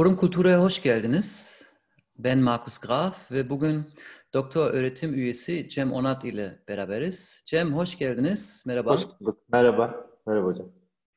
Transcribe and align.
Forum 0.00 0.16
Kultur'a 0.16 0.60
hoş 0.60 0.82
geldiniz. 0.82 1.62
Ben 2.18 2.38
Markus 2.38 2.78
Graf 2.78 3.32
ve 3.32 3.50
bugün 3.50 3.84
doktor 4.34 4.70
öğretim 4.70 5.14
üyesi 5.14 5.68
Cem 5.68 5.92
Onat 5.92 6.24
ile 6.24 6.62
beraberiz. 6.68 7.44
Cem 7.46 7.74
hoş 7.74 7.98
geldiniz. 7.98 8.64
Merhaba. 8.66 8.92
Hoş 8.92 9.02
bulduk. 9.20 9.38
Merhaba. 9.52 10.06
Merhaba 10.26 10.46
hocam. 10.46 10.72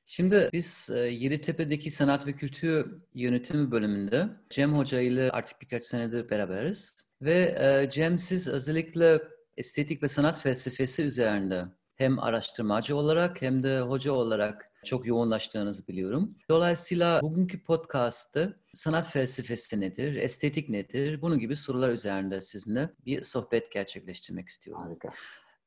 Şimdi 0.06 0.50
biz 0.54 0.90
e, 0.96 1.00
Yeditepe'deki 1.00 1.92
Sanat 1.92 2.28
ve 2.28 2.34
Kültür 2.34 3.02
Yönetimi 3.14 3.72
bölümünde 3.72 4.30
Cem 4.50 4.78
Hoca 4.78 5.00
ile 5.00 5.32
artık 5.32 5.62
birkaç 5.62 5.84
senedir 5.84 6.30
beraberiz. 6.30 6.96
Ve 7.22 7.56
e, 7.60 7.90
Cem 7.90 8.18
siz 8.18 8.48
özellikle 8.48 9.22
estetik 9.58 10.04
ve 10.04 10.08
sanat 10.08 10.40
felsefesi 10.40 11.04
üzerinde 11.04 11.66
hem 11.96 12.20
araştırmacı 12.20 12.96
olarak 12.96 13.42
hem 13.42 13.64
de 13.64 13.80
hoca 13.80 14.12
olarak 14.12 14.72
çok 14.86 15.08
yoğunlaştığınızı 15.08 15.88
biliyorum. 15.88 16.36
Dolayısıyla 16.50 17.22
bugünkü 17.22 17.64
podcast'ta 17.64 18.63
sanat 18.74 19.10
felsefesi 19.10 19.82
nedir, 19.82 20.16
estetik 20.16 20.70
nedir, 20.70 21.22
bunun 21.22 21.40
gibi 21.40 21.56
sorular 21.56 21.90
üzerinde 21.90 22.42
sizinle 22.42 22.90
bir 23.06 23.24
sohbet 23.24 23.72
gerçekleştirmek 23.72 24.48
istiyorum. 24.48 24.84
Harika. 24.84 25.10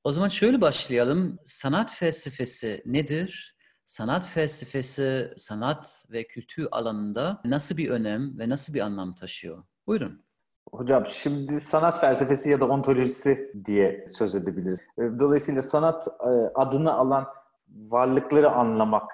O 0.05 0.13
zaman 0.13 0.29
şöyle 0.29 0.61
başlayalım. 0.61 1.39
Sanat 1.45 1.95
felsefesi 1.95 2.83
nedir? 2.87 3.57
Sanat 3.85 4.27
felsefesi, 4.27 5.33
sanat 5.37 6.05
ve 6.11 6.27
kültür 6.27 6.69
alanında 6.71 7.41
nasıl 7.45 7.77
bir 7.77 7.91
önem 7.91 8.39
ve 8.39 8.49
nasıl 8.49 8.75
bir 8.75 8.81
anlam 8.81 9.15
taşıyor? 9.15 9.65
Buyurun. 9.87 10.25
Hocam 10.73 11.07
şimdi 11.07 11.61
sanat 11.61 12.01
felsefesi 12.01 12.51
ya 12.51 12.61
da 12.61 12.69
ontolojisi 12.69 13.53
diye 13.65 14.05
söz 14.09 14.35
edebiliriz. 14.35 14.79
Dolayısıyla 14.99 15.63
sanat 15.63 16.09
e, 16.09 16.31
adını 16.55 16.93
alan 16.93 17.27
varlıkları 17.69 18.51
anlamak 18.51 19.11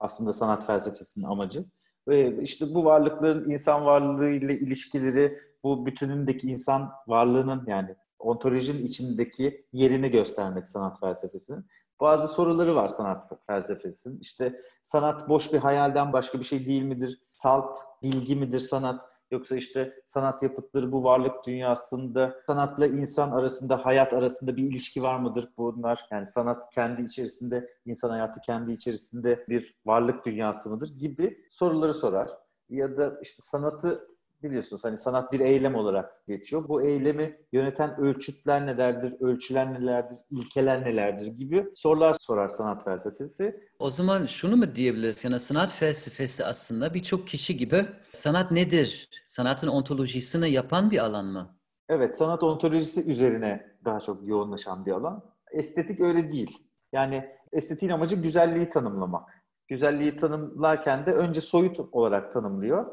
aslında 0.00 0.32
sanat 0.32 0.66
felsefesinin 0.66 1.24
amacı. 1.24 1.64
Ve 2.08 2.42
işte 2.42 2.74
bu 2.74 2.84
varlıkların 2.84 3.50
insan 3.50 3.84
varlığı 3.84 4.30
ile 4.30 4.58
ilişkileri, 4.58 5.38
bu 5.64 5.86
bütünündeki 5.86 6.50
insan 6.50 6.92
varlığının 7.06 7.64
yani 7.66 7.96
ontolojinin 8.18 8.86
içindeki 8.86 9.66
yerini 9.72 10.10
göstermek 10.10 10.68
sanat 10.68 11.00
felsefesinin. 11.00 11.66
Bazı 12.00 12.28
soruları 12.28 12.74
var 12.74 12.88
sanat 12.88 13.32
felsefesinin. 13.46 14.20
İşte 14.20 14.60
sanat 14.82 15.28
boş 15.28 15.52
bir 15.52 15.58
hayalden 15.58 16.12
başka 16.12 16.38
bir 16.38 16.44
şey 16.44 16.66
değil 16.66 16.82
midir? 16.82 17.22
Salt 17.32 17.78
bilgi 18.02 18.36
midir 18.36 18.60
sanat? 18.60 19.00
Yoksa 19.30 19.56
işte 19.56 20.02
sanat 20.06 20.42
yapıtları 20.42 20.92
bu 20.92 21.04
varlık 21.04 21.46
dünyasında 21.46 22.36
sanatla 22.46 22.86
insan 22.86 23.30
arasında, 23.30 23.86
hayat 23.86 24.12
arasında 24.12 24.56
bir 24.56 24.62
ilişki 24.62 25.02
var 25.02 25.18
mıdır 25.18 25.48
bunlar? 25.56 26.06
Yani 26.10 26.26
sanat 26.26 26.70
kendi 26.74 27.02
içerisinde, 27.02 27.70
insan 27.84 28.10
hayatı 28.10 28.40
kendi 28.40 28.72
içerisinde 28.72 29.44
bir 29.48 29.78
varlık 29.86 30.26
dünyası 30.26 30.70
mıdır 30.70 30.90
gibi 30.98 31.44
soruları 31.48 31.94
sorar. 31.94 32.30
Ya 32.68 32.96
da 32.96 33.18
işte 33.22 33.42
sanatı 33.42 34.08
biliyorsunuz 34.42 34.84
hani 34.84 34.98
sanat 34.98 35.32
bir 35.32 35.40
eylem 35.40 35.74
olarak 35.74 36.26
geçiyor. 36.26 36.68
Bu 36.68 36.82
eylemi 36.82 37.38
yöneten 37.52 38.00
ölçütler 38.00 38.66
nelerdir, 38.66 39.14
ölçüler 39.20 39.74
nelerdir, 39.74 40.18
ilkeler 40.30 40.84
nelerdir 40.84 41.26
gibi 41.26 41.66
sorular 41.74 42.16
sorar 42.18 42.48
sanat 42.48 42.84
felsefesi. 42.84 43.60
O 43.78 43.90
zaman 43.90 44.26
şunu 44.26 44.56
mu 44.56 44.74
diyebiliriz? 44.74 45.24
Yani 45.24 45.40
sanat 45.40 45.72
felsefesi 45.72 46.44
aslında 46.44 46.94
birçok 46.94 47.26
kişi 47.26 47.56
gibi 47.56 47.86
sanat 48.12 48.50
nedir? 48.50 49.08
Sanatın 49.26 49.68
ontolojisini 49.68 50.50
yapan 50.50 50.90
bir 50.90 50.98
alan 50.98 51.24
mı? 51.26 51.58
Evet, 51.88 52.16
sanat 52.16 52.42
ontolojisi 52.42 53.10
üzerine 53.10 53.76
daha 53.84 54.00
çok 54.00 54.28
yoğunlaşan 54.28 54.86
bir 54.86 54.92
alan. 54.92 55.24
Estetik 55.52 56.00
öyle 56.00 56.32
değil. 56.32 56.58
Yani 56.92 57.24
estetiğin 57.52 57.92
amacı 57.92 58.16
güzelliği 58.16 58.68
tanımlamak. 58.68 59.30
Güzelliği 59.68 60.16
tanımlarken 60.16 61.06
de 61.06 61.12
önce 61.12 61.40
soyut 61.40 61.80
olarak 61.92 62.32
tanımlıyor. 62.32 62.86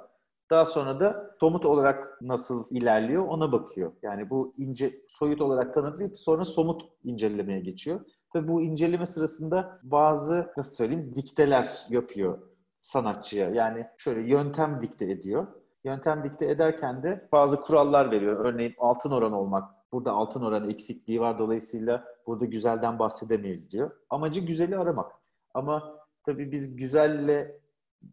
Daha 0.49 0.65
sonra 0.65 0.99
da 0.99 1.35
somut 1.39 1.65
olarak 1.65 2.21
nasıl 2.21 2.65
ilerliyor 2.69 3.27
ona 3.27 3.51
bakıyor. 3.51 3.91
Yani 4.01 4.29
bu 4.29 4.53
ince 4.57 4.93
soyut 5.07 5.41
olarak 5.41 5.73
tanımlayıp 5.73 6.19
sonra 6.19 6.45
somut 6.45 6.81
incelemeye 7.03 7.59
geçiyor. 7.59 7.99
Ve 8.35 8.47
bu 8.47 8.61
inceleme 8.61 9.05
sırasında 9.05 9.79
bazı 9.83 10.53
nasıl 10.57 10.75
söyleyeyim 10.75 11.15
dikteler 11.15 11.85
yapıyor 11.89 12.37
sanatçıya. 12.79 13.49
Yani 13.49 13.87
şöyle 13.97 14.21
yöntem 14.21 14.79
dikte 14.81 15.05
ediyor. 15.05 15.47
Yöntem 15.83 16.23
dikte 16.23 16.45
ederken 16.45 17.03
de 17.03 17.27
bazı 17.31 17.61
kurallar 17.61 18.11
veriyor. 18.11 18.45
Örneğin 18.45 18.73
altın 18.77 19.11
oran 19.11 19.33
olmak. 19.33 19.75
Burada 19.91 20.11
altın 20.11 20.41
oranı 20.41 20.71
eksikliği 20.71 21.21
var. 21.21 21.39
Dolayısıyla 21.39 22.03
burada 22.27 22.45
güzelden 22.45 22.99
bahsedemeyiz 22.99 23.71
diyor. 23.71 23.91
Amacı 24.09 24.39
güzeli 24.39 24.77
aramak. 24.77 25.11
Ama 25.53 25.99
tabii 26.25 26.51
biz 26.51 26.75
güzelle 26.75 27.59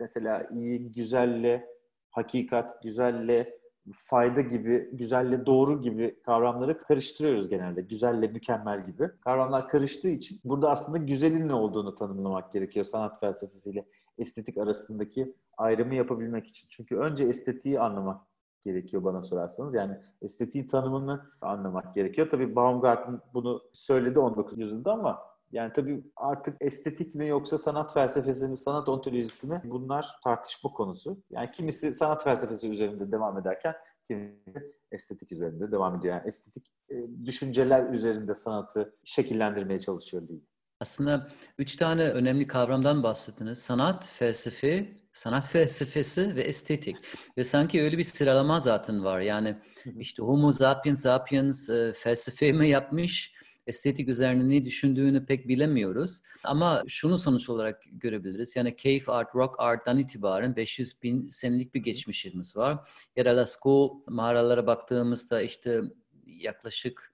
mesela 0.01 0.43
iyi, 0.51 0.93
güzelle 0.93 1.72
hakikat, 2.13 2.83
güzelle 2.83 3.63
fayda 3.97 4.41
gibi, 4.41 4.89
güzelle 4.93 5.47
doğru 5.47 5.83
gibi 5.83 6.21
kavramları 6.23 6.79
karıştırıyoruz 6.79 7.49
genelde. 7.49 7.81
Güzelle 7.81 8.29
mükemmel 8.29 8.85
gibi. 8.85 9.11
Kavramlar 9.21 9.69
karıştığı 9.69 10.09
için 10.09 10.41
burada 10.45 10.71
aslında 10.71 10.99
güzelin 10.99 11.49
ne 11.49 11.55
olduğunu 11.55 11.95
tanımlamak 11.95 12.53
gerekiyor 12.53 12.85
sanat 12.85 13.21
felsefesiyle 13.21 13.85
estetik 14.19 14.59
arasındaki 14.59 15.35
ayrımı 15.57 15.95
yapabilmek 15.95 16.47
için. 16.47 16.69
Çünkü 16.71 16.97
önce 16.97 17.25
estetiği 17.25 17.81
anlamak 17.81 18.21
gerekiyor 18.63 19.05
bana 19.05 19.23
sorarsanız. 19.23 19.75
Yani 19.75 19.99
estetiğin 20.23 20.67
tanımını 20.67 21.21
anlamak 21.41 21.95
gerekiyor. 21.95 22.31
Tabii 22.31 22.57
Baumgarten 22.57 23.21
bunu 23.35 23.63
söyledi 23.73 24.21
19. 24.21 24.59
yüzyılda 24.59 24.93
ama 24.93 25.32
yani 25.53 25.73
tabii 25.73 26.05
artık 26.17 26.57
estetik 26.61 27.15
mi 27.15 27.29
yoksa 27.29 27.59
sanat 27.59 27.95
felsefesi 27.95 28.49
mi, 28.49 28.57
sanat 28.57 28.89
ontolojisi 28.89 29.47
mi 29.47 29.61
bunlar 29.65 30.07
tartışma 30.25 30.71
konusu. 30.71 31.23
Yani 31.31 31.51
kimisi 31.51 31.95
sanat 31.95 32.25
felsefesi 32.25 32.69
üzerinde 32.69 33.13
devam 33.13 33.39
ederken 33.39 33.75
kimisi 34.09 34.73
estetik 34.93 35.33
üzerinde 35.33 35.73
devam 35.73 35.99
ediyor. 35.99 36.15
Yani 36.15 36.29
estetik 36.29 36.67
e, 36.91 36.95
düşünceler 37.25 37.91
üzerinde 37.91 38.35
sanatı 38.35 38.95
şekillendirmeye 39.05 39.81
çalışıyor 39.81 40.29
diyeyim. 40.29 40.47
Aslında 40.81 41.29
üç 41.59 41.77
tane 41.77 42.11
önemli 42.11 42.47
kavramdan 42.47 43.03
bahsettiniz. 43.03 43.59
Sanat, 43.59 44.07
felsefe, 44.07 44.97
sanat 45.13 45.49
felsefesi 45.49 46.37
ve 46.37 46.43
estetik. 46.43 46.97
Ve 47.39 47.45
sanki 47.45 47.83
öyle 47.83 47.99
bir 47.99 48.03
sıralama 48.03 48.59
zaten 48.59 49.05
var. 49.05 49.21
Yani 49.21 49.57
işte 49.99 50.23
Homo 50.23 50.51
sapiens 50.51 51.03
sapiens 51.03 51.71
e, 51.71 51.93
felsefe 51.97 52.53
mi 52.53 52.69
yapmış, 52.69 53.35
estetik 53.67 54.09
üzerine 54.09 54.49
ne 54.49 54.65
düşündüğünü 54.65 55.27
pek 55.27 55.49
bilemiyoruz. 55.49 56.23
Ama 56.45 56.83
şunu 56.89 57.19
sonuç 57.19 57.49
olarak 57.49 57.83
görebiliriz. 57.93 58.57
Yani 58.57 58.77
cave 58.77 59.03
art, 59.07 59.35
rock 59.35 59.55
art'tan 59.59 59.99
itibaren 59.99 60.57
500 60.57 61.03
bin 61.03 61.29
senelik 61.29 61.75
bir 61.75 61.81
geçmişimiz 61.81 62.57
var. 62.57 62.91
Ya 63.17 63.37
Lascaux 63.37 63.95
mağaralara 64.07 64.67
baktığımızda 64.67 65.43
işte 65.43 65.81
yaklaşık 66.27 67.13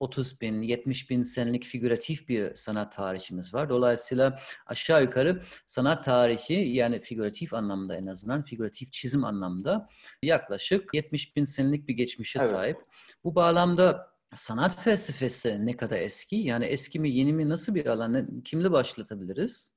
30 0.00 0.40
bin, 0.40 0.62
70 0.62 1.10
bin 1.10 1.22
senelik 1.22 1.64
figüratif 1.64 2.28
bir 2.28 2.54
sanat 2.54 2.92
tarihimiz 2.96 3.54
var. 3.54 3.68
Dolayısıyla 3.68 4.38
aşağı 4.66 5.02
yukarı 5.02 5.42
sanat 5.66 6.04
tarihi 6.04 6.68
yani 6.68 7.00
figüratif 7.00 7.54
anlamda 7.54 7.96
en 7.96 8.06
azından 8.06 8.42
figüratif 8.42 8.92
çizim 8.92 9.24
anlamda 9.24 9.88
yaklaşık 10.22 10.94
70 10.94 11.36
bin 11.36 11.44
senelik 11.44 11.88
bir 11.88 11.94
geçmişe 11.94 12.38
evet. 12.38 12.50
sahip. 12.50 12.76
Bu 13.24 13.34
bağlamda 13.34 14.10
sanat 14.34 14.76
felsefesi 14.76 15.66
ne 15.66 15.76
kadar 15.76 15.98
eski? 15.98 16.36
Yani 16.36 16.64
eski 16.64 17.00
mi 17.00 17.10
yeni 17.10 17.32
mi 17.32 17.48
nasıl 17.48 17.74
bir 17.74 17.86
alan? 17.86 18.40
Kimle 18.44 18.72
başlatabiliriz? 18.72 19.72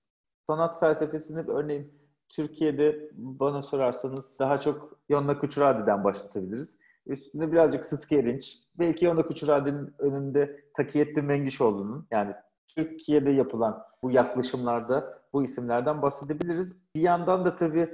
Sanat 0.47 0.79
felsefesini 0.79 1.39
örneğin 1.51 2.03
Türkiye'de 2.29 3.09
bana 3.13 3.61
sorarsanız 3.61 4.39
daha 4.39 4.59
çok 4.59 4.99
Yonna 5.09 5.39
Kuçuradi'den 5.39 6.03
başlatabiliriz. 6.03 6.77
Üstünde 7.05 7.51
birazcık 7.51 7.85
Sıtkı 7.85 8.15
Erinç. 8.15 8.57
Belki 8.79 9.05
Yonna 9.05 9.25
Kuçuradi'nin 9.25 9.95
önünde 9.99 10.65
Takiyettin 10.77 11.25
Mengişoğlu'nun 11.25 12.07
yani 12.11 12.33
Türkiye'de 12.67 13.31
yapılan 13.31 13.83
bu 14.03 14.11
yaklaşımlarda 14.11 15.23
bu 15.33 15.43
isimlerden 15.43 16.01
bahsedebiliriz. 16.01 16.75
Bir 16.95 17.01
yandan 17.01 17.45
da 17.45 17.55
tabii 17.55 17.89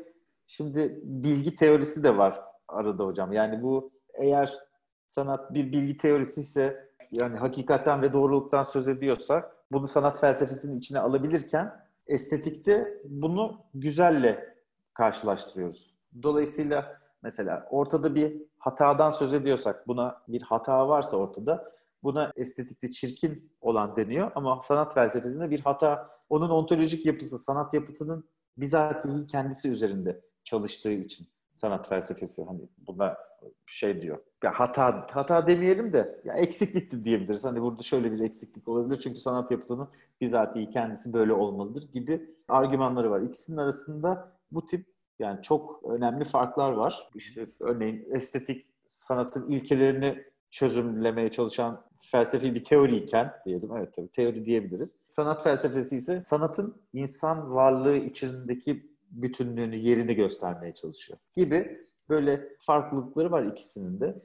şimdi 0.48 1.00
bilgi 1.04 1.56
teorisi 1.56 2.04
de 2.04 2.18
var 2.18 2.42
arada 2.68 3.06
hocam. 3.06 3.34
Yani 3.34 3.64
bu 3.64 3.92
eğer 4.14 4.69
sanat 5.10 5.54
bir 5.54 5.72
bilgi 5.72 5.98
teorisi 5.98 6.42
ise 6.42 6.90
yani 7.12 7.38
hakikatten 7.38 8.02
ve 8.02 8.14
doğruluktan 8.14 8.64
söz 8.64 8.88
ediyorsa 8.88 9.52
bunu 9.72 9.88
sanat 9.88 10.20
felsefesinin 10.20 10.78
içine 10.78 11.00
alabilirken 11.00 11.86
estetikte 12.08 13.02
bunu 13.06 13.62
güzelle 13.74 14.56
karşılaştırıyoruz. 14.94 15.96
Dolayısıyla 16.24 17.00
mesela 17.22 17.68
ortada 17.70 18.16
bir 18.16 18.42
hatadan 18.58 19.10
söz 19.10 19.34
ediyorsak 19.34 19.88
buna 19.88 20.22
bir 20.28 20.42
hata 20.42 20.90
varsa 20.90 21.18
ortada 21.18 21.72
buna 22.04 22.32
estetikte 22.36 22.92
çirkin 22.92 23.52
olan 23.62 23.96
deniyor 23.96 24.32
ama 24.36 24.62
sanat 24.64 24.94
felsefesinde 24.94 25.50
bir 25.50 25.60
hata 25.60 26.10
onun 26.30 26.50
ontolojik 26.50 27.06
yapısı 27.06 27.40
sanat 27.40 27.74
yapıtının 27.74 28.30
bizatihi 28.58 29.28
kendisi 29.28 29.70
üzerinde 29.70 30.22
çalıştığı 30.44 30.92
için 30.92 31.28
sanat 31.56 31.90
felsefesi 31.90 32.44
hani 32.44 32.62
buna 32.78 33.18
şey 33.66 34.02
diyor. 34.02 34.18
Ya 34.44 34.52
hata 34.52 35.08
hata 35.12 35.48
demeyelim 35.48 35.94
de 35.94 36.22
ya 36.26 36.34
eksiklikti 36.34 37.04
diyebiliriz. 37.04 37.46
Hani 37.46 37.62
burada 37.62 37.84
şöyle 37.84 38.12
bir 38.12 38.20
eksiklik 38.20 38.68
olabilir 38.68 39.00
çünkü 39.00 39.20
sanat 39.20 39.52
yapıtının 39.52 39.88
bizatihi 40.22 40.70
kendisi 40.70 41.14
böyle 41.14 41.34
olmalıdır 41.34 41.92
gibi 41.94 42.30
argümanları 42.48 43.12
var. 43.12 43.22
İkisinin 43.22 43.58
arasında 43.58 44.32
bu 44.52 44.66
tip 44.66 44.86
Yani 45.20 45.42
çok 45.42 45.84
önemli 45.84 46.26
farklar 46.26 46.72
var. 46.72 47.10
İşte 47.16 47.48
örneğin 47.60 48.08
estetik 48.12 48.66
sanatın 48.90 49.50
ilkelerini 49.50 50.24
çözümlemeye 50.52 51.32
çalışan 51.32 51.82
felsefi 51.98 52.56
bir 52.56 52.64
teoriyken 52.64 53.34
diyelim. 53.46 53.70
Evet 53.78 53.94
tabii 53.94 54.08
teori 54.12 54.46
diyebiliriz. 54.46 54.96
Sanat 55.08 55.44
felsefesi 55.44 55.98
ise 55.98 56.24
sanatın 56.26 56.82
insan 56.94 57.52
varlığı 57.56 57.96
içindeki 57.96 58.90
bütünlüğünü, 59.12 59.76
yerini 59.76 60.16
göstermeye 60.16 60.74
çalışıyor 60.74 61.20
gibi 61.34 61.82
böyle 62.10 62.48
farklılıkları 62.60 63.32
var 63.32 63.44
ikisinin 63.44 64.00
de. 64.00 64.22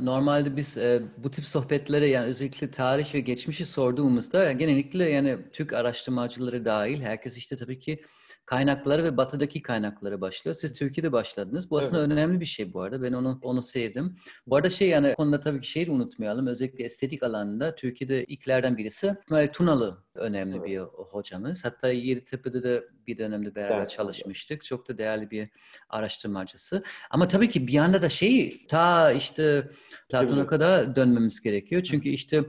Normalde 0.00 0.56
biz 0.56 0.78
e, 0.78 1.02
bu 1.16 1.30
tip 1.30 1.44
sohbetlere 1.44 2.06
yani 2.06 2.26
özellikle 2.26 2.70
tarih 2.70 3.14
ve 3.14 3.20
geçmişi 3.20 3.66
sorduğumuzda 3.66 4.52
genellikle 4.52 5.10
yani 5.10 5.38
Türk 5.52 5.72
araştırmacıları 5.72 6.64
dahil 6.64 7.02
herkes 7.02 7.36
işte 7.36 7.56
tabii 7.56 7.78
ki 7.78 8.02
kaynakları 8.50 9.04
ve 9.04 9.16
batıdaki 9.16 9.62
kaynakları 9.62 10.20
başlıyor. 10.20 10.54
Siz 10.54 10.72
Türkiye'de 10.72 11.12
başladınız. 11.12 11.70
Bu 11.70 11.78
aslında 11.78 12.00
evet. 12.00 12.12
önemli 12.12 12.40
bir 12.40 12.44
şey 12.44 12.72
bu 12.72 12.80
arada. 12.82 13.02
Ben 13.02 13.12
onu 13.12 13.38
onu 13.42 13.62
sevdim. 13.62 14.16
Bu 14.46 14.56
arada 14.56 14.70
şey 14.70 14.88
yani 14.88 15.14
konuda 15.14 15.40
tabii 15.40 15.60
ki 15.60 15.70
şeyi 15.70 15.86
de 15.86 15.90
unutmayalım. 15.90 16.46
Özellikle 16.46 16.84
estetik 16.84 17.22
alanında 17.22 17.74
Türkiye'de 17.74 18.24
ilklerden 18.24 18.76
birisi 18.76 19.14
İsmail 19.26 19.48
Tunalı 19.48 19.98
önemli 20.14 20.56
evet. 20.56 20.66
bir 20.66 20.78
hocamız. 20.78 21.64
Hatta 21.64 21.88
Yeditepe'de 21.88 22.62
de 22.62 22.84
bir 23.06 23.18
dönemde 23.18 23.54
beraber 23.54 23.78
evet. 23.78 23.90
çalışmıştık. 23.90 24.64
Çok 24.64 24.88
da 24.88 24.98
değerli 24.98 25.30
bir 25.30 25.48
araştırmacısı. 25.88 26.82
Ama 27.10 27.28
tabii 27.28 27.48
ki 27.48 27.66
bir 27.66 27.72
yanda 27.72 28.02
da 28.02 28.08
şey 28.08 28.66
ta 28.66 29.12
işte 29.12 29.70
Platon'a 30.08 30.46
kadar 30.46 30.96
dönmemiz 30.96 31.40
gerekiyor. 31.40 31.82
Çünkü 31.82 32.08
işte 32.08 32.44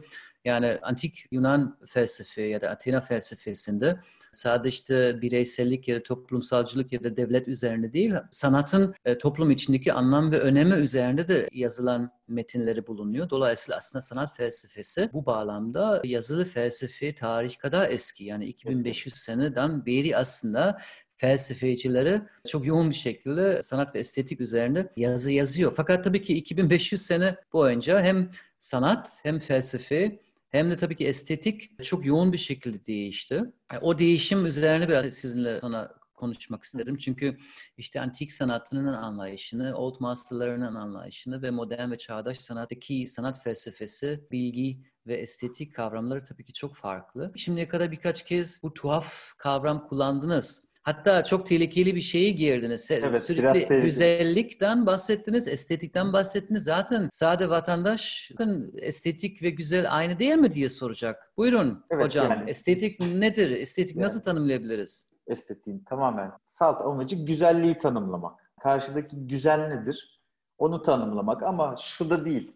yani 0.45 0.77
antik 0.81 1.25
Yunan 1.31 1.80
felsefe 1.88 2.42
ya 2.42 2.62
da 2.62 2.69
Athena 2.69 3.00
felsefesinde 3.00 4.00
sadece 4.31 4.69
işte 4.69 5.22
bireysellik 5.22 5.88
ya 5.88 5.95
da 5.95 6.04
toplumsalcılık 6.04 6.94
ya 6.94 7.04
da 7.04 7.18
devlet 7.18 7.48
üzerine 7.48 7.94
değil, 7.94 8.13
sanatın 8.31 8.94
e, 9.06 9.18
toplum 9.18 9.51
içindeki 9.51 9.94
anlam 9.94 10.31
ve 10.31 10.39
önemi 10.39 10.74
üzerinde 10.74 11.28
de 11.28 11.50
yazılan 11.54 12.12
metinleri 12.28 12.88
bulunuyor. 12.88 13.30
Dolayısıyla 13.30 13.78
aslında 13.78 14.01
sanat 14.01 14.38
felsefesi 14.38 15.10
bu 15.13 15.25
bağlamda 15.25 16.01
yazılı 16.04 16.45
felsefe 16.45 17.16
tarih 17.16 17.57
kadar 17.57 17.89
eski. 17.89 18.24
Yani 18.24 18.45
2500 18.45 19.16
seneden 19.16 19.86
beri 19.86 20.18
aslında 20.18 20.77
felsefecileri 21.18 22.22
çok 22.48 22.66
yoğun 22.66 22.89
bir 22.89 22.95
şekilde 22.95 23.62
sanat 23.62 23.95
ve 23.95 24.00
estetik 24.00 24.42
üzerinde 24.42 24.94
yazı 24.98 25.31
yazıyor. 25.31 25.74
Fakat 25.75 26.04
tabii 26.04 26.22
ki 26.22 26.36
2500 26.36 27.01
sene 27.01 27.36
boyunca 27.54 28.01
hem 28.01 28.30
sanat 28.60 29.19
hem 29.24 29.39
felsefe 29.39 30.19
hem 30.51 30.71
de 30.71 30.77
tabii 30.77 30.95
ki 30.95 31.07
estetik 31.07 31.83
çok 31.83 32.06
yoğun 32.06 32.33
bir 32.33 32.38
şekilde 32.38 32.86
değişti. 32.86 33.44
E, 33.74 33.77
o 33.77 33.98
değişim 33.98 34.45
üzerine 34.45 34.89
biraz 34.89 35.13
sizinle 35.13 35.59
sonra 35.59 36.01
konuşmak 36.13 36.63
isterim. 36.63 36.98
Çünkü 36.98 37.38
işte 37.77 38.01
antik 38.01 38.31
sanatının 38.31 38.94
anlayışını, 38.94 39.75
old 39.75 39.95
masterlarının 40.00 40.75
anlayışını 40.75 41.42
ve 41.42 41.51
modern 41.51 41.92
ve 41.92 41.98
çağdaş 41.98 42.38
sanattaki 42.38 43.07
sanat 43.07 43.44
felsefesi, 43.44 44.27
bilgi 44.31 44.83
ve 45.07 45.15
estetik 45.15 45.75
kavramları 45.75 46.24
tabii 46.24 46.45
ki 46.45 46.53
çok 46.53 46.75
farklı. 46.75 47.31
Şimdiye 47.36 47.68
kadar 47.68 47.92
birkaç 47.92 48.25
kez 48.25 48.63
bu 48.63 48.74
tuhaf 48.74 49.33
kavram 49.38 49.88
kullandınız. 49.88 50.70
Hatta 50.83 51.24
çok 51.24 51.45
tehlikeli 51.45 51.95
bir 51.95 52.01
şeyi 52.01 52.36
girdiniz. 52.36 52.92
Evet, 52.92 53.24
Sürekli 53.24 53.81
güzellikten 53.81 54.86
bahsettiniz, 54.86 55.48
estetikten 55.48 56.13
bahsettiniz. 56.13 56.63
Zaten 56.63 57.07
sade 57.12 57.50
vatandaş 57.50 58.31
estetik 58.75 59.44
ve 59.44 59.50
güzel 59.50 59.95
aynı 59.95 60.19
değil 60.19 60.36
mi 60.36 60.54
diye 60.54 60.69
soracak. 60.69 61.33
Buyurun 61.38 61.86
evet, 61.89 62.06
hocam. 62.06 62.30
Yani. 62.30 62.50
Estetik 62.50 63.00
nedir? 63.00 63.51
Estetik 63.51 63.95
yani. 63.95 64.06
nasıl 64.06 64.24
tanımlayabiliriz? 64.24 65.12
Estetiğin 65.28 65.80
tamamen 65.80 66.31
salt 66.44 66.81
amacı 66.81 67.16
güzelliği 67.16 67.77
tanımlamak. 67.77 68.54
Karşıdaki 68.60 69.27
güzel 69.27 69.68
nedir? 69.68 70.22
Onu 70.57 70.81
tanımlamak 70.81 71.44
ama 71.44 71.75
şu 71.80 72.10
da 72.10 72.25
değil. 72.25 72.51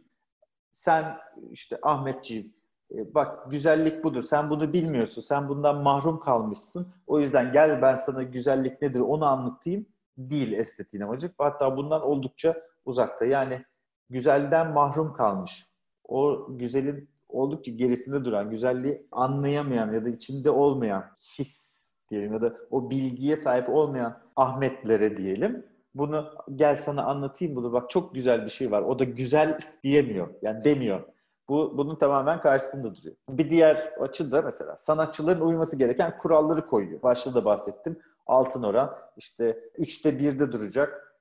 Sen 0.71 1.17
işte 1.51 1.79
Ahmetciğim 1.81 2.54
bak 2.91 3.51
güzellik 3.51 4.03
budur. 4.03 4.21
Sen 4.21 4.49
bunu 4.49 4.73
bilmiyorsun. 4.73 5.21
Sen 5.21 5.49
bundan 5.49 5.81
mahrum 5.81 6.19
kalmışsın. 6.19 6.87
O 7.07 7.19
yüzden 7.19 7.51
gel 7.51 7.81
ben 7.81 7.95
sana 7.95 8.23
güzellik 8.23 8.81
nedir 8.81 8.99
onu 8.99 9.25
anlatayım. 9.25 9.85
Değil 10.17 10.51
estetiğin 10.51 11.03
amacı. 11.03 11.31
Hatta 11.37 11.77
bundan 11.77 12.01
oldukça 12.01 12.55
uzakta. 12.85 13.25
Yani 13.25 13.65
güzelden 14.09 14.71
mahrum 14.71 15.13
kalmış. 15.13 15.67
O 16.07 16.47
güzelin 16.49 17.09
oldukça 17.29 17.71
gerisinde 17.71 18.25
duran, 18.25 18.49
güzelliği 18.49 19.07
anlayamayan 19.11 19.93
ya 19.93 20.05
da 20.05 20.09
içinde 20.09 20.49
olmayan 20.49 21.03
his 21.39 21.75
diyelim 22.09 22.33
ya 22.33 22.41
da 22.41 22.55
o 22.71 22.89
bilgiye 22.89 23.37
sahip 23.37 23.69
olmayan 23.69 24.25
Ahmetlere 24.35 25.17
diyelim. 25.17 25.65
Bunu 25.95 26.25
gel 26.55 26.75
sana 26.75 27.03
anlatayım 27.03 27.55
bunu 27.55 27.73
bak 27.73 27.89
çok 27.89 28.15
güzel 28.15 28.45
bir 28.45 28.49
şey 28.49 28.71
var. 28.71 28.81
O 28.81 28.99
da 28.99 29.03
güzel 29.03 29.57
diyemiyor. 29.83 30.27
Yani 30.41 30.63
demiyor. 30.63 31.03
Bu 31.49 31.77
bunun 31.77 31.95
tamamen 31.95 32.41
karşısında 32.41 32.95
duruyor. 32.95 33.15
Bir 33.29 33.49
diğer 33.49 33.93
açı 33.99 34.31
da 34.31 34.41
mesela 34.41 34.77
sanatçıların 34.77 35.41
uyması 35.41 35.77
gereken 35.77 36.17
kuralları 36.17 36.65
koyuyor. 36.67 37.01
Başta 37.01 37.33
da 37.35 37.45
bahsettim. 37.45 37.99
Altın 38.27 38.63
oran 38.63 38.95
işte 39.17 39.59
3'te 39.79 40.09
1'de 40.09 40.51
duracak. 40.51 41.15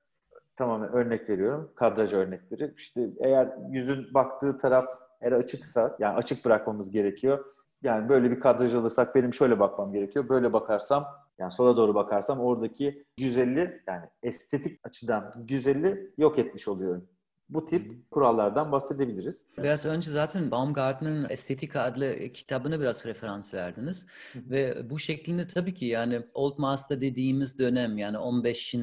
Tamamen 0.57 0.91
örnek 0.91 1.29
veriyorum. 1.29 1.71
Kadraj 1.75 2.13
örnekleri. 2.13 2.73
İşte 2.77 3.09
eğer 3.19 3.49
yüzün 3.69 4.13
baktığı 4.13 4.57
taraf 4.57 4.85
eğer 5.21 5.31
açıksa 5.31 5.95
yani 5.99 6.15
açık 6.15 6.45
bırakmamız 6.45 6.91
gerekiyor. 6.91 7.45
Yani 7.83 8.09
böyle 8.09 8.31
bir 8.31 8.39
kadraj 8.39 8.75
alırsak 8.75 9.15
benim 9.15 9.33
şöyle 9.33 9.59
bakmam 9.59 9.93
gerekiyor. 9.93 10.29
Böyle 10.29 10.53
bakarsam 10.53 11.05
yani 11.37 11.51
sola 11.51 11.77
doğru 11.77 11.95
bakarsam 11.95 12.39
oradaki 12.39 13.05
güzelliği 13.17 13.81
yani 13.87 14.05
estetik 14.23 14.79
açıdan 14.83 15.33
güzelliği 15.35 16.13
yok 16.17 16.39
etmiş 16.39 16.67
oluyorum. 16.67 17.07
Bu 17.49 17.65
tip 17.65 18.11
kurallardan 18.11 18.71
bahsedebiliriz. 18.71 19.45
Biraz 19.57 19.85
önce 19.85 20.11
zaten 20.11 20.51
Baumgartner'ın 20.51 21.29
Estetika 21.29 21.81
adlı 21.81 22.15
kitabını 22.33 22.79
biraz 22.79 23.05
referans 23.05 23.53
verdiniz. 23.53 24.05
Ve 24.35 24.89
bu 24.89 24.99
şeklinde 24.99 25.47
tabii 25.47 25.73
ki 25.73 25.85
yani 25.85 26.21
Old 26.33 26.57
Master 26.57 27.01
dediğimiz 27.01 27.59
dönem 27.59 27.97
yani 27.97 28.17
15. 28.17 28.75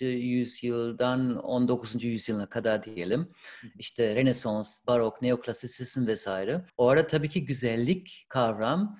yüzyıldan 0.00 1.36
19. 1.36 2.04
yüzyılına 2.04 2.46
kadar 2.46 2.82
diyelim. 2.82 3.28
İşte 3.78 4.16
Rönesans, 4.16 4.86
Barok, 4.86 5.22
Neoklasisizm 5.22 6.06
vesaire. 6.06 6.64
O 6.76 6.88
arada 6.88 7.06
tabii 7.06 7.28
ki 7.28 7.44
güzellik 7.44 8.26
kavram 8.28 8.98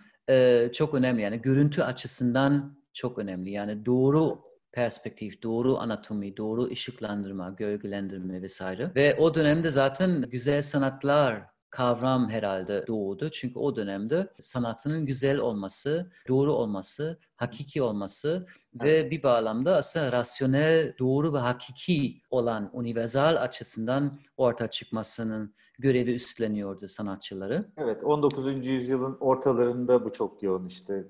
çok 0.72 0.94
önemli. 0.94 1.22
Yani 1.22 1.40
görüntü 1.42 1.82
açısından 1.82 2.78
çok 2.92 3.18
önemli. 3.18 3.50
Yani 3.50 3.86
doğru 3.86 4.47
perspektif, 4.72 5.42
doğru 5.42 5.78
anatomi, 5.78 6.36
doğru 6.36 6.64
ışıklandırma, 6.64 7.50
gölgelendirme 7.50 8.42
vesaire. 8.42 8.92
Ve 8.96 9.16
o 9.16 9.34
dönemde 9.34 9.68
zaten 9.68 10.22
güzel 10.22 10.62
sanatlar 10.62 11.42
kavram 11.70 12.28
herhalde 12.28 12.86
doğdu. 12.86 13.30
Çünkü 13.30 13.58
o 13.58 13.76
dönemde 13.76 14.32
sanatının 14.38 15.06
güzel 15.06 15.38
olması, 15.38 16.10
doğru 16.28 16.52
olması, 16.52 17.18
hakiki 17.36 17.82
olması 17.82 18.46
ve 18.74 19.10
bir 19.10 19.22
bağlamda 19.22 19.76
aslında 19.76 20.12
rasyonel, 20.12 20.98
doğru 20.98 21.34
ve 21.34 21.38
hakiki 21.38 22.20
olan 22.30 22.70
universal 22.72 23.36
açısından 23.36 24.20
ortaya 24.36 24.70
çıkmasının 24.70 25.54
görevi 25.78 26.14
üstleniyordu 26.14 26.88
sanatçıları. 26.88 27.68
Evet, 27.76 28.04
19. 28.04 28.66
yüzyılın 28.66 29.16
ortalarında 29.20 30.04
bu 30.04 30.12
çok 30.12 30.42
yoğun 30.42 30.66
işte. 30.66 31.04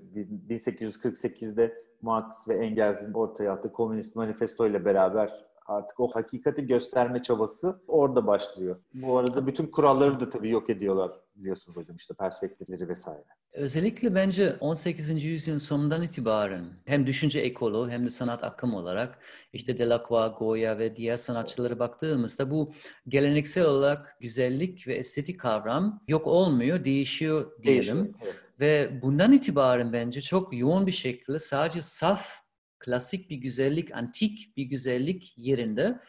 1848'de 0.49 1.88
Marx 2.01 2.47
ve 2.47 2.65
Engels'in 2.65 3.13
ortaya 3.13 3.51
attığı 3.51 3.71
Komünist 3.71 4.15
Manifesto 4.15 4.67
ile 4.67 4.85
beraber 4.85 5.49
artık 5.69 5.99
o 5.99 6.07
hakikati 6.07 6.67
gösterme 6.67 7.21
çabası 7.21 7.81
orada 7.87 8.27
başlıyor. 8.27 8.75
Bu 8.93 9.17
arada 9.17 9.47
bütün 9.47 9.67
kuralları 9.67 10.19
da 10.19 10.29
tabii 10.29 10.49
yok 10.49 10.69
ediyorlar 10.69 11.11
biliyorsunuz 11.35 11.77
hocam 11.77 11.95
işte 11.95 12.13
perspektifleri 12.13 12.89
vesaire. 12.89 13.25
Özellikle 13.53 14.15
bence 14.15 14.55
18. 14.59 15.23
yüzyılın 15.23 15.57
sonundan 15.57 16.03
itibaren 16.03 16.65
hem 16.85 17.07
düşünce 17.07 17.39
ekolu 17.39 17.89
hem 17.89 18.05
de 18.05 18.09
sanat 18.09 18.43
akım 18.43 18.73
olarak 18.73 19.19
işte 19.53 19.77
Delacroix, 19.77 20.31
Goya 20.39 20.77
ve 20.77 20.95
diğer 20.95 21.17
sanatçılara 21.17 21.79
baktığımızda 21.79 22.51
bu 22.51 22.73
geleneksel 23.07 23.65
olarak 23.65 24.17
güzellik 24.19 24.87
ve 24.87 24.93
estetik 24.93 25.39
kavram 25.39 26.03
yok 26.07 26.27
olmuyor, 26.27 26.83
değişiyor 26.83 27.51
diyelim. 27.63 27.95
Değişiyor, 27.95 28.15
evet. 28.23 28.35
Ve 28.59 28.99
bundan 29.01 29.33
itibaren 29.33 29.93
bence 29.93 30.21
çok 30.21 30.57
yoğun 30.57 30.87
bir 30.87 30.91
şekilde 30.91 31.39
sadece 31.39 31.81
saf, 31.81 32.41
klasik 32.79 33.29
bir 33.29 33.35
güzellik, 33.35 33.95
antik 33.95 34.57
bir 34.57 34.63
güzellik 34.63 35.33
yerinde 35.37 35.99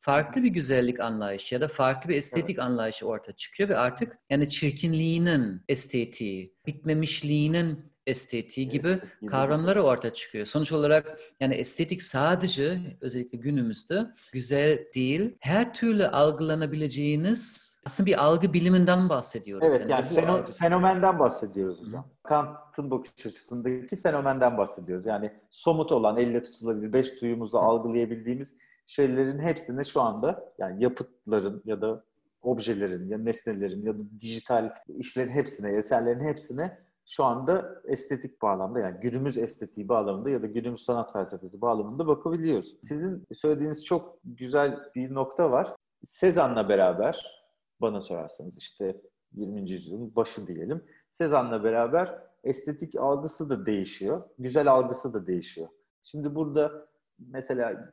farklı 0.00 0.42
bir 0.42 0.48
güzellik 0.48 1.00
anlayışı 1.00 1.54
ya 1.54 1.60
da 1.60 1.68
farklı 1.68 2.10
bir 2.10 2.16
estetik 2.16 2.50
evet. 2.50 2.58
anlayışı 2.58 3.06
ortaya 3.06 3.32
çıkıyor 3.32 3.68
ve 3.68 3.76
artık 3.76 4.18
yani 4.30 4.48
çirkinliğinin 4.48 5.62
estetiği, 5.68 6.54
bitmemişliğinin 6.66 7.90
estetiği 8.06 8.68
gibi 8.68 8.98
kavramları 9.26 9.82
ortaya 9.82 10.12
çıkıyor. 10.12 10.46
Sonuç 10.46 10.72
olarak 10.72 11.20
yani 11.40 11.54
estetik 11.54 12.02
sadece 12.02 12.80
özellikle 13.00 13.38
günümüzde 13.38 14.06
güzel 14.32 14.78
değil. 14.94 15.36
Her 15.40 15.74
türlü 15.74 16.06
algılanabileceğiniz 16.06 17.69
aslında 17.86 18.06
bir 18.06 18.24
algı 18.24 18.52
biliminden 18.52 19.08
bahsediyoruz. 19.08 19.68
Evet 19.70 19.80
yani, 19.80 19.90
yani 19.90 20.06
feno, 20.06 20.44
fenomenden 20.44 21.18
bahsediyoruz 21.18 21.86
hocam. 21.86 22.04
Kant'ın 22.22 22.90
bakış 22.90 23.26
açısındaki 23.26 23.96
fenomenden 23.96 24.58
bahsediyoruz. 24.58 25.06
Yani 25.06 25.32
somut 25.50 25.92
olan, 25.92 26.16
elle 26.16 26.42
tutulabilir, 26.42 26.92
beş 26.92 27.20
duyumuzla 27.22 27.58
algılayabildiğimiz 27.58 28.56
şeylerin 28.86 29.38
hepsini 29.38 29.84
şu 29.84 30.00
anda 30.00 30.52
yani 30.58 30.84
yapıtların 30.84 31.62
ya 31.64 31.80
da 31.80 32.04
objelerin 32.42 33.08
ya 33.08 33.18
nesnelerin 33.18 33.82
ya 33.82 33.94
da 33.94 34.02
dijital 34.20 34.70
işlerin 34.88 35.30
hepsine, 35.30 35.70
eserlerin 35.70 36.24
hepsine 36.24 36.78
şu 37.06 37.24
anda 37.24 37.82
estetik 37.84 38.42
bağlamda 38.42 38.80
yani 38.80 39.00
günümüz 39.00 39.38
estetiği 39.38 39.88
bağlamında 39.88 40.30
ya 40.30 40.42
da 40.42 40.46
günümüz 40.46 40.82
sanat 40.82 41.12
felsefesi 41.12 41.60
bağlamında 41.60 42.06
bakabiliyoruz. 42.06 42.76
Sizin 42.82 43.26
söylediğiniz 43.32 43.84
çok 43.84 44.18
güzel 44.24 44.78
bir 44.94 45.14
nokta 45.14 45.50
var. 45.50 45.74
Sezan'la 46.04 46.68
beraber 46.68 47.39
bana 47.80 48.00
sorarsanız 48.00 48.58
işte 48.58 49.00
20. 49.32 49.70
yüzyılın 49.70 50.16
başı 50.16 50.46
diyelim. 50.46 50.84
Sezan'la 51.10 51.64
beraber 51.64 52.18
estetik 52.44 52.94
algısı 52.98 53.50
da 53.50 53.66
değişiyor. 53.66 54.22
Güzel 54.38 54.72
algısı 54.72 55.14
da 55.14 55.26
değişiyor. 55.26 55.68
Şimdi 56.02 56.34
burada 56.34 56.86
mesela 57.18 57.92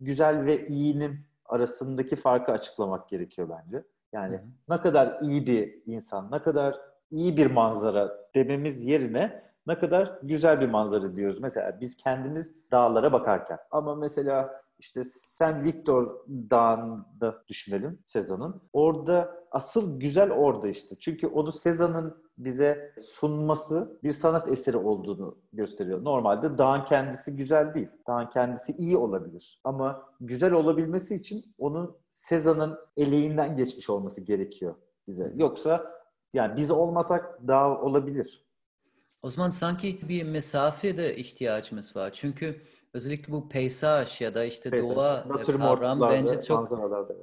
güzel 0.00 0.44
ve 0.44 0.68
iyinin 0.68 1.20
arasındaki 1.44 2.16
farkı 2.16 2.52
açıklamak 2.52 3.08
gerekiyor 3.08 3.48
bence. 3.48 3.84
Yani 4.12 4.36
hı 4.36 4.40
hı. 4.40 4.46
ne 4.68 4.80
kadar 4.80 5.20
iyi 5.20 5.46
bir 5.46 5.82
insan, 5.86 6.30
ne 6.30 6.42
kadar 6.42 6.80
iyi 7.10 7.36
bir 7.36 7.50
manzara 7.50 8.18
dememiz 8.34 8.84
yerine 8.84 9.48
ne 9.66 9.78
kadar 9.78 10.18
güzel 10.22 10.60
bir 10.60 10.68
manzara 10.68 11.16
diyoruz. 11.16 11.40
Mesela 11.40 11.80
biz 11.80 11.96
kendimiz 11.96 12.70
dağlara 12.70 13.12
bakarken. 13.12 13.58
Ama 13.70 13.94
mesela 13.94 14.62
işte 14.78 15.04
Sen 15.04 15.64
Victor 15.64 16.26
Dağı'nda 16.28 17.44
düşünelim 17.48 17.98
Sezan'ın. 18.04 18.62
Orada 18.72 19.44
asıl 19.50 20.00
güzel 20.00 20.30
orada 20.30 20.68
işte. 20.68 20.96
Çünkü 20.98 21.26
onu 21.26 21.52
Sezan'ın 21.52 22.28
bize 22.38 22.94
sunması 22.98 24.00
bir 24.02 24.12
sanat 24.12 24.48
eseri 24.48 24.76
olduğunu 24.76 25.38
gösteriyor. 25.52 26.04
Normalde 26.04 26.58
dağın 26.58 26.84
kendisi 26.84 27.36
güzel 27.36 27.74
değil. 27.74 27.88
Dağın 28.06 28.30
kendisi 28.30 28.72
iyi 28.72 28.96
olabilir. 28.96 29.60
Ama 29.64 30.02
güzel 30.20 30.52
olabilmesi 30.52 31.14
için 31.14 31.54
onun 31.58 31.96
Sezan'ın 32.08 32.78
eleğinden 32.96 33.56
geçmiş 33.56 33.90
olması 33.90 34.20
gerekiyor 34.20 34.74
bize. 35.06 35.32
Yoksa 35.36 35.92
yani 36.34 36.56
biz 36.56 36.70
olmasak 36.70 37.48
dağ 37.48 37.80
olabilir. 37.80 38.48
O 39.22 39.30
zaman 39.30 39.48
sanki 39.48 40.08
bir 40.08 40.22
mesafede 40.22 41.16
ihtiyacımız 41.16 41.96
var. 41.96 42.10
Çünkü 42.12 42.62
özellikle 42.94 43.32
bu 43.32 43.48
peysaj 43.48 44.20
ya 44.20 44.34
da 44.34 44.44
işte 44.44 44.70
peysaj. 44.70 44.96
doğa 44.96 45.24
kavram 45.42 46.00
bence 46.00 46.40
çok 46.40 46.68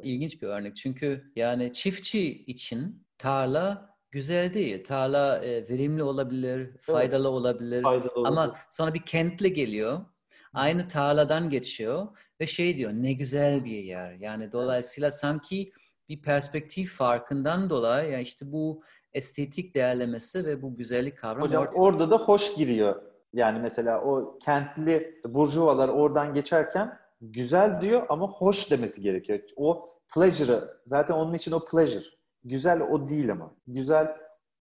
ilginç 0.03 0.41
bir 0.41 0.48
örnek. 0.48 0.75
Çünkü 0.75 1.31
yani 1.36 1.74
çiftçi 1.74 2.43
için 2.45 3.05
tarla 3.17 3.95
güzel 4.12 4.53
değil. 4.53 4.84
Tarla 4.84 5.45
e, 5.45 5.69
verimli 5.69 6.03
olabilir, 6.03 6.77
faydalı 6.81 7.27
evet. 7.27 7.34
olabilir. 7.34 7.84
Faydalı 7.84 8.27
Ama 8.27 8.53
sonra 8.69 8.93
bir 8.93 9.05
kentli 9.05 9.53
geliyor. 9.53 10.05
Aynı 10.53 10.88
tarladan 10.88 11.50
geçiyor 11.50 12.07
ve 12.41 12.48
şey 12.48 12.77
diyor 12.77 12.91
ne 12.93 13.13
güzel 13.13 13.65
bir 13.65 13.77
yer. 13.77 14.13
Yani 14.13 14.51
dolayısıyla 14.51 15.12
sanki 15.12 15.72
bir 16.10 16.22
perspektif 16.22 16.91
farkından 16.91 17.69
dolayı 17.69 18.12
yani 18.12 18.24
işte 18.24 18.51
bu 18.51 18.84
estetik 19.13 19.75
değerlemesi 19.75 20.45
ve 20.45 20.62
bu 20.62 20.75
güzellik 20.75 21.17
kavramı 21.17 21.45
Hocam 21.45 21.63
orada, 21.63 21.75
orada 21.75 22.12
da 22.12 22.17
hoş 22.17 22.55
giriyor. 22.55 23.01
Yani 23.36 23.60
mesela 23.60 24.01
o 24.01 24.38
kentli 24.39 25.22
burjuvalar 25.27 25.89
oradan 25.89 26.34
geçerken 26.34 26.98
güzel 27.22 27.82
diyor 27.82 28.06
ama 28.10 28.27
hoş 28.27 28.72
demesi 28.72 29.01
gerekiyor. 29.01 29.39
O 29.56 29.89
pleasure'ı 30.13 30.77
zaten 30.86 31.13
onun 31.13 31.34
için 31.34 31.51
o 31.51 31.65
pleasure. 31.65 32.06
Güzel 32.44 32.82
o 32.82 33.10
değil 33.10 33.32
ama. 33.32 33.51
Güzel 33.68 34.18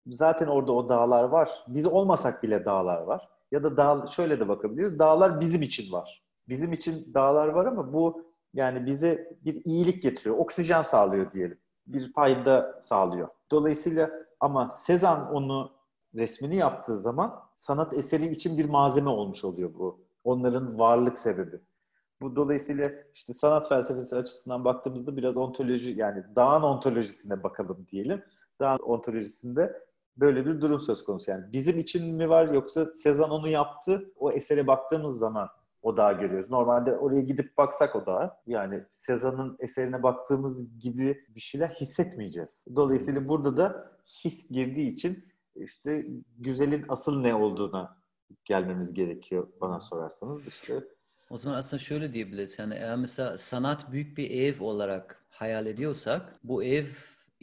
zaten 0.06 0.46
orada 0.46 0.72
o 0.72 0.88
dağlar 0.88 1.24
var. 1.24 1.64
Biz 1.68 1.86
olmasak 1.86 2.42
bile 2.42 2.64
dağlar 2.64 3.02
var. 3.02 3.28
Ya 3.50 3.62
da 3.62 3.76
dağ, 3.76 4.06
şöyle 4.06 4.40
de 4.40 4.48
bakabiliriz. 4.48 4.98
Dağlar 4.98 5.40
bizim 5.40 5.62
için 5.62 5.92
var. 5.92 6.22
Bizim 6.48 6.72
için 6.72 7.14
dağlar 7.14 7.48
var 7.48 7.66
ama 7.66 7.92
bu 7.92 8.24
yani 8.54 8.86
bize 8.86 9.38
bir 9.44 9.64
iyilik 9.64 10.02
getiriyor. 10.02 10.36
Oksijen 10.38 10.82
sağlıyor 10.82 11.32
diyelim. 11.32 11.58
Bir 11.86 12.12
fayda 12.12 12.78
sağlıyor. 12.80 13.28
Dolayısıyla 13.50 14.10
ama 14.40 14.70
Sezan 14.70 15.34
onu 15.34 15.72
resmini 16.14 16.56
yaptığı 16.56 16.96
zaman 16.96 17.42
sanat 17.54 17.94
eseri 17.94 18.26
için 18.26 18.58
bir 18.58 18.64
malzeme 18.64 19.10
olmuş 19.10 19.44
oluyor 19.44 19.74
bu. 19.74 20.00
Onların 20.24 20.78
varlık 20.78 21.18
sebebi. 21.18 21.60
Bu 22.20 22.36
dolayısıyla 22.36 22.90
işte 23.14 23.32
sanat 23.32 23.68
felsefesi 23.68 24.16
açısından 24.16 24.64
baktığımızda 24.64 25.16
biraz 25.16 25.36
ontoloji 25.36 25.94
yani 25.96 26.24
dağın 26.36 26.62
ontolojisine 26.62 27.42
bakalım 27.42 27.86
diyelim. 27.90 28.22
Dağın 28.60 28.78
ontolojisinde 28.78 29.82
böyle 30.16 30.46
bir 30.46 30.60
durum 30.60 30.80
söz 30.80 31.04
konusu. 31.04 31.30
Yani 31.30 31.44
bizim 31.52 31.78
için 31.78 32.14
mi 32.14 32.28
var 32.28 32.48
yoksa 32.48 32.92
Sezan 32.94 33.30
onu 33.30 33.48
yaptı. 33.48 34.12
O 34.16 34.32
esere 34.32 34.66
baktığımız 34.66 35.18
zaman 35.18 35.48
o 35.82 35.96
dağı 35.96 36.20
görüyoruz. 36.20 36.50
Normalde 36.50 36.96
oraya 36.96 37.20
gidip 37.20 37.58
baksak 37.58 37.96
o 37.96 38.06
dağa 38.06 38.40
yani 38.46 38.84
Sezan'ın 38.90 39.56
eserine 39.58 40.02
baktığımız 40.02 40.78
gibi 40.78 41.24
bir 41.28 41.40
şeyler 41.40 41.68
hissetmeyeceğiz. 41.68 42.64
Dolayısıyla 42.76 43.28
burada 43.28 43.56
da 43.56 43.92
his 44.24 44.50
girdiği 44.50 44.90
için 44.90 45.24
işte 45.56 46.06
güzelin 46.38 46.84
asıl 46.88 47.20
ne 47.20 47.34
olduğuna 47.34 48.02
gelmemiz 48.44 48.92
gerekiyor 48.92 49.48
bana 49.60 49.80
sorarsanız. 49.80 50.46
işte. 50.46 50.84
O 51.30 51.36
zaman 51.36 51.56
aslında 51.56 51.82
şöyle 51.82 52.12
diyebiliriz. 52.12 52.58
Yani 52.58 52.74
eğer 52.74 52.96
mesela 52.96 53.36
sanat 53.38 53.92
büyük 53.92 54.16
bir 54.18 54.30
ev 54.30 54.64
olarak 54.64 55.26
hayal 55.30 55.66
ediyorsak 55.66 56.38
bu 56.44 56.64
ev 56.64 56.86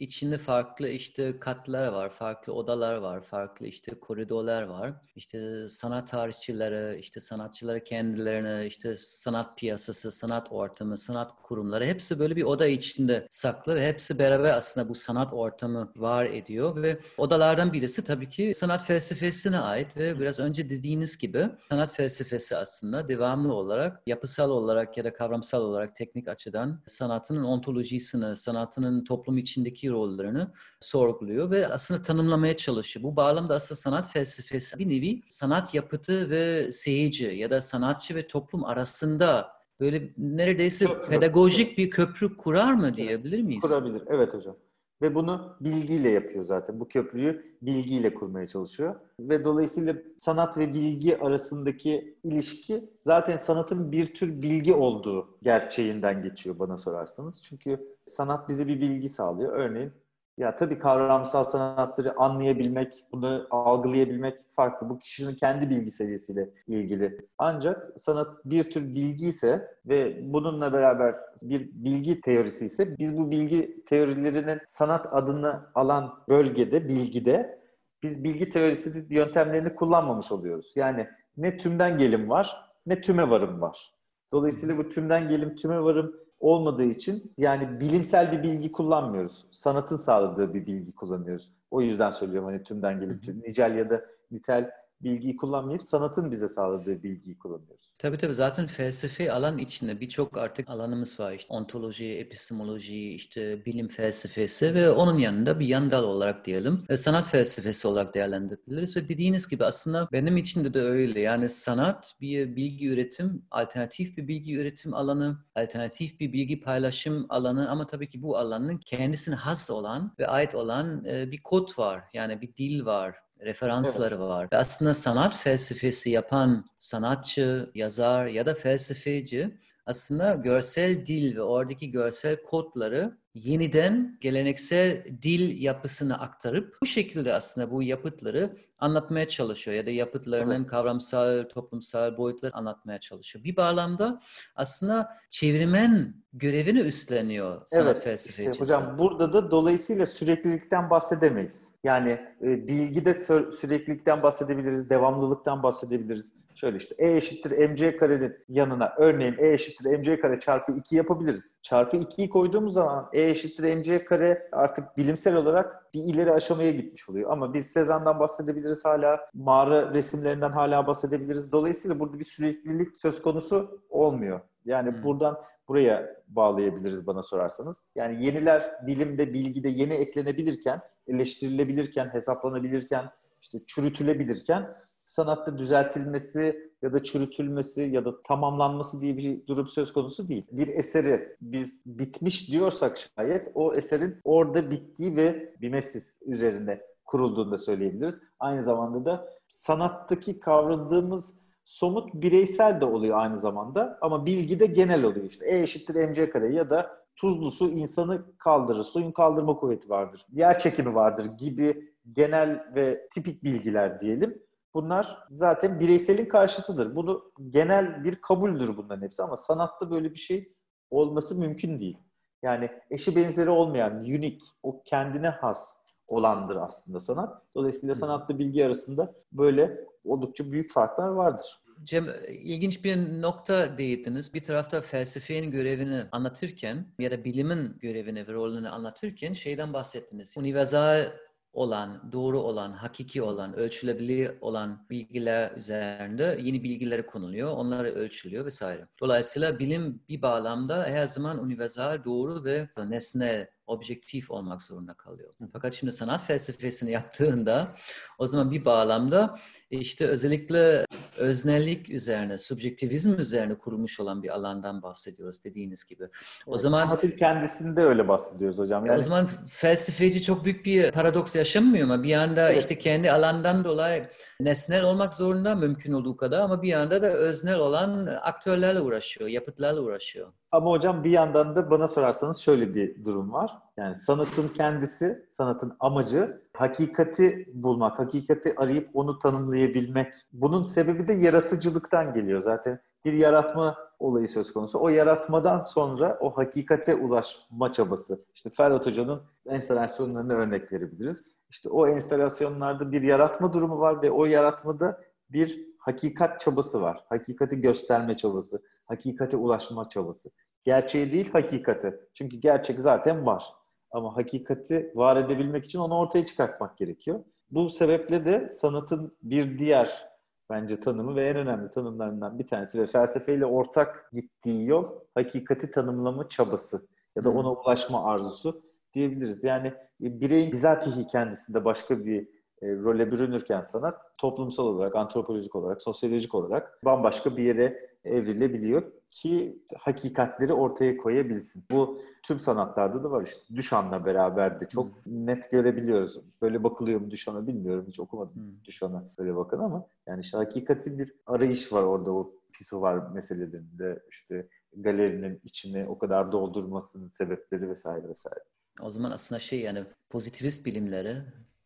içinde 0.00 0.38
farklı 0.38 0.88
işte 0.88 1.38
katlar 1.40 1.86
var, 1.86 2.10
farklı 2.10 2.52
odalar 2.52 2.94
var, 2.94 3.20
farklı 3.20 3.66
işte 3.66 4.00
koridorlar 4.00 4.62
var. 4.62 4.92
İşte 5.16 5.68
sanat 5.68 6.10
tarihçileri, 6.10 6.98
işte 6.98 7.20
sanatçıları 7.20 7.84
kendilerine, 7.84 8.66
işte 8.66 8.94
sanat 8.96 9.58
piyasası, 9.58 10.12
sanat 10.12 10.46
ortamı, 10.50 10.98
sanat 10.98 11.32
kurumları 11.42 11.84
hepsi 11.84 12.18
böyle 12.18 12.36
bir 12.36 12.42
oda 12.42 12.66
içinde 12.66 13.26
saklı 13.30 13.74
ve 13.74 13.88
hepsi 13.88 14.18
beraber 14.18 14.54
aslında 14.54 14.88
bu 14.88 14.94
sanat 14.94 15.32
ortamı 15.32 15.92
var 15.96 16.24
ediyor 16.24 16.82
ve 16.82 16.98
odalardan 17.18 17.72
birisi 17.72 18.04
tabii 18.04 18.28
ki 18.28 18.52
sanat 18.54 18.84
felsefesine 18.84 19.58
ait 19.58 19.96
ve 19.96 20.20
biraz 20.20 20.40
önce 20.40 20.70
dediğiniz 20.70 21.18
gibi 21.18 21.48
sanat 21.68 21.92
felsefesi 21.92 22.56
aslında 22.56 23.08
devamlı 23.08 23.54
olarak 23.54 24.02
yapısal 24.06 24.50
olarak 24.50 24.96
ya 24.96 25.04
da 25.04 25.12
kavramsal 25.12 25.62
olarak 25.62 25.96
teknik 25.96 26.28
açıdan 26.28 26.80
sanatının 26.86 27.44
ontolojisini, 27.44 28.36
sanatının 28.36 29.04
toplum 29.04 29.38
içindeki 29.38 29.89
rollerini 29.90 30.46
sorguluyor 30.80 31.50
ve 31.50 31.68
aslında 31.68 32.02
tanımlamaya 32.02 32.56
çalışıyor. 32.56 33.02
Bu 33.02 33.16
bağlamda 33.16 33.54
aslında 33.54 33.76
sanat 33.76 34.12
felsefesi 34.12 34.78
bir 34.78 34.88
nevi 34.88 35.22
sanat 35.28 35.74
yapıtı 35.74 36.30
ve 36.30 36.72
seyirci 36.72 37.24
ya 37.24 37.50
da 37.50 37.60
sanatçı 37.60 38.14
ve 38.14 38.26
toplum 38.26 38.64
arasında 38.64 39.52
böyle 39.80 40.12
neredeyse 40.18 40.84
köprü. 40.84 41.10
pedagojik 41.10 41.78
bir 41.78 41.90
köprü 41.90 42.36
kurar 42.36 42.72
mı 42.72 42.96
diyebilir 42.96 43.42
miyiz? 43.42 43.62
Kurabilir. 43.62 44.02
Evet 44.06 44.34
hocam. 44.34 44.56
Ve 45.02 45.14
bunu 45.14 45.56
bilgiyle 45.60 46.10
yapıyor 46.10 46.44
zaten. 46.44 46.80
Bu 46.80 46.88
köprüyü 46.88 47.56
bilgiyle 47.62 48.14
kurmaya 48.14 48.46
çalışıyor. 48.46 48.94
Ve 49.20 49.44
dolayısıyla 49.44 49.96
sanat 50.18 50.58
ve 50.58 50.74
bilgi 50.74 51.18
arasındaki 51.18 52.18
ilişki 52.24 52.90
zaten 53.00 53.36
sanatın 53.36 53.92
bir 53.92 54.14
tür 54.14 54.42
bilgi 54.42 54.74
olduğu 54.74 55.38
gerçeğinden 55.42 56.22
geçiyor 56.22 56.58
bana 56.58 56.76
sorarsanız. 56.76 57.42
Çünkü 57.42 57.96
sanat 58.06 58.48
bize 58.48 58.68
bir 58.68 58.80
bilgi 58.80 59.08
sağlıyor. 59.08 59.52
Örneğin 59.52 59.92
ya 60.40 60.56
tabii 60.56 60.78
kavramsal 60.78 61.44
sanatları 61.44 62.20
anlayabilmek, 62.20 63.04
bunu 63.12 63.46
algılayabilmek 63.50 64.34
farklı. 64.48 64.88
Bu 64.88 64.98
kişinin 64.98 65.34
kendi 65.34 65.70
bilgi 65.70 65.90
seviyesiyle 65.90 66.50
ilgili. 66.66 67.18
Ancak 67.38 68.00
sanat 68.00 68.44
bir 68.44 68.70
tür 68.70 68.94
bilgi 68.94 69.28
ise 69.28 69.68
ve 69.86 70.20
bununla 70.32 70.72
beraber 70.72 71.14
bir 71.42 71.70
bilgi 71.74 72.20
teorisi 72.20 72.64
ise 72.64 72.98
biz 72.98 73.18
bu 73.18 73.30
bilgi 73.30 73.84
teorilerinin 73.84 74.60
sanat 74.66 75.06
adını 75.12 75.60
alan 75.74 76.14
bölgede, 76.28 76.88
bilgide 76.88 77.60
biz 78.02 78.24
bilgi 78.24 78.50
teorisi 78.50 79.06
yöntemlerini 79.10 79.74
kullanmamış 79.74 80.32
oluyoruz. 80.32 80.72
Yani 80.76 81.08
ne 81.36 81.58
tümden 81.58 81.98
gelim 81.98 82.30
var 82.30 82.70
ne 82.86 83.00
tüme 83.00 83.30
varım 83.30 83.60
var. 83.60 83.94
Dolayısıyla 84.32 84.78
bu 84.78 84.88
tümden 84.88 85.28
gelim, 85.28 85.56
tüme 85.56 85.80
varım 85.80 86.16
olmadığı 86.40 86.84
için 86.84 87.32
yani 87.38 87.80
bilimsel 87.80 88.32
bir 88.32 88.42
bilgi 88.42 88.72
kullanmıyoruz. 88.72 89.44
Sanatın 89.50 89.96
sağladığı 89.96 90.54
bir 90.54 90.66
bilgi 90.66 90.94
kullanıyoruz. 90.94 91.50
O 91.70 91.80
yüzden 91.82 92.10
söylüyorum 92.10 92.48
hani 92.48 92.62
tümden 92.62 93.00
gelip 93.00 93.22
tüm 93.22 93.42
nicel 93.46 93.74
ya 93.74 93.90
da 93.90 94.04
nitel 94.30 94.70
bilgiyi 95.02 95.36
kullanmayıp 95.36 95.82
sanatın 95.82 96.30
bize 96.30 96.48
sağladığı 96.48 97.02
bilgiyi 97.02 97.38
kullanıyoruz. 97.38 97.92
Tabii 97.98 98.18
tabii 98.18 98.34
zaten 98.34 98.66
felsefe 98.66 99.32
alan 99.32 99.58
içinde 99.58 100.00
birçok 100.00 100.38
artık 100.38 100.70
alanımız 100.70 101.20
var. 101.20 101.32
İşte 101.32 101.54
ontoloji, 101.54 102.06
epistemoloji, 102.06 103.14
işte 103.14 103.64
bilim 103.66 103.88
felsefesi 103.88 104.74
ve 104.74 104.90
onun 104.90 105.18
yanında 105.18 105.60
bir 105.60 105.66
yan 105.66 105.90
dal 105.90 106.04
olarak 106.04 106.46
diyelim 106.46 106.84
ve 106.90 106.96
sanat 106.96 107.28
felsefesi 107.28 107.88
olarak 107.88 108.14
değerlendirebiliriz. 108.14 108.96
Ve 108.96 109.08
dediğiniz 109.08 109.48
gibi 109.48 109.64
aslında 109.64 110.08
benim 110.12 110.36
için 110.36 110.64
de, 110.64 110.74
de 110.74 110.80
öyle. 110.80 111.20
Yani 111.20 111.48
sanat 111.48 112.12
bir 112.20 112.56
bilgi 112.56 112.88
üretim, 112.88 113.42
alternatif 113.50 114.16
bir 114.16 114.28
bilgi 114.28 114.56
üretim 114.56 114.94
alanı, 114.94 115.38
alternatif 115.54 116.20
bir 116.20 116.32
bilgi 116.32 116.60
paylaşım 116.60 117.26
alanı 117.28 117.70
ama 117.70 117.86
tabii 117.86 118.10
ki 118.10 118.22
bu 118.22 118.36
alanın 118.38 118.78
kendisine 118.78 119.34
has 119.34 119.70
olan 119.70 120.14
ve 120.18 120.26
ait 120.26 120.54
olan 120.54 121.04
bir 121.04 121.42
kod 121.42 121.78
var. 121.78 122.04
Yani 122.14 122.40
bir 122.40 122.56
dil 122.56 122.84
var, 122.84 123.16
referansları 123.42 124.14
evet. 124.14 124.24
var. 124.24 124.48
Ve 124.52 124.56
aslında 124.56 124.94
sanat 124.94 125.36
felsefesi 125.36 126.10
yapan 126.10 126.64
sanatçı, 126.78 127.70
yazar 127.74 128.26
ya 128.26 128.46
da 128.46 128.54
felsefeci 128.54 129.58
aslında 129.90 130.34
görsel 130.34 131.06
dil 131.06 131.36
ve 131.36 131.42
oradaki 131.42 131.90
görsel 131.90 132.42
kodları 132.42 133.18
yeniden 133.34 134.18
geleneksel 134.20 135.04
dil 135.22 135.62
yapısını 135.62 136.20
aktarıp 136.20 136.78
bu 136.82 136.86
şekilde 136.86 137.34
aslında 137.34 137.70
bu 137.70 137.82
yapıtları 137.82 138.56
anlatmaya 138.78 139.28
çalışıyor 139.28 139.76
ya 139.76 139.86
da 139.86 139.90
yapıtlarının 139.90 140.60
evet. 140.60 140.66
kavramsal, 140.66 141.42
toplumsal 141.42 142.16
boyutları 142.16 142.56
anlatmaya 142.56 143.00
çalışıyor. 143.00 143.44
Bir 143.44 143.56
bağlamda 143.56 144.20
aslında 144.56 145.08
çevirmen 145.28 146.14
görevini 146.32 146.80
üstleniyor 146.80 147.62
sanat 147.66 147.86
evet, 147.86 148.04
felsefecisi. 148.04 148.50
Işte 148.50 148.64
hocam 148.64 148.98
burada 148.98 149.32
da 149.32 149.50
dolayısıyla 149.50 150.06
süreklilikten 150.06 150.90
bahsedemeyiz. 150.90 151.68
Yani 151.84 152.10
e, 152.42 152.66
bilgide 152.68 153.14
süreklilikten 153.50 154.22
bahsedebiliriz, 154.22 154.90
devamlılıktan 154.90 155.62
bahsedebiliriz. 155.62 156.32
Şöyle 156.60 156.76
işte 156.76 156.94
E 156.98 157.16
eşittir 157.16 157.68
mc 157.70 157.96
karenin 157.96 158.36
yanına 158.48 158.94
örneğin 158.98 159.34
E 159.38 159.52
eşittir 159.52 159.98
mc 159.98 160.20
kare 160.20 160.40
çarpı 160.40 160.72
2 160.72 160.96
yapabiliriz. 160.96 161.56
Çarpı 161.62 161.96
2'yi 161.96 162.28
koyduğumuz 162.30 162.72
zaman 162.72 163.08
E 163.12 163.22
eşittir 163.22 163.76
mc 163.76 164.04
kare 164.04 164.48
artık 164.52 164.96
bilimsel 164.96 165.36
olarak 165.36 165.94
bir 165.94 166.00
ileri 166.00 166.32
aşamaya 166.32 166.70
gitmiş 166.70 167.08
oluyor. 167.08 167.30
Ama 167.30 167.54
biz 167.54 167.66
Sezan'dan 167.66 168.20
bahsedebiliriz 168.20 168.84
hala, 168.84 169.20
mağara 169.34 169.94
resimlerinden 169.94 170.50
hala 170.50 170.86
bahsedebiliriz. 170.86 171.52
Dolayısıyla 171.52 172.00
burada 172.00 172.18
bir 172.18 172.24
süreklilik 172.24 172.98
söz 172.98 173.22
konusu 173.22 173.82
olmuyor. 173.90 174.40
Yani 174.64 174.90
hmm. 174.90 175.04
buradan 175.04 175.38
buraya 175.68 176.16
bağlayabiliriz 176.28 177.06
bana 177.06 177.22
sorarsanız. 177.22 177.82
Yani 177.94 178.24
yeniler 178.24 178.72
bilimde, 178.86 179.32
bilgide 179.32 179.68
yeni 179.68 179.94
eklenebilirken, 179.94 180.80
eleştirilebilirken, 181.06 182.08
hesaplanabilirken, 182.12 183.10
işte 183.40 183.58
çürütülebilirken 183.66 184.76
sanatta 185.10 185.58
düzeltilmesi 185.58 186.70
ya 186.82 186.92
da 186.92 187.02
çürütülmesi 187.02 187.82
ya 187.82 188.04
da 188.04 188.22
tamamlanması 188.22 189.00
diye 189.00 189.16
bir 189.16 189.46
durum 189.46 189.66
söz 189.66 189.92
konusu 189.92 190.28
değil. 190.28 190.46
Bir 190.52 190.68
eseri 190.68 191.36
biz 191.40 191.80
bitmiş 191.86 192.50
diyorsak 192.50 192.98
şayet 193.16 193.50
o 193.54 193.74
eserin 193.74 194.16
orada 194.24 194.70
bittiği 194.70 195.16
ve 195.16 195.54
bimesis 195.60 196.22
üzerinde 196.26 196.86
kurulduğunu 197.04 197.52
da 197.52 197.58
söyleyebiliriz. 197.58 198.18
Aynı 198.38 198.62
zamanda 198.62 199.04
da 199.04 199.28
sanattaki 199.48 200.40
kavradığımız 200.40 201.34
somut 201.64 202.14
bireysel 202.14 202.80
de 202.80 202.84
oluyor 202.84 203.18
aynı 203.18 203.38
zamanda 203.38 203.98
ama 204.00 204.26
bilgi 204.26 204.60
de 204.60 204.66
genel 204.66 205.02
oluyor 205.02 205.26
işte. 205.26 205.46
E 205.46 205.60
eşittir 205.60 205.94
mc 205.94 206.30
kare 206.30 206.54
ya 206.54 206.70
da 206.70 207.04
tuzlu 207.16 207.50
su 207.50 207.70
insanı 207.70 208.22
kaldırır, 208.38 208.82
suyun 208.82 209.12
kaldırma 209.12 209.56
kuvveti 209.56 209.90
vardır, 209.90 210.26
yer 210.32 210.58
çekimi 210.58 210.94
vardır 210.94 211.26
gibi 211.38 211.94
genel 212.12 212.64
ve 212.74 213.08
tipik 213.14 213.44
bilgiler 213.44 214.00
diyelim. 214.00 214.42
Bunlar 214.74 215.18
zaten 215.30 215.80
bireyselin 215.80 216.26
karşıtıdır. 216.26 216.96
Bunu 216.96 217.32
genel 217.50 218.04
bir 218.04 218.20
kabuldür 218.20 218.76
bunların 218.76 219.02
hepsi 219.02 219.22
ama 219.22 219.36
sanatta 219.36 219.90
böyle 219.90 220.10
bir 220.10 220.18
şey 220.18 220.52
olması 220.90 221.38
mümkün 221.38 221.80
değil. 221.80 221.98
Yani 222.42 222.70
eşi 222.90 223.16
benzeri 223.16 223.50
olmayan, 223.50 223.98
unique, 223.98 224.38
o 224.62 224.82
kendine 224.82 225.28
has 225.28 225.80
olandır 226.08 226.56
aslında 226.56 227.00
sanat. 227.00 227.42
Dolayısıyla 227.54 227.94
sanatla 227.94 228.38
bilgi 228.38 228.66
arasında 228.66 229.14
böyle 229.32 229.84
oldukça 230.04 230.52
büyük 230.52 230.72
farklar 230.72 231.08
vardır. 231.08 231.60
Cem, 231.84 232.08
ilginç 232.28 232.84
bir 232.84 233.22
nokta 233.22 233.78
değindiniz. 233.78 234.34
Bir 234.34 234.42
tarafta 234.42 234.80
felsefenin 234.80 235.50
görevini 235.50 236.04
anlatırken 236.12 236.86
ya 236.98 237.10
da 237.10 237.24
bilimin 237.24 237.78
görevini 237.78 238.28
ve 238.28 238.32
rolünü 238.32 238.68
anlatırken 238.68 239.32
şeyden 239.32 239.72
bahsettiniz. 239.72 240.38
Universal 240.38 241.12
olan, 241.52 242.12
doğru 242.12 242.40
olan, 242.40 242.72
hakiki 242.72 243.22
olan, 243.22 243.56
ölçülebilir 243.56 244.32
olan 244.40 244.86
bilgiler 244.90 245.56
üzerinde 245.56 246.38
yeni 246.42 246.62
bilgileri 246.62 247.06
konuluyor, 247.06 247.52
onları 247.52 247.88
ölçülüyor 247.88 248.44
vesaire. 248.44 248.88
Dolayısıyla 249.00 249.58
bilim 249.58 250.02
bir 250.08 250.22
bağlamda 250.22 250.84
her 250.84 251.06
zaman 251.06 251.44
universal, 251.44 252.04
doğru 252.04 252.44
ve 252.44 252.68
nesnel 252.88 253.46
objektif 253.70 254.30
olmak 254.30 254.62
zorunda 254.62 254.94
kalıyor. 254.94 255.34
Fakat 255.52 255.74
şimdi 255.74 255.92
sanat 255.92 256.26
felsefesini 256.26 256.90
yaptığında 256.98 257.74
o 258.18 258.26
zaman 258.26 258.50
bir 258.50 258.64
bağlamda 258.64 259.38
işte 259.70 260.06
özellikle 260.06 260.86
öznellik 261.16 261.90
üzerine, 261.90 262.38
subjektivizm 262.38 263.14
üzerine 263.18 263.58
kurulmuş 263.58 264.00
olan 264.00 264.22
bir 264.22 264.28
alandan 264.28 264.82
bahsediyoruz 264.82 265.44
dediğiniz 265.44 265.84
gibi. 265.84 266.04
O 266.46 266.50
evet, 266.50 266.60
zaman 266.60 266.84
sanatın 266.84 267.10
kendisinde 267.10 267.80
öyle 267.80 268.08
bahsediyoruz 268.08 268.58
hocam. 268.58 268.86
Yani... 268.86 268.98
O 268.98 269.02
zaman 269.02 269.26
felsefeci 269.48 270.22
çok 270.22 270.44
büyük 270.44 270.66
bir 270.66 270.92
paradoks 270.92 271.36
yaşamıyor 271.36 271.86
mu? 271.86 272.02
Bir 272.02 272.08
yanda 272.08 272.50
evet. 272.50 272.60
işte 272.60 272.78
kendi 272.78 273.12
alandan 273.12 273.64
dolayı 273.64 274.08
nesnel 274.40 274.82
olmak 274.82 275.14
zorunda 275.14 275.54
mümkün 275.54 275.92
olduğu 275.92 276.16
kadar 276.16 276.40
ama 276.40 276.62
bir 276.62 276.68
yanda 276.68 277.02
da 277.02 277.12
öznel 277.12 277.58
olan 277.58 278.06
aktörlerle 278.06 278.80
uğraşıyor, 278.80 279.30
yapıtlarla 279.30 279.80
uğraşıyor. 279.80 280.32
Ama 280.52 280.70
hocam 280.70 281.04
bir 281.04 281.10
yandan 281.10 281.56
da 281.56 281.70
bana 281.70 281.88
sorarsanız 281.88 282.38
şöyle 282.38 282.74
bir 282.74 283.04
durum 283.04 283.32
var. 283.32 283.58
Yani 283.76 283.94
sanatın 283.94 284.48
kendisi, 284.48 285.26
sanatın 285.30 285.76
amacı 285.80 286.42
hakikati 286.56 287.48
bulmak, 287.54 287.98
hakikati 287.98 288.54
arayıp 288.56 288.90
onu 288.94 289.18
tanımlayabilmek. 289.18 290.14
Bunun 290.32 290.64
sebebi 290.64 291.08
de 291.08 291.12
yaratıcılıktan 291.12 292.14
geliyor 292.14 292.42
zaten. 292.42 292.80
Bir 293.04 293.12
yaratma 293.12 293.76
olayı 293.98 294.28
söz 294.28 294.52
konusu. 294.52 294.80
O 294.80 294.88
yaratmadan 294.88 295.62
sonra 295.62 296.18
o 296.20 296.30
hakikate 296.30 296.94
ulaşma 296.94 297.72
çabası. 297.72 298.24
İşte 298.34 298.50
Ferhat 298.50 298.86
Hoca'nın 298.86 299.22
enstalasyonlarına 299.46 300.32
örnek 300.32 300.72
verebiliriz. 300.72 301.24
İşte 301.50 301.68
o 301.68 301.86
enstalasyonlarda 301.86 302.92
bir 302.92 303.02
yaratma 303.02 303.52
durumu 303.52 303.78
var 303.78 304.02
ve 304.02 304.10
o 304.10 304.24
yaratmada 304.24 305.00
bir 305.30 305.66
hakikat 305.78 306.40
çabası 306.40 306.82
var. 306.82 307.04
Hakikati 307.08 307.60
gösterme 307.60 308.16
çabası, 308.16 308.62
hakikate 308.90 309.36
ulaşma 309.36 309.88
çabası. 309.88 310.30
Gerçeği 310.64 311.12
değil, 311.12 311.32
hakikati. 311.32 312.00
Çünkü 312.14 312.36
gerçek 312.36 312.80
zaten 312.80 313.26
var. 313.26 313.44
Ama 313.90 314.16
hakikati 314.16 314.92
var 314.94 315.16
edebilmek 315.16 315.64
için 315.64 315.78
onu 315.78 315.98
ortaya 315.98 316.26
çıkartmak 316.26 316.78
gerekiyor. 316.78 317.24
Bu 317.50 317.70
sebeple 317.70 318.24
de 318.24 318.48
sanatın 318.48 319.16
bir 319.22 319.58
diğer 319.58 320.10
bence 320.50 320.80
tanımı 320.80 321.16
ve 321.16 321.28
en 321.28 321.36
önemli 321.36 321.70
tanımlarından 321.70 322.38
bir 322.38 322.46
tanesi 322.46 322.80
ve 322.80 322.86
felsefeyle 322.86 323.46
ortak 323.46 324.10
gittiği 324.12 324.66
yol 324.66 324.86
hakikati 325.14 325.70
tanımlama 325.70 326.28
çabası 326.28 326.88
ya 327.16 327.24
da 327.24 327.30
ona 327.30 327.52
ulaşma 327.52 328.04
arzusu 328.04 328.62
diyebiliriz. 328.94 329.44
Yani 329.44 329.72
bireyin 330.00 330.52
bizatihi 330.52 331.06
kendisinde 331.06 331.64
başka 331.64 332.04
bir 332.04 332.28
e, 332.62 332.66
role 332.66 333.12
bürünürken 333.12 333.60
sanat 333.60 334.18
toplumsal 334.18 334.66
olarak, 334.66 334.96
antropolojik 334.96 335.56
olarak, 335.56 335.82
sosyolojik 335.82 336.34
olarak 336.34 336.78
bambaşka 336.84 337.36
bir 337.36 337.42
yere 337.42 337.90
evrilebiliyor 338.04 338.82
ki 339.10 339.62
hakikatleri 339.78 340.52
ortaya 340.52 340.96
koyabilsin. 340.96 341.64
Bu 341.70 342.00
tüm 342.22 342.38
sanatlarda 342.38 343.04
da 343.04 343.10
var 343.10 343.22
işte. 343.22 343.54
Düşan'la 343.56 344.06
beraber 344.06 344.60
de 344.60 344.68
çok 344.68 344.86
hmm. 344.86 345.26
net 345.26 345.50
görebiliyoruz. 345.50 346.20
Böyle 346.42 346.64
bakılıyor 346.64 347.00
mu 347.00 347.10
Düşan'a 347.10 347.46
bilmiyorum. 347.46 347.84
Hiç 347.88 348.00
okumadım 348.00 348.34
hmm. 348.34 348.64
Düşan'a 348.64 349.04
böyle 349.18 349.36
bakın 349.36 349.58
ama 349.58 349.86
yani 350.06 350.20
işte 350.20 350.36
hakikati 350.36 350.98
bir 350.98 351.14
arayış 351.26 351.72
var 351.72 351.82
orada 351.82 352.12
o 352.12 352.32
var 352.72 353.10
meselelerinde 353.10 354.02
işte 354.10 354.48
galerinin 354.76 355.40
içini 355.44 355.86
o 355.88 355.98
kadar 355.98 356.32
doldurmasının 356.32 357.08
sebepleri 357.08 357.68
vesaire 357.68 358.08
vesaire. 358.08 358.44
O 358.82 358.90
zaman 358.90 359.10
aslında 359.10 359.38
şey 359.38 359.60
yani 359.60 359.84
pozitivist 360.10 360.66
bilimleri 360.66 361.16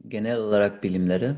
genel 0.09 0.37
olarak 0.37 0.83
bilimleri 0.83 1.31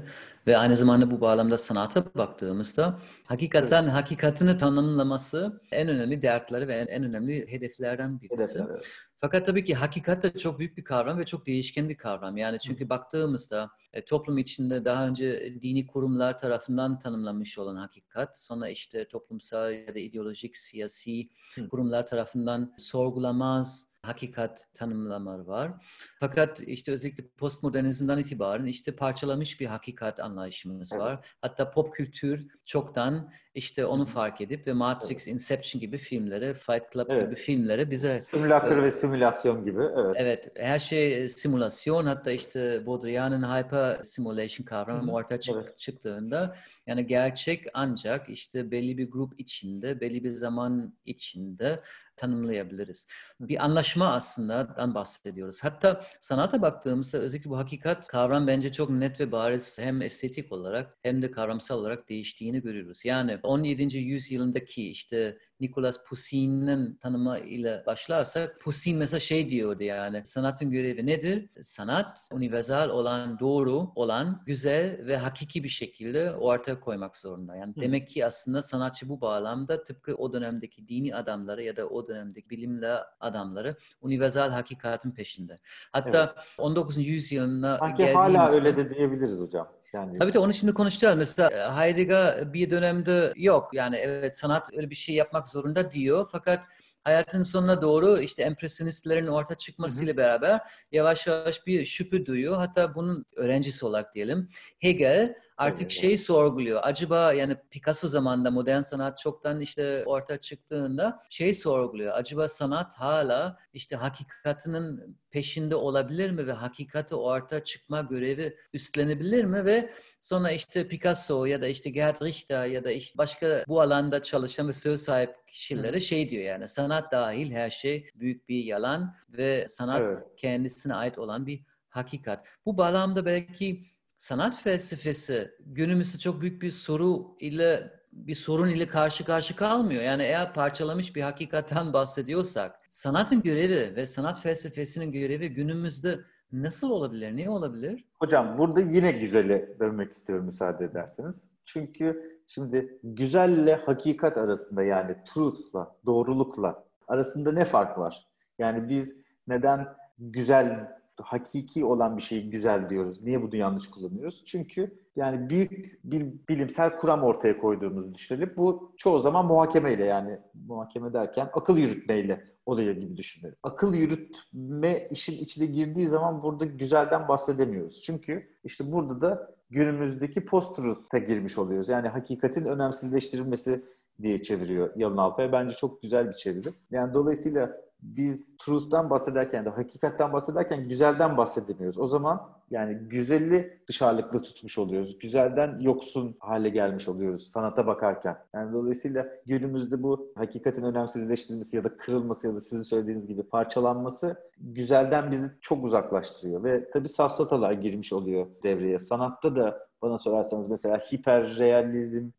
ve 0.46 0.56
aynı 0.56 0.76
zamanda 0.76 1.10
bu 1.10 1.20
bağlamda 1.20 1.56
sanata 1.56 2.04
baktığımızda 2.14 2.98
hakikaten 3.24 3.82
evet. 3.82 3.92
hakikatini 3.92 4.58
tanımlaması 4.58 5.60
en 5.72 5.88
önemli 5.88 6.22
dertleri 6.22 6.68
ve 6.68 6.74
en, 6.74 6.86
en 6.86 7.04
önemli 7.04 7.52
hedeflerden 7.52 8.20
birisi. 8.20 8.54
Hedefler, 8.54 8.66
evet. 8.70 8.84
Fakat 9.20 9.46
tabii 9.46 9.64
ki 9.64 9.74
hakikat 9.74 10.22
de 10.22 10.38
çok 10.38 10.58
büyük 10.58 10.76
bir 10.76 10.84
kavram 10.84 11.18
ve 11.18 11.24
çok 11.24 11.46
değişken 11.46 11.88
bir 11.88 11.96
kavram. 11.96 12.36
Yani 12.36 12.58
çünkü 12.58 12.84
Hı. 12.84 12.88
baktığımızda 12.88 13.70
e, 13.92 14.04
toplum 14.04 14.38
içinde 14.38 14.84
daha 14.84 15.08
önce 15.08 15.54
dini 15.62 15.86
kurumlar 15.86 16.38
tarafından 16.38 16.98
tanımlanmış 16.98 17.58
olan 17.58 17.76
hakikat, 17.76 18.40
sonra 18.40 18.68
işte 18.68 19.08
toplumsal 19.08 19.72
ya 19.72 19.94
da 19.94 19.98
ideolojik, 19.98 20.56
siyasi 20.56 21.28
Hı. 21.54 21.68
kurumlar 21.68 22.06
tarafından 22.06 22.74
sorgulamaz, 22.78 23.88
hakikat 24.08 24.74
tanımlamaları 24.74 25.46
var. 25.46 25.72
Fakat 26.20 26.60
işte 26.60 26.92
özellikle 26.92 27.28
postmodernizmden 27.28 28.18
itibaren 28.18 28.66
işte 28.66 28.96
parçalamış 28.96 29.60
bir 29.60 29.66
hakikat 29.66 30.20
anlayışımız 30.20 30.92
var. 30.92 31.26
Hatta 31.40 31.70
pop 31.70 31.94
kültür 31.94 32.48
çoktan 32.64 33.32
işte 33.56 33.86
onu 33.86 34.06
fark 34.06 34.40
edip 34.40 34.66
ve 34.66 34.72
Matrix, 34.72 35.10
evet. 35.10 35.26
Inception 35.26 35.80
gibi 35.80 35.98
filmleri, 35.98 36.54
Fight 36.54 36.92
Club 36.92 37.06
evet. 37.08 37.26
gibi 37.26 37.34
filmleri 37.34 37.90
bize... 37.90 38.20
Simülakır 38.20 38.76
e, 38.76 38.82
ve 38.82 38.90
simülasyon 38.90 39.64
gibi, 39.64 39.82
evet. 39.96 40.16
Evet, 40.18 40.52
her 40.56 40.78
şey 40.78 41.28
simülasyon. 41.28 42.06
Hatta 42.06 42.30
işte 42.30 42.86
Baudrillard'ın 42.86 43.42
hyper 43.42 44.02
simulation 44.02 44.64
kavramı 44.64 45.12
ortaya 45.12 45.40
çık, 45.40 45.54
evet. 45.56 45.76
çıktığında 45.76 46.56
yani 46.86 47.06
gerçek 47.06 47.66
ancak 47.74 48.28
işte 48.28 48.70
belli 48.70 48.98
bir 48.98 49.10
grup 49.10 49.40
içinde, 49.40 50.00
belli 50.00 50.24
bir 50.24 50.32
zaman 50.32 50.94
içinde 51.04 51.76
tanımlayabiliriz. 52.16 53.06
Bir 53.40 53.64
anlaşma 53.64 54.12
aslında 54.12 54.76
bahsediyoruz. 54.94 55.64
Hatta 55.64 56.04
sanata 56.20 56.62
baktığımızda 56.62 57.18
özellikle 57.18 57.50
bu 57.50 57.58
hakikat 57.58 58.06
kavram 58.06 58.46
bence 58.46 58.72
çok 58.72 58.90
net 58.90 59.20
ve 59.20 59.32
bariz 59.32 59.78
hem 59.78 60.02
estetik 60.02 60.52
olarak 60.52 60.96
hem 61.02 61.22
de 61.22 61.30
kavramsal 61.30 61.78
olarak 61.78 62.08
değiştiğini 62.08 62.62
görüyoruz. 62.62 63.04
Yani 63.04 63.38
17. 63.46 63.98
yüzyılındaki 63.98 64.90
işte 64.90 65.38
Nicolas 65.60 66.04
Poussin'in 66.08 66.94
tanımı 66.94 67.38
ile 67.38 67.82
başlarsak 67.86 68.60
Poussin 68.60 68.98
mesela 68.98 69.20
şey 69.20 69.48
diyordu 69.48 69.82
yani 69.82 70.22
sanatın 70.24 70.70
görevi 70.70 71.06
nedir? 71.06 71.50
Sanat 71.62 72.28
universal 72.32 72.88
olan, 72.88 73.38
doğru 73.38 73.92
olan, 73.94 74.42
güzel 74.46 75.06
ve 75.06 75.16
hakiki 75.16 75.64
bir 75.64 75.68
şekilde 75.68 76.32
ortaya 76.32 76.80
koymak 76.80 77.16
zorunda. 77.16 77.56
Yani 77.56 77.76
Hı. 77.76 77.80
demek 77.80 78.08
ki 78.08 78.26
aslında 78.26 78.62
sanatçı 78.62 79.08
bu 79.08 79.20
bağlamda 79.20 79.82
tıpkı 79.82 80.14
o 80.14 80.32
dönemdeki 80.32 80.88
dini 80.88 81.14
adamları 81.14 81.62
ya 81.62 81.76
da 81.76 81.88
o 81.88 82.08
dönemdeki 82.08 82.50
bilimle 82.50 82.96
adamları 83.20 83.76
universal 84.00 84.50
hakikatin 84.50 85.10
peşinde. 85.10 85.58
Hatta 85.92 86.34
evet. 86.36 86.46
19. 86.58 87.06
yüzyılına 87.06 87.78
Sanki 87.78 88.12
hala 88.12 88.50
öyle 88.50 88.76
de 88.76 88.94
diyebiliriz 88.94 89.40
hocam. 89.40 89.68
Yani... 89.92 90.18
Tabii 90.18 90.32
de 90.32 90.38
onu 90.38 90.52
şimdi 90.52 90.74
konuşacağız. 90.74 91.16
Mesela 91.16 91.50
e, 91.50 91.72
Heidegger 91.72 92.52
bir 92.52 92.70
dönemde 92.70 93.32
yok. 93.36 93.70
Yani 93.74 93.96
evet 93.96 94.38
sanat 94.38 94.68
öyle 94.76 94.90
bir 94.90 94.94
şey 94.94 95.14
yapmak 95.14 95.45
zorunda 95.48 95.90
diyor. 95.90 96.28
Fakat 96.32 96.64
hayatın 97.04 97.42
sonuna 97.42 97.82
doğru 97.82 98.18
işte 98.18 98.42
empresyonistlerin 98.42 99.26
orta 99.26 99.54
çıkmasıyla 99.54 100.12
hı 100.12 100.14
hı. 100.14 100.16
beraber 100.16 100.60
yavaş 100.92 101.26
yavaş 101.26 101.66
bir 101.66 101.84
şüphe 101.84 102.26
duyuyor. 102.26 102.56
Hatta 102.56 102.94
bunun 102.94 103.24
öğrencisi 103.36 103.86
olarak 103.86 104.14
diyelim. 104.14 104.48
Hegel 104.78 105.34
artık 105.56 105.82
evet, 105.82 105.90
şey 105.90 106.16
sorguluyor. 106.16 106.80
Acaba 106.82 107.32
yani 107.32 107.56
Picasso 107.70 108.08
zamanında 108.08 108.50
modern 108.50 108.80
sanat 108.80 109.18
çoktan 109.18 109.60
işte 109.60 110.02
ortaya 110.06 110.40
çıktığında 110.40 111.22
şey 111.30 111.54
sorguluyor. 111.54 112.14
Acaba 112.14 112.48
sanat 112.48 112.94
hala 112.94 113.58
işte 113.72 113.96
hakikatinin 113.96 115.18
peşinde 115.30 115.76
olabilir 115.76 116.30
mi 116.30 116.46
ve 116.46 116.52
hakikati 116.52 117.14
ortaya 117.14 117.64
çıkma 117.64 118.00
görevi 118.00 118.56
üstlenebilir 118.72 119.44
mi 119.44 119.64
ve 119.64 119.92
sonra 120.20 120.50
işte 120.50 120.88
Picasso 120.88 121.44
ya 121.44 121.60
da 121.60 121.66
işte 121.66 121.90
Gerhard 121.90 122.22
Richter 122.22 122.66
ya 122.66 122.84
da 122.84 122.90
işte 122.90 123.18
başka 123.18 123.64
bu 123.68 123.80
alanda 123.80 124.22
çalışan 124.22 124.68
ve 124.68 124.72
söz 124.72 125.00
sahip 125.00 125.34
kişilere 125.46 126.00
şey 126.00 126.30
diyor 126.30 126.44
yani 126.44 126.68
sanat 126.68 127.12
dahil 127.12 127.52
her 127.52 127.70
şey 127.70 128.08
büyük 128.14 128.48
bir 128.48 128.64
yalan 128.64 129.14
ve 129.28 129.64
sanat 129.68 130.02
evet. 130.02 130.18
kendisine 130.36 130.94
ait 130.94 131.18
olan 131.18 131.46
bir 131.46 131.64
hakikat. 131.88 132.46
Bu 132.66 132.76
bağlamda 132.76 133.26
belki 133.26 133.95
sanat 134.18 134.62
felsefesi 134.62 135.50
günümüzde 135.60 136.18
çok 136.18 136.40
büyük 136.40 136.62
bir 136.62 136.70
soru 136.70 137.36
ile 137.40 137.96
bir 138.12 138.34
sorun 138.34 138.68
ile 138.68 138.86
karşı 138.86 139.24
karşı 139.24 139.56
kalmıyor. 139.56 140.02
Yani 140.02 140.22
eğer 140.22 140.54
parçalamış 140.54 141.16
bir 141.16 141.22
hakikatten 141.22 141.92
bahsediyorsak 141.92 142.80
sanatın 142.90 143.42
görevi 143.42 143.96
ve 143.96 144.06
sanat 144.06 144.40
felsefesinin 144.40 145.12
görevi 145.12 145.48
günümüzde 145.48 146.20
nasıl 146.52 146.90
olabilir? 146.90 147.36
Ne 147.36 147.50
olabilir? 147.50 148.04
Hocam 148.14 148.58
burada 148.58 148.80
yine 148.80 149.12
güzele 149.12 149.78
dönmek 149.80 150.12
istiyorum 150.12 150.46
müsaade 150.46 150.84
ederseniz. 150.84 151.42
Çünkü 151.64 152.38
şimdi 152.46 152.98
güzelle 153.02 153.74
hakikat 153.74 154.36
arasında 154.36 154.82
yani 154.82 155.16
truth'la, 155.26 155.96
doğrulukla 156.06 156.84
arasında 157.08 157.52
ne 157.52 157.64
fark 157.64 157.98
var? 157.98 158.26
Yani 158.58 158.88
biz 158.88 159.16
neden 159.48 159.86
güzel 160.18 160.95
hakiki 161.22 161.84
olan 161.84 162.16
bir 162.16 162.22
şeyi 162.22 162.50
güzel 162.50 162.90
diyoruz. 162.90 163.22
Niye 163.22 163.42
bunu 163.42 163.56
yanlış 163.56 163.90
kullanıyoruz? 163.90 164.42
Çünkü 164.46 164.98
yani 165.16 165.50
büyük 165.50 166.00
bir 166.04 166.26
bilimsel 166.48 166.96
kuram 166.96 167.22
ortaya 167.22 167.58
koyduğumuzu 167.58 168.14
düşünelim. 168.14 168.54
Bu 168.56 168.92
çoğu 168.96 169.20
zaman 169.20 169.46
muhakemeyle 169.46 170.04
yani 170.04 170.38
muhakeme 170.66 171.12
derken 171.12 171.48
akıl 171.52 171.76
yürütmeyle 171.76 172.44
oluyor 172.66 172.94
gibi 172.94 173.16
düşünelim. 173.16 173.56
Akıl 173.62 173.94
yürütme 173.94 175.08
işin 175.10 175.32
içine 175.32 175.66
girdiği 175.66 176.06
zaman 176.06 176.42
burada 176.42 176.64
güzelden 176.64 177.28
bahsedemiyoruz. 177.28 178.02
Çünkü 178.02 178.48
işte 178.64 178.92
burada 178.92 179.20
da 179.20 179.56
günümüzdeki 179.70 180.44
post-truth'a 180.44 181.18
girmiş 181.18 181.58
oluyoruz. 181.58 181.88
Yani 181.88 182.08
hakikatin 182.08 182.64
önemsizleştirilmesi 182.64 183.84
diye 184.22 184.42
çeviriyor 184.42 184.90
Yalın 184.96 185.16
Alpay. 185.16 185.52
Bence 185.52 185.76
çok 185.76 186.02
güzel 186.02 186.28
bir 186.28 186.34
çeviri. 186.34 186.68
Yani 186.90 187.14
dolayısıyla 187.14 187.85
biz 188.06 188.56
truth'tan 188.56 189.10
bahsederken 189.10 189.64
de 189.64 189.70
hakikatten 189.70 190.32
bahsederken 190.32 190.88
güzelden 190.88 191.36
bahsedemiyoruz. 191.36 191.98
O 191.98 192.06
zaman 192.06 192.48
yani 192.70 192.94
güzeli 192.94 193.80
dışarılıklı 193.88 194.42
tutmuş 194.42 194.78
oluyoruz. 194.78 195.18
Güzelden 195.18 195.78
yoksun 195.80 196.36
hale 196.40 196.68
gelmiş 196.68 197.08
oluyoruz 197.08 197.46
sanata 197.50 197.86
bakarken. 197.86 198.36
Yani 198.54 198.72
dolayısıyla 198.72 199.28
günümüzde 199.46 200.02
bu 200.02 200.32
hakikatin 200.34 200.82
önemsizleştirilmesi 200.82 201.76
ya 201.76 201.84
da 201.84 201.96
kırılması 201.96 202.46
ya 202.46 202.54
da 202.54 202.60
sizin 202.60 202.82
söylediğiniz 202.82 203.26
gibi 203.26 203.42
parçalanması 203.42 204.36
güzelden 204.58 205.30
bizi 205.30 205.50
çok 205.60 205.84
uzaklaştırıyor. 205.84 206.64
Ve 206.64 206.90
tabii 206.90 207.08
safsatalar 207.08 207.72
girmiş 207.72 208.12
oluyor 208.12 208.46
devreye. 208.62 208.98
Sanatta 208.98 209.56
da 209.56 209.86
bana 210.02 210.18
sorarsanız 210.18 210.68
mesela 210.68 210.98
hiperrealizme 210.98 212.30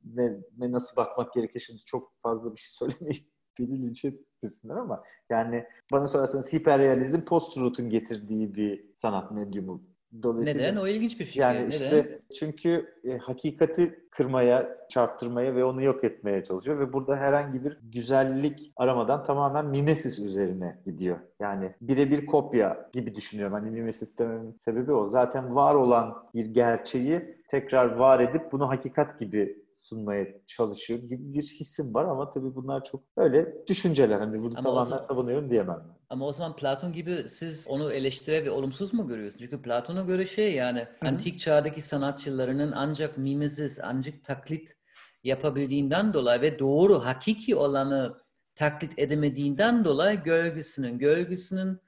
nasıl 0.60 0.96
bakmak 0.96 1.34
gerekir 1.34 1.60
şimdi 1.60 1.82
çok 1.86 2.12
fazla 2.22 2.52
bir 2.52 2.58
şey 2.58 2.70
söylemeyeyim 2.90 3.28
beni 3.60 3.82
linç 3.82 4.06
etmesinler 4.06 4.76
ama 4.76 5.04
yani 5.30 5.66
bana 5.92 6.08
sorarsanız 6.08 6.54
hiperrealizm 6.54 7.22
post-truth'un 7.22 7.90
getirdiği 7.90 8.56
bir 8.56 8.86
sanat 8.96 9.32
medyumu. 9.32 9.84
Dolayısıyla, 10.24 10.68
Neden? 10.68 10.82
O 10.82 10.88
ilginç 10.88 11.20
bir 11.20 11.26
fikir. 11.26 11.40
Yani 11.40 11.58
Neden? 11.58 11.70
işte 11.70 12.20
çünkü 12.40 12.94
e, 13.04 13.18
hakikati 13.18 14.00
kırmaya, 14.12 14.76
çarptırmaya 14.90 15.56
ve 15.56 15.66
onu 15.66 15.84
yok 15.84 16.04
etmeye 16.04 16.44
çalışıyor 16.44 16.80
ve 16.80 16.94
burada 16.94 17.16
herhangi 17.16 17.64
bir 17.64 17.80
güzellik 17.84 18.74
aramadan 18.76 19.24
tamamen 19.24 19.66
mimesis 19.66 20.20
üzerine 20.20 20.80
gidiyor. 20.86 21.18
Yani 21.40 21.74
birebir 21.82 22.26
kopya 22.26 22.90
gibi 22.94 23.16
düşünüyorum. 23.16 23.54
Hani 23.54 23.72
mimesis 23.72 24.20
dememin 24.20 24.56
sebebi 24.60 24.92
o. 24.92 25.08
Zaten 25.08 25.56
var 25.56 25.76
olan 25.76 26.14
bir 26.36 26.46
gerçeği 26.46 27.37
tekrar 27.48 27.96
var 27.96 28.20
edip 28.20 28.52
bunu 28.52 28.70
hakikat 28.70 29.20
gibi 29.20 29.68
sunmaya 29.74 30.28
çalışıyor 30.48 31.00
gibi 31.00 31.34
bir 31.34 31.44
hissim 31.44 31.94
var 31.94 32.06
ama 32.06 32.34
tabii 32.34 32.56
bunlar 32.56 32.84
çok 32.84 33.02
öyle 33.18 33.68
düşünceler. 33.68 34.20
Hani 34.20 34.40
bunu 34.40 34.54
ama 34.58 34.64
tamamen 34.64 34.84
zaman, 34.84 34.98
savunuyorum 34.98 35.50
diyemem. 35.50 35.84
Ama 36.10 36.26
o 36.26 36.32
zaman 36.32 36.56
Platon 36.56 36.94
gibi 36.94 37.30
siz 37.30 37.66
onu 37.70 37.92
eleştire 37.92 38.46
ve 38.46 38.52
olumsuz 38.52 38.94
mu 38.94 39.08
görüyorsunuz? 39.08 39.44
Çünkü 39.44 39.62
Platon'a 39.62 40.02
göre 40.02 40.26
şey 40.26 40.54
yani 40.54 40.80
Hı-hı. 40.80 41.10
antik 41.10 41.40
çağdaki 41.40 41.82
sanatçılarının 41.82 42.72
ancak 42.72 43.18
mimesis, 43.18 43.80
ancak 43.84 44.24
taklit 44.24 44.78
yapabildiğinden 45.24 46.14
dolayı 46.14 46.42
ve 46.42 46.60
doğru, 46.60 47.06
hakiki 47.06 47.56
olanı 47.56 48.18
taklit 48.56 49.00
edemediğinden 49.00 49.86
dolayı 49.86 50.24
gölgesinin, 50.24 51.00
gölgesinin 51.00 51.80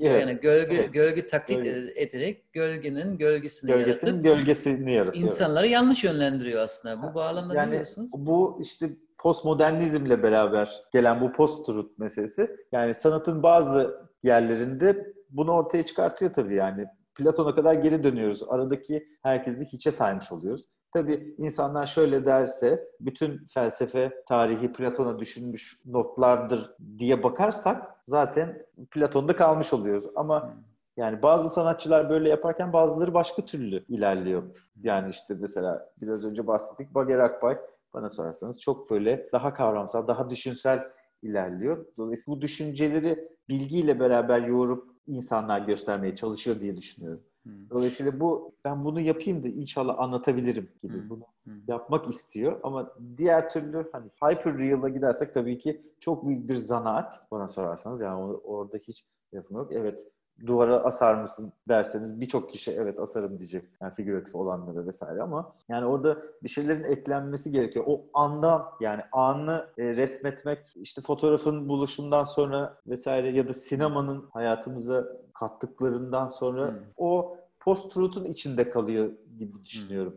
Evet. 0.00 0.20
Yani 0.20 0.40
gölge 0.40 0.76
evet. 0.76 0.94
gölge 0.94 1.26
taklit 1.26 1.64
gölge. 1.64 1.92
ederek 1.96 2.52
gölgenin 2.52 3.18
gölgesini, 3.18 3.70
gölgesinin 3.70 4.12
yaratıp 4.12 4.24
gölgesini 4.24 4.94
yaratıyor. 4.94 5.24
İnsanları 5.24 5.66
yanlış 5.66 6.04
yönlendiriyor 6.04 6.62
aslında. 6.62 7.02
Bu 7.02 7.14
bağlamda 7.14 7.54
yani, 7.54 7.70
ne 7.70 7.74
diyorsunuz? 7.74 8.10
Bu 8.14 8.58
işte 8.62 8.90
postmodernizmle 9.18 10.22
beraber 10.22 10.82
gelen 10.92 11.20
bu 11.20 11.32
post-truth 11.32 11.98
meselesi 11.98 12.50
yani 12.72 12.94
sanatın 12.94 13.42
bazı 13.42 14.08
yerlerinde 14.22 15.12
bunu 15.30 15.52
ortaya 15.52 15.84
çıkartıyor 15.84 16.32
tabii 16.32 16.54
yani. 16.54 16.86
Platon'a 17.14 17.54
kadar 17.54 17.74
geri 17.74 18.02
dönüyoruz. 18.02 18.42
Aradaki 18.48 19.08
herkesi 19.22 19.64
hiçe 19.64 19.92
saymış 19.92 20.32
oluyoruz. 20.32 20.64
Tabii 20.92 21.34
insanlar 21.38 21.86
şöyle 21.86 22.26
derse 22.26 22.88
bütün 23.00 23.46
felsefe 23.54 24.22
tarihi 24.28 24.72
Platon'a 24.72 25.18
düşünmüş 25.18 25.82
notlardır 25.86 26.70
diye 26.98 27.22
bakarsak 27.22 28.00
zaten 28.02 28.66
Platon'da 28.90 29.36
kalmış 29.36 29.72
oluyoruz. 29.72 30.04
Ama 30.16 30.42
hmm. 30.42 30.60
yani 30.96 31.22
bazı 31.22 31.48
sanatçılar 31.48 32.10
böyle 32.10 32.28
yaparken 32.28 32.72
bazıları 32.72 33.14
başka 33.14 33.44
türlü 33.44 33.84
ilerliyor. 33.88 34.42
Yani 34.82 35.10
işte 35.10 35.34
mesela 35.40 35.90
biraz 36.00 36.24
önce 36.24 36.46
bahsettik 36.46 36.94
Bager 36.94 37.18
Akbay 37.18 37.58
bana 37.94 38.10
sorarsanız 38.10 38.60
çok 38.60 38.90
böyle 38.90 39.28
daha 39.32 39.54
kavramsal, 39.54 40.08
daha 40.08 40.30
düşünsel 40.30 40.84
ilerliyor. 41.22 41.86
Dolayısıyla 41.96 42.36
bu 42.36 42.42
düşünceleri 42.42 43.28
bilgiyle 43.48 44.00
beraber 44.00 44.40
yoğurup 44.40 44.88
insanlar 45.06 45.60
göstermeye 45.60 46.16
çalışıyor 46.16 46.60
diye 46.60 46.76
düşünüyorum. 46.76 47.22
Hmm. 47.42 47.70
Dolayısıyla 47.70 48.20
bu 48.20 48.54
ben 48.64 48.84
bunu 48.84 49.00
yapayım 49.00 49.42
da 49.42 49.48
inşallah 49.48 49.98
anlatabilirim 49.98 50.70
gibi 50.82 51.02
hmm. 51.02 51.10
bunu 51.10 51.24
hmm. 51.44 51.54
yapmak 51.68 52.08
istiyor 52.08 52.60
ama 52.62 52.92
diğer 53.16 53.50
türlü 53.50 53.90
hani 53.92 54.10
hyper 54.22 54.58
real'a 54.58 54.88
gidersek 54.88 55.34
tabii 55.34 55.58
ki 55.58 55.82
çok 56.00 56.26
büyük 56.26 56.48
bir 56.48 56.56
zanaat 56.56 57.30
bana 57.30 57.48
sorarsanız 57.48 58.00
yani 58.00 58.24
orada 58.24 58.76
hiç 58.76 59.04
yapım 59.32 59.56
yok. 59.56 59.72
Evet 59.72 60.06
duvara 60.46 60.76
asar 60.76 61.14
mısın 61.14 61.52
derseniz 61.68 62.20
birçok 62.20 62.50
kişi 62.50 62.70
evet 62.70 62.98
asarım 62.98 63.38
diyecek. 63.38 63.64
Yani 63.80 63.92
figüratif 63.92 64.34
olanları 64.34 64.86
vesaire 64.86 65.22
ama 65.22 65.52
yani 65.68 65.86
orada 65.86 66.18
bir 66.42 66.48
şeylerin 66.48 66.84
eklenmesi 66.84 67.52
gerekiyor. 67.52 67.84
O 67.88 68.04
andan 68.14 68.64
yani 68.80 69.02
anı 69.12 69.66
e, 69.78 69.96
resmetmek 69.96 70.76
işte 70.76 71.02
fotoğrafın 71.02 71.68
buluşundan 71.68 72.24
sonra 72.24 72.76
vesaire 72.86 73.30
ya 73.30 73.48
da 73.48 73.52
sinemanın 73.52 74.28
hayatımıza 74.32 75.08
kattıklarından 75.38 76.28
sonra 76.28 76.68
hmm. 76.68 76.78
o 76.96 77.36
post-truth'un 77.60 78.24
içinde 78.24 78.70
kalıyor 78.70 79.10
gibi 79.38 79.64
düşünüyorum. 79.64 80.14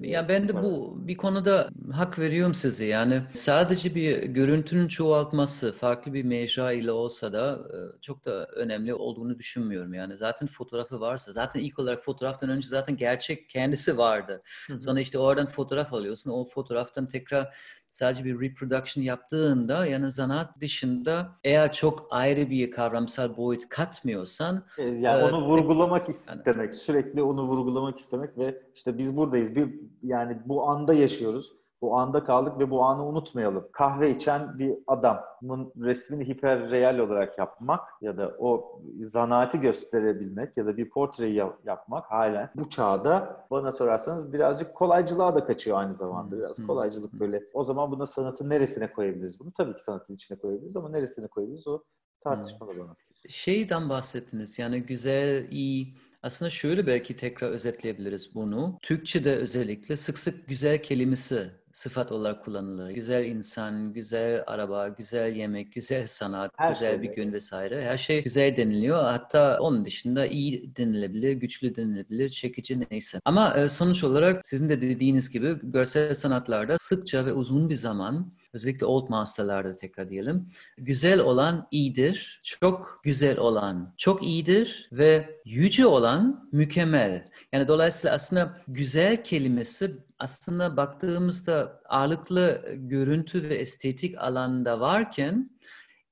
Ya 0.00 0.28
ben 0.28 0.48
de 0.48 0.62
bu 0.62 0.98
bir 1.08 1.16
konuda 1.16 1.68
hak 1.92 2.18
veriyorum 2.18 2.54
size. 2.54 2.86
Yani 2.86 3.22
sadece 3.32 3.94
bir 3.94 4.22
görüntünün 4.22 4.88
çoğaltması 4.88 5.72
farklı 5.72 6.14
bir 6.14 6.24
mecra 6.24 6.72
ile 6.72 6.92
olsa 6.92 7.32
da 7.32 7.60
e, 7.72 8.00
çok 8.00 8.24
da 8.24 8.46
önemli 8.46 8.94
olduğunu 8.94 9.38
düşünmüyorum. 9.38 9.94
Yani 9.94 10.16
zaten 10.16 10.48
fotoğrafı 10.48 11.00
varsa 11.00 11.32
zaten 11.32 11.60
ilk 11.60 11.78
olarak 11.78 12.04
fotoğraftan 12.04 12.50
önce 12.50 12.68
zaten 12.68 12.96
gerçek 12.96 13.48
kendisi 13.48 13.98
vardı. 13.98 14.42
Sonra 14.80 15.00
işte 15.00 15.18
oradan 15.18 15.46
fotoğraf 15.46 15.92
alıyorsun. 15.92 16.30
O 16.30 16.44
fotoğraftan 16.44 17.06
tekrar 17.06 17.56
sadece 17.90 18.24
bir 18.24 18.40
reproduction 18.40 19.04
yaptığında 19.04 19.86
yani 19.86 20.10
zanaat 20.10 20.60
dışında 20.60 21.38
eğer 21.44 21.72
çok 21.72 22.06
ayrı 22.10 22.50
bir 22.50 22.70
kavramsal 22.70 23.36
boyut 23.36 23.68
katmıyorsan 23.68 24.64
e, 24.78 24.82
yani 24.82 25.20
e, 25.20 25.24
onu 25.24 25.46
vurgulamak 25.46 26.08
istemek, 26.08 26.46
yani, 26.46 26.72
sürekli 26.72 27.22
onu 27.22 27.42
vurgulamak 27.42 27.98
istemek 27.98 28.29
ve 28.38 28.62
işte 28.74 28.98
biz 28.98 29.16
buradayız. 29.16 29.56
Bir 29.56 29.80
yani 30.02 30.38
bu 30.46 30.68
anda 30.68 30.94
yaşıyoruz. 30.94 31.60
Bu 31.82 31.96
anda 31.96 32.24
kaldık 32.24 32.58
ve 32.58 32.70
bu 32.70 32.84
anı 32.84 33.06
unutmayalım. 33.06 33.68
Kahve 33.72 34.10
içen 34.10 34.58
bir 34.58 34.74
adamın 34.86 35.72
resmini 35.80 36.28
hiperreal 36.28 36.98
olarak 36.98 37.38
yapmak 37.38 37.80
ya 38.00 38.16
da 38.16 38.36
o 38.38 38.80
zanaati 39.04 39.60
gösterebilmek 39.60 40.56
ya 40.56 40.66
da 40.66 40.76
bir 40.76 40.90
portreyi 40.90 41.34
yapmak 41.64 42.10
halen 42.10 42.50
bu 42.54 42.70
çağda 42.70 43.46
bana 43.50 43.72
sorarsanız 43.72 44.32
birazcık 44.32 44.74
kolaycılığa 44.74 45.34
da 45.34 45.44
kaçıyor 45.44 45.78
aynı 45.78 45.96
zamanda. 45.96 46.38
Biraz 46.38 46.66
kolaycılık 46.66 47.12
böyle. 47.12 47.42
O 47.54 47.64
zaman 47.64 47.90
buna 47.90 48.06
sanatın 48.06 48.50
neresine 48.50 48.92
koyabiliriz 48.92 49.40
bunu? 49.40 49.52
Tabii 49.52 49.76
ki 49.76 49.82
sanatın 49.82 50.14
içine 50.14 50.38
koyabiliriz 50.38 50.76
ama 50.76 50.88
neresine 50.88 51.26
koyabiliriz 51.26 51.66
o 51.68 51.82
tartışmalı 52.20 52.78
bana. 52.78 52.94
Şeyden 53.28 53.88
bahsettiniz 53.88 54.58
yani 54.58 54.82
güzel, 54.82 55.50
iyi 55.50 55.94
aslında 56.22 56.50
şöyle 56.50 56.86
belki 56.86 57.16
tekrar 57.16 57.50
özetleyebiliriz 57.50 58.34
bunu. 58.34 58.78
Türkçe'de 58.82 59.36
özellikle 59.36 59.96
sık 59.96 60.18
sık 60.18 60.48
güzel 60.48 60.82
kelimesi 60.82 61.50
sıfat 61.72 62.12
olarak 62.12 62.44
kullanılır. 62.44 62.90
Güzel 62.90 63.24
insan, 63.24 63.92
güzel 63.92 64.44
araba, 64.46 64.88
güzel 64.88 65.36
yemek, 65.36 65.72
güzel 65.72 66.06
sanat, 66.06 66.52
Her 66.56 66.72
güzel 66.72 66.92
şey 66.92 67.02
bir 67.02 67.16
gün 67.16 67.32
vesaire. 67.32 67.84
Her 67.84 67.96
şey 67.96 68.22
güzel 68.22 68.56
deniliyor. 68.56 69.04
Hatta 69.04 69.58
onun 69.60 69.84
dışında 69.84 70.26
iyi 70.26 70.76
denilebilir, 70.76 71.32
güçlü 71.32 71.76
denilebilir, 71.76 72.28
çekici 72.28 72.86
neyse. 72.90 73.20
Ama 73.24 73.56
e, 73.56 73.68
sonuç 73.68 74.04
olarak 74.04 74.46
sizin 74.46 74.68
de 74.68 74.80
dediğiniz 74.80 75.30
gibi 75.30 75.58
görsel 75.62 76.14
sanatlarda 76.14 76.78
sıkça 76.78 77.26
ve 77.26 77.32
uzun 77.32 77.70
bir 77.70 77.74
zaman 77.74 78.32
özellikle 78.52 78.86
old 78.86 79.08
masterlarda 79.08 79.76
tekrar 79.76 80.08
diyelim. 80.08 80.48
Güzel 80.78 81.20
olan 81.20 81.68
iyidir, 81.70 82.40
çok 82.44 83.00
güzel 83.04 83.38
olan 83.38 83.94
çok 83.96 84.22
iyidir 84.22 84.88
ve 84.92 85.40
yüce 85.44 85.86
olan 85.86 86.48
mükemmel. 86.52 87.28
Yani 87.52 87.68
dolayısıyla 87.68 88.14
aslında 88.14 88.60
güzel 88.68 89.24
kelimesi 89.24 90.09
aslında 90.20 90.76
baktığımızda 90.76 91.80
ağırlıklı 91.88 92.64
görüntü 92.76 93.48
ve 93.48 93.54
estetik 93.56 94.18
alanda 94.18 94.80
varken 94.80 95.50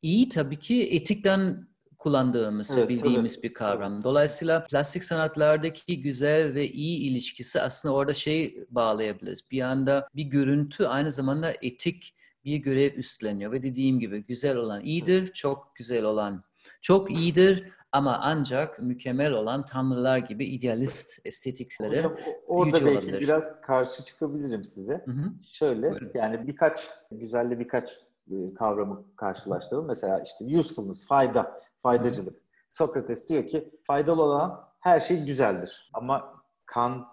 iyi 0.02 0.28
tabii 0.28 0.58
ki 0.58 0.88
etikten 0.90 1.68
kullandığımız 1.98 2.70
evet, 2.70 2.84
ve 2.84 2.88
bildiğimiz 2.88 3.36
tabii. 3.36 3.48
bir 3.48 3.54
kavram. 3.54 4.04
Dolayısıyla 4.04 4.64
plastik 4.64 5.04
sanatlardaki 5.04 6.02
güzel 6.02 6.54
ve 6.54 6.68
iyi 6.68 7.10
ilişkisi 7.10 7.60
aslında 7.60 7.94
orada 7.94 8.12
şey 8.12 8.66
bağlayabiliriz. 8.70 9.42
Bir 9.50 9.62
anda 9.62 10.08
bir 10.14 10.24
görüntü 10.24 10.84
aynı 10.84 11.12
zamanda 11.12 11.54
etik 11.62 12.14
bir 12.44 12.56
görev 12.56 12.94
üstleniyor 12.96 13.52
ve 13.52 13.62
dediğim 13.62 14.00
gibi 14.00 14.24
güzel 14.24 14.56
olan 14.56 14.84
iyidir, 14.84 15.26
çok 15.26 15.76
güzel 15.76 16.04
olan 16.04 16.44
çok 16.82 17.10
iyidir 17.10 17.64
ama 17.92 18.18
ancak 18.22 18.81
mükemmel 18.81 19.33
olan 19.33 19.64
tanrılar 19.64 20.18
gibi 20.18 20.44
idealist 20.44 21.27
estetiklere 21.27 21.98
Hocam, 21.98 22.14
orada 22.46 22.72
belki 22.72 22.88
olabilir. 22.88 23.20
biraz 23.20 23.61
karşı 23.61 24.05
çıkabilirim 24.05 24.64
size. 24.64 25.03
Hı 25.05 25.11
hı. 25.11 25.33
Şöyle 25.53 25.90
Buyurun. 25.90 26.11
yani 26.14 26.46
birkaç 26.46 26.88
güzelle 27.11 27.59
birkaç 27.59 27.90
e, 28.31 28.55
kavramı 28.55 29.05
karşılaştıralım. 29.16 29.87
Mesela 29.87 30.22
işte 30.22 30.59
usefulness, 30.59 31.07
fayda, 31.07 31.61
faydacılık. 31.77 32.35
Hı. 32.35 32.40
Sokrates 32.70 33.29
diyor 33.29 33.46
ki 33.46 33.70
faydalı 33.87 34.22
olan 34.22 34.61
her 34.81 35.01
şey 35.01 35.24
güzeldir. 35.24 35.90
Ama 35.94 36.35
Kant 36.66 37.07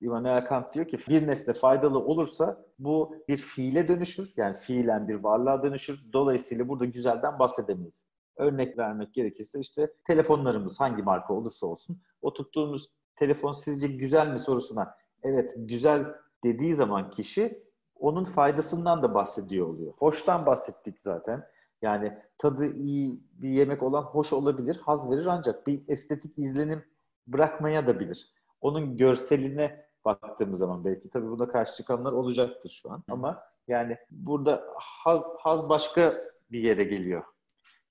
Immanuel 0.00 0.46
Kant 0.46 0.74
diyor 0.74 0.88
ki 0.88 0.98
bir 1.08 1.26
nesne 1.26 1.54
faydalı 1.54 1.98
olursa 1.98 2.64
bu 2.78 3.16
bir 3.28 3.36
fiile 3.36 3.88
dönüşür. 3.88 4.32
Yani 4.36 4.56
fiilen 4.56 5.08
bir 5.08 5.14
varlığa 5.14 5.62
dönüşür. 5.62 6.00
Dolayısıyla 6.12 6.68
burada 6.68 6.84
güzelden 6.84 7.38
bahsedemeyiz. 7.38 8.04
Örnek 8.40 8.78
vermek 8.78 9.14
gerekirse 9.14 9.60
işte 9.60 9.92
telefonlarımız 10.06 10.80
hangi 10.80 11.02
marka 11.02 11.34
olursa 11.34 11.66
olsun 11.66 12.00
o 12.22 12.32
tuttuğumuz 12.32 12.90
telefon 13.16 13.52
sizce 13.52 13.88
güzel 13.88 14.28
mi 14.28 14.38
sorusuna 14.38 14.94
evet 15.22 15.54
güzel 15.56 16.06
dediği 16.44 16.74
zaman 16.74 17.10
kişi 17.10 17.62
onun 18.00 18.24
faydasından 18.24 19.02
da 19.02 19.14
bahsediyor 19.14 19.66
oluyor. 19.66 19.92
Hoştan 19.98 20.46
bahsettik 20.46 21.00
zaten. 21.00 21.46
Yani 21.82 22.18
tadı 22.38 22.66
iyi 22.66 23.20
bir 23.32 23.48
yemek 23.48 23.82
olan 23.82 24.02
hoş 24.02 24.32
olabilir, 24.32 24.80
haz 24.84 25.10
verir 25.10 25.26
ancak 25.26 25.66
bir 25.66 25.88
estetik 25.88 26.38
izlenim 26.38 26.84
bırakmaya 27.26 27.86
da 27.86 28.00
bilir. 28.00 28.32
Onun 28.60 28.96
görseline 28.96 29.86
baktığımız 30.04 30.58
zaman 30.58 30.84
belki 30.84 31.10
tabii 31.10 31.30
buna 31.30 31.48
karşı 31.48 31.76
çıkanlar 31.76 32.12
olacaktır 32.12 32.70
şu 32.70 32.92
an 32.92 33.02
ama 33.08 33.42
yani 33.68 33.96
burada 34.10 34.64
haz, 34.76 35.22
haz 35.38 35.68
başka 35.68 36.24
bir 36.52 36.62
yere 36.62 36.84
geliyor. 36.84 37.24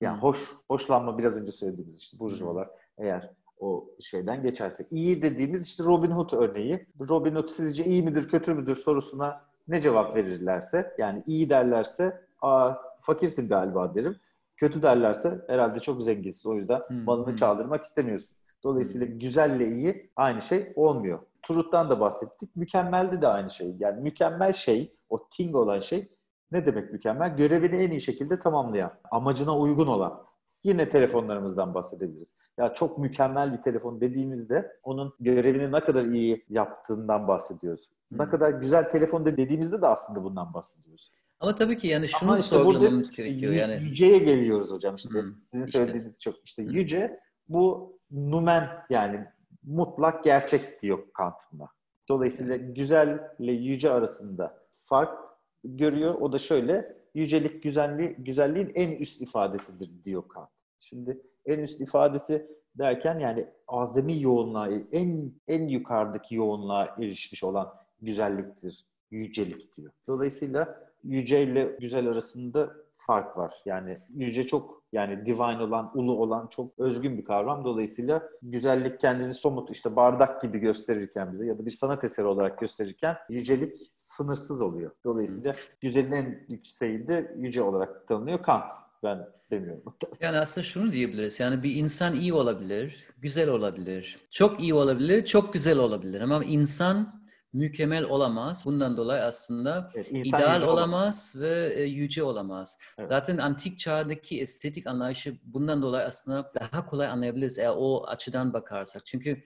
Yani 0.00 0.14
hmm. 0.14 0.22
hoş 0.22 0.50
hoşlanma 0.68 1.18
biraz 1.18 1.36
önce 1.36 1.52
söylediğimiz 1.52 1.98
işte 1.98 2.18
burjuvalar 2.18 2.68
eğer 2.98 3.30
o 3.58 3.90
şeyden 4.00 4.42
geçersek. 4.42 4.86
İyi 4.90 5.22
dediğimiz 5.22 5.66
işte 5.66 5.84
Robin 5.84 6.10
Hood 6.10 6.32
örneği. 6.32 6.86
Robin 7.08 7.34
Hood 7.34 7.48
sizce 7.48 7.84
iyi 7.84 8.02
midir 8.02 8.28
kötü 8.28 8.54
müdür 8.54 8.74
sorusuna 8.74 9.44
ne 9.68 9.80
cevap 9.80 10.16
verirlerse 10.16 10.94
yani 10.98 11.22
iyi 11.26 11.50
derlerse 11.50 12.20
aa 12.42 12.74
fakirsin 13.00 13.48
galiba 13.48 13.94
derim. 13.94 14.16
Kötü 14.56 14.82
derlerse 14.82 15.44
herhalde 15.46 15.80
çok 15.80 16.02
zenginsin 16.02 16.50
o 16.50 16.54
yüzden 16.54 16.80
hmm. 16.88 17.04
malını 17.04 17.36
çaldırmak 17.36 17.84
istemiyorsun. 17.84 18.36
Dolayısıyla 18.64 19.06
hmm. 19.06 19.18
güzelle 19.18 19.68
iyi 19.68 20.10
aynı 20.16 20.42
şey 20.42 20.72
olmuyor. 20.76 21.18
Turut'tan 21.42 21.90
da 21.90 22.00
bahsettik. 22.00 22.56
Mükemmelde 22.56 23.22
de 23.22 23.28
aynı 23.28 23.50
şey. 23.50 23.76
Yani 23.78 24.00
mükemmel 24.00 24.52
şey, 24.52 24.96
o 25.10 25.28
thing 25.28 25.56
olan 25.56 25.80
şey 25.80 26.08
ne 26.52 26.66
demek 26.66 26.92
mükemmel? 26.92 27.36
Görevini 27.36 27.76
en 27.76 27.90
iyi 27.90 28.00
şekilde 28.00 28.38
tamamlayan, 28.38 28.92
amacına 29.10 29.58
uygun 29.58 29.86
olan. 29.86 30.22
Yine 30.64 30.88
telefonlarımızdan 30.88 31.74
bahsedebiliriz. 31.74 32.34
Ya 32.58 32.74
çok 32.74 32.98
mükemmel 32.98 33.52
bir 33.52 33.62
telefon 33.62 34.00
dediğimizde 34.00 34.72
onun 34.82 35.14
görevini 35.20 35.72
ne 35.72 35.80
kadar 35.80 36.04
iyi 36.04 36.44
yaptığından 36.48 37.28
bahsediyoruz. 37.28 37.90
Hmm. 38.08 38.18
Ne 38.18 38.28
kadar 38.28 38.50
güzel 38.50 38.90
telefon 38.90 39.24
de 39.24 39.36
dediğimizde 39.36 39.82
de 39.82 39.86
aslında 39.86 40.24
bundan 40.24 40.54
bahsediyoruz. 40.54 41.12
Ama 41.40 41.54
tabii 41.54 41.78
ki 41.78 41.86
yani 41.86 42.08
şunu 42.08 42.38
işte 42.38 42.56
sorgulamamız 42.56 43.10
gerekiyor. 43.10 43.52
Yani 43.52 43.82
yüceye 43.82 44.18
geliyoruz 44.18 44.70
hocam 44.70 44.94
işte. 44.94 45.10
Hmm. 45.10 45.34
Sizin 45.44 45.66
işte. 45.66 45.78
söylediğiniz 45.78 46.20
çok 46.20 46.34
işte 46.44 46.64
hmm. 46.64 46.70
yüce 46.70 47.20
bu 47.48 47.98
numen 48.10 48.68
yani 48.90 49.26
mutlak 49.62 50.24
gerçek 50.24 50.82
diyor 50.82 50.98
Kant 51.14 51.34
buna. 51.52 51.68
Dolayısıyla 52.08 52.56
güzelle 52.56 53.52
yüce 53.52 53.90
arasında 53.90 54.60
fark 54.70 55.29
görüyor. 55.64 56.14
O 56.20 56.32
da 56.32 56.38
şöyle, 56.38 56.96
yücelik 57.14 57.62
güzelliği, 57.62 58.08
güzelliğin 58.18 58.72
en 58.74 58.90
üst 58.90 59.22
ifadesidir 59.22 60.04
diyor 60.04 60.28
Kant. 60.28 60.48
Şimdi 60.80 61.20
en 61.46 61.58
üst 61.58 61.80
ifadesi 61.80 62.46
derken 62.74 63.18
yani 63.18 63.46
azami 63.68 64.22
yoğunluğa, 64.22 64.68
en 64.92 65.32
en 65.48 65.68
yukarıdaki 65.68 66.34
yoğunluğa 66.34 66.96
erişmiş 66.98 67.44
olan 67.44 67.74
güzelliktir, 68.02 68.86
yücelik 69.10 69.76
diyor. 69.76 69.92
Dolayısıyla 70.06 70.90
yüce 71.04 71.42
ile 71.42 71.76
güzel 71.80 72.08
arasında 72.08 72.76
fark 72.92 73.36
var. 73.36 73.62
Yani 73.64 73.98
yüce 74.14 74.46
çok 74.46 74.79
yani 74.92 75.26
divine 75.26 75.62
olan, 75.62 75.90
ulu 75.94 76.12
olan 76.12 76.46
çok 76.46 76.78
özgün 76.78 77.18
bir 77.18 77.24
kavram. 77.24 77.64
Dolayısıyla 77.64 78.22
güzellik 78.42 79.00
kendini 79.00 79.34
somut 79.34 79.70
işte 79.70 79.96
bardak 79.96 80.42
gibi 80.42 80.58
gösterirken 80.58 81.32
bize 81.32 81.46
ya 81.46 81.58
da 81.58 81.66
bir 81.66 81.70
sanat 81.70 82.04
eseri 82.04 82.26
olarak 82.26 82.58
gösterirken 82.58 83.16
yücelik 83.28 83.78
sınırsız 83.98 84.62
oluyor. 84.62 84.90
Dolayısıyla 85.04 85.54
güzelin 85.80 86.12
en 86.12 86.46
yükseği 86.48 87.08
de 87.08 87.34
yüce 87.38 87.62
olarak 87.62 88.08
tanınıyor 88.08 88.42
Kant. 88.42 88.72
Ben 89.02 89.28
demiyorum. 89.50 89.82
Yani 90.20 90.38
aslında 90.38 90.64
şunu 90.64 90.92
diyebiliriz. 90.92 91.40
Yani 91.40 91.62
bir 91.62 91.76
insan 91.76 92.14
iyi 92.14 92.34
olabilir, 92.34 93.08
güzel 93.18 93.48
olabilir. 93.48 94.18
Çok 94.30 94.60
iyi 94.60 94.74
olabilir, 94.74 95.24
çok 95.24 95.52
güzel 95.52 95.78
olabilir. 95.78 96.20
Ama 96.20 96.44
insan 96.44 97.19
mükemmel 97.52 98.04
olamaz. 98.04 98.62
Bundan 98.64 98.96
dolayı 98.96 99.22
aslında 99.22 99.90
evet, 99.94 100.08
ideal 100.10 100.62
olamaz 100.62 101.34
ve 101.36 101.74
e, 101.76 101.82
yüce 101.82 102.22
olamaz. 102.22 102.78
Evet. 102.98 103.08
Zaten 103.08 103.38
antik 103.38 103.78
çağdaki 103.78 104.40
estetik 104.40 104.86
anlayışı 104.86 105.36
bundan 105.44 105.82
dolayı 105.82 106.04
aslında 106.04 106.52
daha 106.60 106.86
kolay 106.86 107.06
anlayabiliriz 107.06 107.58
eğer 107.58 107.74
o 107.76 108.06
açıdan 108.06 108.52
bakarsak. 108.52 109.06
Çünkü 109.06 109.42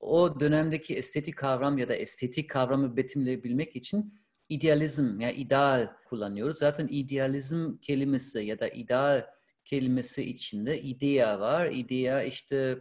o 0.00 0.40
dönemdeki 0.40 0.96
estetik 0.96 1.36
kavram 1.36 1.78
ya 1.78 1.88
da 1.88 1.94
estetik 1.94 2.50
kavramı 2.50 2.96
betimleyebilmek 2.96 3.76
için 3.76 4.14
idealizm 4.48 5.20
ya 5.20 5.28
yani 5.28 5.38
ideal 5.38 5.88
kullanıyoruz. 6.08 6.58
Zaten 6.58 6.88
idealizm 6.90 7.76
kelimesi 7.76 8.40
ya 8.40 8.58
da 8.58 8.68
ideal 8.68 9.26
kelimesi 9.64 10.22
içinde 10.22 10.82
idea 10.82 11.40
var. 11.40 11.66
Idea 11.66 12.22
işte 12.22 12.80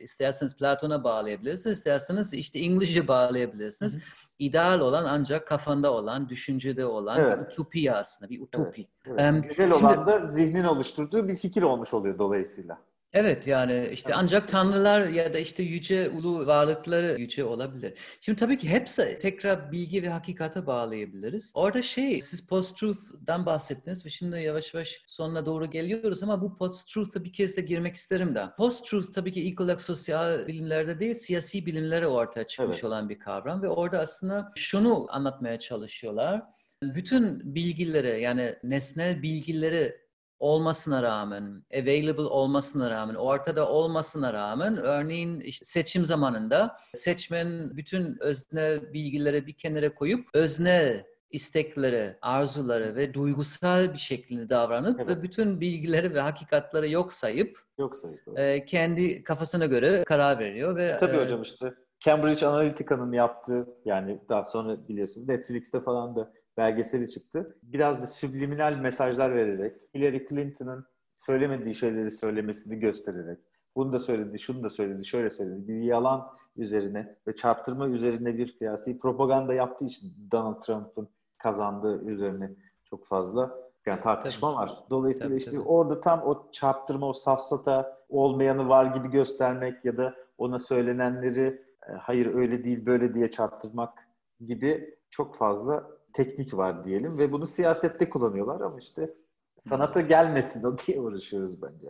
isterseniz 0.00 0.56
Platon'a 0.56 1.04
bağlayabilirsiniz, 1.04 1.78
isterseniz 1.78 2.34
işte 2.34 2.60
İngilizce 2.60 3.08
bağlayabilirsiniz. 3.08 3.94
Hı 3.94 3.98
hı. 3.98 4.02
İdeal 4.38 4.80
olan 4.80 5.04
ancak 5.04 5.46
kafanda 5.46 5.92
olan, 5.92 6.28
düşüncede 6.28 6.86
olan 6.86 7.20
evet. 7.20 7.48
utopi 7.52 7.92
aslında, 7.92 8.30
bir 8.30 8.40
utopi. 8.40 8.88
Evet. 9.06 9.20
Evet. 9.20 9.34
Um, 9.34 9.42
Güzel 9.42 9.70
olan 9.70 9.94
şimdi, 9.94 10.06
da 10.06 10.26
zihnin 10.26 10.64
oluşturduğu 10.64 11.28
bir 11.28 11.36
fikir 11.36 11.62
olmuş 11.62 11.94
oluyor 11.94 12.18
dolayısıyla. 12.18 12.78
Evet 13.12 13.46
yani 13.46 13.88
işte 13.92 14.14
ancak 14.14 14.48
tanrılar 14.48 15.08
ya 15.08 15.32
da 15.32 15.38
işte 15.38 15.62
yüce 15.62 16.10
ulu 16.10 16.46
varlıkları 16.46 17.20
yüce 17.20 17.44
olabilir. 17.44 17.94
Şimdi 18.20 18.38
tabii 18.38 18.58
ki 18.58 18.68
hepsi 18.68 19.18
tekrar 19.20 19.72
bilgi 19.72 20.02
ve 20.02 20.08
hakikate 20.08 20.66
bağlayabiliriz. 20.66 21.52
Orada 21.54 21.82
şey 21.82 22.22
siz 22.22 22.46
post-truth'dan 22.46 23.46
bahsettiniz 23.46 24.06
ve 24.06 24.10
şimdi 24.10 24.40
yavaş 24.40 24.74
yavaş 24.74 25.02
sonuna 25.06 25.46
doğru 25.46 25.70
geliyoruz 25.70 26.22
ama 26.22 26.40
bu 26.40 26.56
post-truth'a 26.56 27.24
bir 27.24 27.32
kez 27.32 27.56
de 27.56 27.60
girmek 27.60 27.96
isterim 27.96 28.34
de. 28.34 28.44
Post-truth 28.56 29.12
tabii 29.14 29.32
ki 29.32 29.42
ilk 29.42 29.60
olarak 29.60 29.80
sosyal 29.80 30.46
bilimlerde 30.46 31.00
değil 31.00 31.14
siyasi 31.14 31.66
bilimlere 31.66 32.06
ortaya 32.06 32.46
çıkmış 32.46 32.74
evet. 32.74 32.84
olan 32.84 33.08
bir 33.08 33.18
kavram 33.18 33.62
ve 33.62 33.68
orada 33.68 33.98
aslında 33.98 34.52
şunu 34.56 35.06
anlatmaya 35.08 35.58
çalışıyorlar. 35.58 36.42
Bütün 36.82 37.54
bilgileri 37.54 38.22
yani 38.22 38.54
nesnel 38.62 39.22
bilgileri 39.22 40.09
olmasına 40.40 41.02
rağmen, 41.02 41.62
available 41.74 42.22
olmasına 42.22 42.90
rağmen, 42.90 43.14
ortada 43.14 43.68
olmasına 43.68 44.32
rağmen 44.32 44.76
örneğin 44.76 45.40
işte 45.40 45.64
seçim 45.64 46.04
zamanında 46.04 46.76
seçmen 46.94 47.76
bütün 47.76 48.16
öznel 48.20 48.92
bilgileri 48.92 49.46
bir 49.46 49.52
kenara 49.52 49.94
koyup 49.94 50.28
öznel 50.34 51.04
istekleri, 51.30 52.16
arzuları 52.22 52.96
ve 52.96 53.14
duygusal 53.14 53.92
bir 53.92 53.98
şekilde 53.98 54.50
davranıp 54.50 55.00
evet. 55.00 55.08
ve 55.08 55.22
bütün 55.22 55.60
bilgileri 55.60 56.14
ve 56.14 56.20
hakikatleri 56.20 56.90
yok 56.90 57.12
sayıp, 57.12 57.58
yok 57.78 57.96
sayıp 57.96 58.38
e, 58.38 58.64
kendi 58.64 59.24
kafasına 59.24 59.66
göre 59.66 60.04
karar 60.04 60.38
veriyor 60.38 60.76
ve 60.76 60.96
Tabii 61.00 61.16
e, 61.16 61.24
hocam 61.24 61.42
işte 61.42 61.74
Cambridge 62.00 62.46
Analytica'nın 62.46 63.12
yaptığı 63.12 63.68
yani 63.84 64.20
daha 64.28 64.44
sonra 64.44 64.88
biliyorsunuz 64.88 65.28
Netflix'te 65.28 65.80
falan 65.80 66.16
da 66.16 66.32
belgeseli 66.60 67.10
çıktı. 67.10 67.56
Biraz 67.62 68.02
da 68.02 68.06
subliminal 68.06 68.74
mesajlar 68.74 69.34
vererek, 69.34 69.76
Hillary 69.94 70.26
Clinton'ın 70.28 70.86
söylemediği 71.16 71.74
şeyleri 71.74 72.10
söylemesini 72.10 72.78
göstererek, 72.78 73.38
bunu 73.76 73.92
da 73.92 73.98
söyledi, 73.98 74.38
şunu 74.38 74.62
da 74.62 74.70
söyledi, 74.70 75.06
şöyle 75.06 75.30
söyledi 75.30 75.64
gibi 75.66 75.86
yalan 75.86 76.28
üzerine 76.56 77.16
ve 77.26 77.34
çarptırma 77.34 77.88
üzerine 77.88 78.38
bir 78.38 78.46
siyasi 78.46 78.98
propaganda 78.98 79.54
yaptığı 79.54 79.84
için 79.84 80.12
Donald 80.32 80.62
Trump'ın 80.62 81.08
kazandığı 81.38 82.04
üzerine 82.04 82.50
çok 82.84 83.06
fazla 83.06 83.70
yani 83.86 84.00
tartışma 84.00 84.48
tabii. 84.48 84.56
var. 84.56 84.70
Dolayısıyla 84.90 85.28
tabii, 85.28 85.38
işte 85.38 85.50
tabii. 85.50 85.60
orada 85.60 86.00
tam 86.00 86.22
o 86.22 86.50
çarptırma, 86.52 87.08
o 87.08 87.12
safsata 87.12 87.98
olmayanı 88.08 88.68
var 88.68 88.84
gibi 88.84 89.10
göstermek 89.10 89.84
ya 89.84 89.96
da 89.96 90.14
ona 90.38 90.58
söylenenleri 90.58 91.62
e, 91.88 91.92
hayır 91.92 92.34
öyle 92.34 92.64
değil 92.64 92.86
böyle 92.86 93.14
diye 93.14 93.30
çarptırmak 93.30 94.08
gibi 94.46 94.98
çok 95.10 95.36
fazla 95.36 95.99
teknik 96.12 96.54
var 96.54 96.84
diyelim 96.84 97.18
ve 97.18 97.32
bunu 97.32 97.46
siyasette 97.46 98.10
kullanıyorlar 98.10 98.60
ama 98.60 98.78
işte 98.78 99.14
sanata 99.58 100.00
gelmesin 100.00 100.64
o 100.64 100.76
diye 100.78 101.00
uğraşıyoruz 101.00 101.62
bence. 101.62 101.86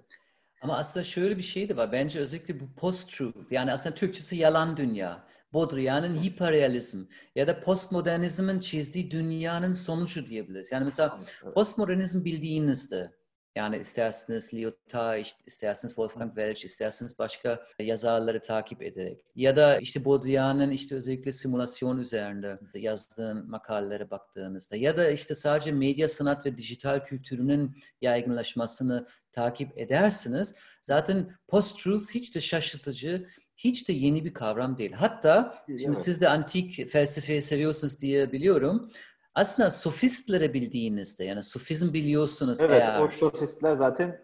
Ama 0.62 0.78
aslında 0.78 1.04
şöyle 1.04 1.36
bir 1.36 1.42
şey 1.42 1.68
de 1.68 1.76
var. 1.76 1.92
Bence 1.92 2.20
özellikle 2.20 2.60
bu 2.60 2.64
post-truth 2.76 3.52
yani 3.52 3.72
aslında 3.72 3.94
Türkçesi 3.94 4.36
yalan 4.36 4.76
dünya. 4.76 5.30
Baudrillard'ın 5.54 6.16
hiperrealizm 6.22 7.04
ya 7.34 7.46
da 7.46 7.60
postmodernizmin 7.60 8.60
çizdiği 8.60 9.10
dünyanın 9.10 9.72
sonucu 9.72 10.26
diyebiliriz. 10.26 10.72
Yani 10.72 10.84
mesela 10.84 11.20
evet. 11.44 11.54
postmodernizm 11.54 12.24
bildiğinizde 12.24 13.19
yani 13.56 13.78
isterseniz 13.78 14.54
Lyotard, 14.54 15.26
isterseniz 15.46 15.94
Wolfgang 15.94 16.28
Welch, 16.28 16.64
isterseniz 16.64 17.18
başka 17.18 17.66
yazarları 17.78 18.42
takip 18.42 18.82
ederek 18.82 19.20
ya 19.34 19.56
da 19.56 19.78
işte 19.78 20.04
Baudrillard'ın 20.04 20.70
işte 20.70 20.94
özellikle 20.94 21.32
simülasyon 21.32 21.98
üzerinde 21.98 22.58
yazdığın 22.74 23.50
makalelere 23.50 24.10
baktığınızda 24.10 24.76
ya 24.76 24.96
da 24.96 25.10
işte 25.10 25.34
sadece 25.34 25.72
medya 25.72 26.08
sanat 26.08 26.46
ve 26.46 26.56
dijital 26.56 27.04
kültürünün 27.04 27.76
yaygınlaşmasını 28.00 29.06
takip 29.32 29.78
edersiniz. 29.78 30.54
Zaten 30.82 31.30
post-truth 31.48 32.14
hiç 32.14 32.34
de 32.34 32.40
şaşırtıcı, 32.40 33.28
hiç 33.56 33.88
de 33.88 33.92
yeni 33.92 34.24
bir 34.24 34.34
kavram 34.34 34.78
değil. 34.78 34.92
Hatta 34.92 35.64
şimdi 35.66 35.82
evet. 35.84 35.98
siz 35.98 36.20
de 36.20 36.28
antik 36.28 36.90
felsefeyi 36.90 37.42
seviyorsunuz 37.42 38.00
diye 38.00 38.32
biliyorum 38.32 38.92
aslında 39.34 39.70
sofistleri 39.70 40.54
bildiğinizde 40.54 41.24
yani 41.24 41.42
sofizm 41.42 41.92
biliyorsunuz 41.92 42.60
evet, 42.60 42.82
eğer. 42.82 43.00
o 43.00 43.08
sofistler 43.08 43.74
zaten 43.74 44.20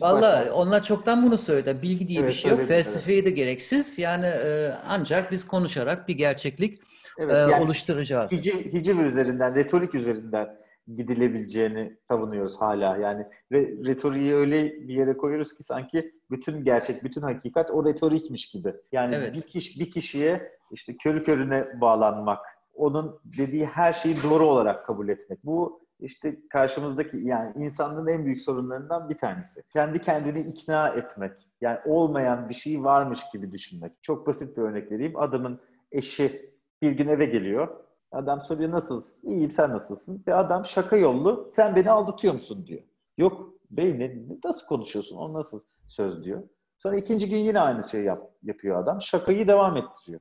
Valla 0.00 0.52
onlar 0.52 0.82
çoktan 0.82 1.26
bunu 1.26 1.38
söyledi. 1.38 1.82
Bilgi 1.82 2.08
diye 2.08 2.20
evet, 2.20 2.28
bir 2.28 2.34
şey 2.34 2.50
yok. 2.50 2.62
Felsefeyi 2.62 3.24
de 3.24 3.30
gereksiz. 3.30 3.98
Yani 3.98 4.26
e, 4.26 4.74
ancak 4.86 5.32
biz 5.32 5.46
konuşarak 5.46 6.08
bir 6.08 6.14
gerçeklik 6.14 6.80
evet, 7.18 7.34
e, 7.34 7.38
yani 7.38 7.64
oluşturacağız. 7.64 8.32
Hiciv, 8.32 8.54
hiciv 8.54 8.98
üzerinden, 8.98 9.54
retorik 9.54 9.94
üzerinden 9.94 10.56
gidilebileceğini 10.96 11.96
savunuyoruz 12.08 12.60
hala. 12.60 12.96
Yani 12.96 13.26
re, 13.52 13.68
retoriği 13.84 14.34
öyle 14.34 14.88
bir 14.88 14.94
yere 14.94 15.16
koyuyoruz 15.16 15.54
ki 15.54 15.62
sanki 15.62 16.12
bütün 16.30 16.64
gerçek, 16.64 17.04
bütün 17.04 17.22
hakikat 17.22 17.70
o 17.70 17.84
retorikmiş 17.84 18.50
gibi. 18.50 18.74
Yani 18.92 19.14
evet. 19.14 19.34
bir 19.34 19.40
kişi 19.40 19.80
bir 19.80 19.90
kişiye 19.90 20.52
işte 20.70 20.96
körü 20.96 21.22
körüne 21.22 21.80
bağlanmak 21.80 22.38
onun 22.74 23.20
dediği 23.38 23.66
her 23.66 23.92
şeyi 23.92 24.16
doğru 24.22 24.44
olarak 24.46 24.86
kabul 24.86 25.08
etmek. 25.08 25.44
Bu 25.44 25.80
işte 26.00 26.48
karşımızdaki 26.48 27.16
yani 27.16 27.52
insanlığın 27.56 28.06
en 28.06 28.24
büyük 28.24 28.40
sorunlarından 28.40 29.08
bir 29.08 29.18
tanesi. 29.18 29.62
Kendi 29.68 30.00
kendini 30.00 30.40
ikna 30.40 30.88
etmek. 30.88 31.32
Yani 31.60 31.78
olmayan 31.86 32.48
bir 32.48 32.54
şey 32.54 32.84
varmış 32.84 33.20
gibi 33.32 33.52
düşünmek. 33.52 33.92
Çok 34.02 34.26
basit 34.26 34.56
bir 34.56 34.62
örnek 34.62 34.92
vereyim. 34.92 35.16
Adamın 35.16 35.60
eşi 35.92 36.52
bir 36.82 36.92
gün 36.92 37.08
eve 37.08 37.24
geliyor. 37.24 37.68
Adam 38.12 38.40
soruyor 38.40 38.70
nasılsın? 38.70 39.28
İyiyim 39.28 39.50
sen 39.50 39.70
nasılsın? 39.70 40.24
Ve 40.26 40.34
adam 40.34 40.64
şaka 40.64 40.96
yollu 40.96 41.48
sen 41.50 41.76
beni 41.76 41.90
aldatıyor 41.90 42.34
musun 42.34 42.66
diyor. 42.66 42.82
Yok 43.18 43.54
bey 43.70 43.98
ne, 43.98 44.16
nasıl 44.44 44.66
konuşuyorsun? 44.66 45.16
O 45.16 45.32
nasıl 45.32 45.60
söz 45.88 46.24
diyor. 46.24 46.42
Sonra 46.78 46.96
ikinci 46.96 47.28
gün 47.28 47.36
yine 47.36 47.60
aynı 47.60 47.82
şeyi 47.82 48.04
yap, 48.04 48.30
yapıyor 48.42 48.82
adam. 48.82 49.00
Şakayı 49.00 49.48
devam 49.48 49.76
ettiriyor 49.76 50.20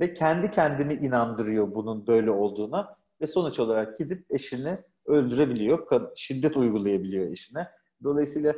ve 0.00 0.14
kendi 0.14 0.50
kendini 0.50 0.94
inandırıyor 0.94 1.74
bunun 1.74 2.06
böyle 2.06 2.30
olduğuna 2.30 2.96
ve 3.20 3.26
sonuç 3.26 3.60
olarak 3.60 3.98
gidip 3.98 4.26
eşini 4.30 4.78
öldürebiliyor, 5.06 6.10
şiddet 6.16 6.56
uygulayabiliyor 6.56 7.26
eşine. 7.26 7.68
Dolayısıyla 8.04 8.54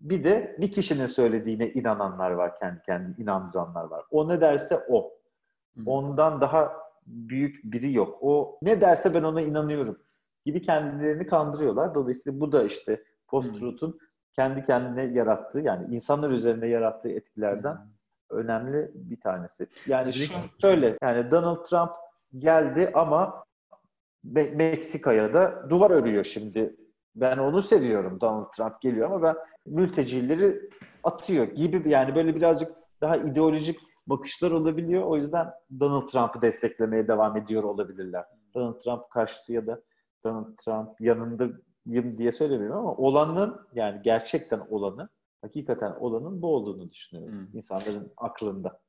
bir 0.00 0.24
de 0.24 0.56
bir 0.60 0.72
kişinin 0.72 1.06
söylediğine 1.06 1.70
inananlar 1.70 2.30
var, 2.30 2.56
kendi 2.56 2.82
kendini 2.82 3.22
inandıranlar 3.22 3.84
var. 3.84 4.04
O 4.10 4.28
ne 4.28 4.40
derse 4.40 4.80
o. 4.88 5.12
Ondan 5.86 6.40
daha 6.40 6.72
büyük 7.06 7.64
biri 7.64 7.92
yok. 7.92 8.18
O 8.20 8.58
ne 8.62 8.80
derse 8.80 9.14
ben 9.14 9.22
ona 9.22 9.40
inanıyorum 9.40 9.98
gibi 10.44 10.62
kendilerini 10.62 11.26
kandırıyorlar. 11.26 11.94
Dolayısıyla 11.94 12.40
bu 12.40 12.52
da 12.52 12.64
işte 12.64 13.04
post-truth'un 13.28 13.98
kendi 14.32 14.64
kendine 14.64 15.02
yarattığı 15.02 15.60
yani 15.60 15.94
insanlar 15.94 16.30
üzerinde 16.30 16.66
yarattığı 16.66 17.08
etkilerden 17.08 17.76
önemli 18.32 18.90
bir 18.94 19.20
tanesi. 19.20 19.66
Yani 19.86 20.12
şu, 20.12 20.32
şöyle 20.60 20.98
yani 21.02 21.30
Donald 21.30 21.64
Trump 21.64 21.90
geldi 22.38 22.90
ama 22.94 23.44
Me- 24.24 24.54
Meksika'ya 24.54 25.34
da 25.34 25.70
duvar 25.70 25.90
örüyor 25.90 26.24
şimdi. 26.24 26.76
Ben 27.14 27.38
onu 27.38 27.62
seviyorum 27.62 28.20
Donald 28.20 28.52
Trump 28.52 28.80
geliyor 28.80 29.10
ama 29.10 29.22
ben 29.22 29.36
mültecileri 29.66 30.70
atıyor 31.02 31.46
gibi 31.46 31.88
yani 31.88 32.14
böyle 32.14 32.36
birazcık 32.36 32.72
daha 33.00 33.16
ideolojik 33.16 33.80
bakışlar 34.06 34.50
olabiliyor. 34.50 35.02
O 35.02 35.16
yüzden 35.16 35.50
Donald 35.80 36.08
Trump'ı 36.08 36.42
desteklemeye 36.42 37.08
devam 37.08 37.36
ediyor 37.36 37.62
olabilirler. 37.62 38.24
Donald 38.54 38.80
Trump 38.80 39.10
kaçtı 39.10 39.52
ya 39.52 39.66
da 39.66 39.80
Donald 40.24 40.56
Trump 40.56 41.00
yanındayım 41.00 42.18
diye 42.18 42.32
söylemiyorum 42.32 42.78
ama 42.78 42.94
olanın 42.94 43.60
yani 43.74 44.00
gerçekten 44.02 44.60
olanı 44.70 45.08
hakikaten 45.42 45.92
olanın 46.00 46.42
bu 46.42 46.54
olduğunu 46.54 46.90
düşünüyorum 46.90 47.34
hmm. 47.34 47.56
insanların 47.56 48.12
aklında. 48.16 48.80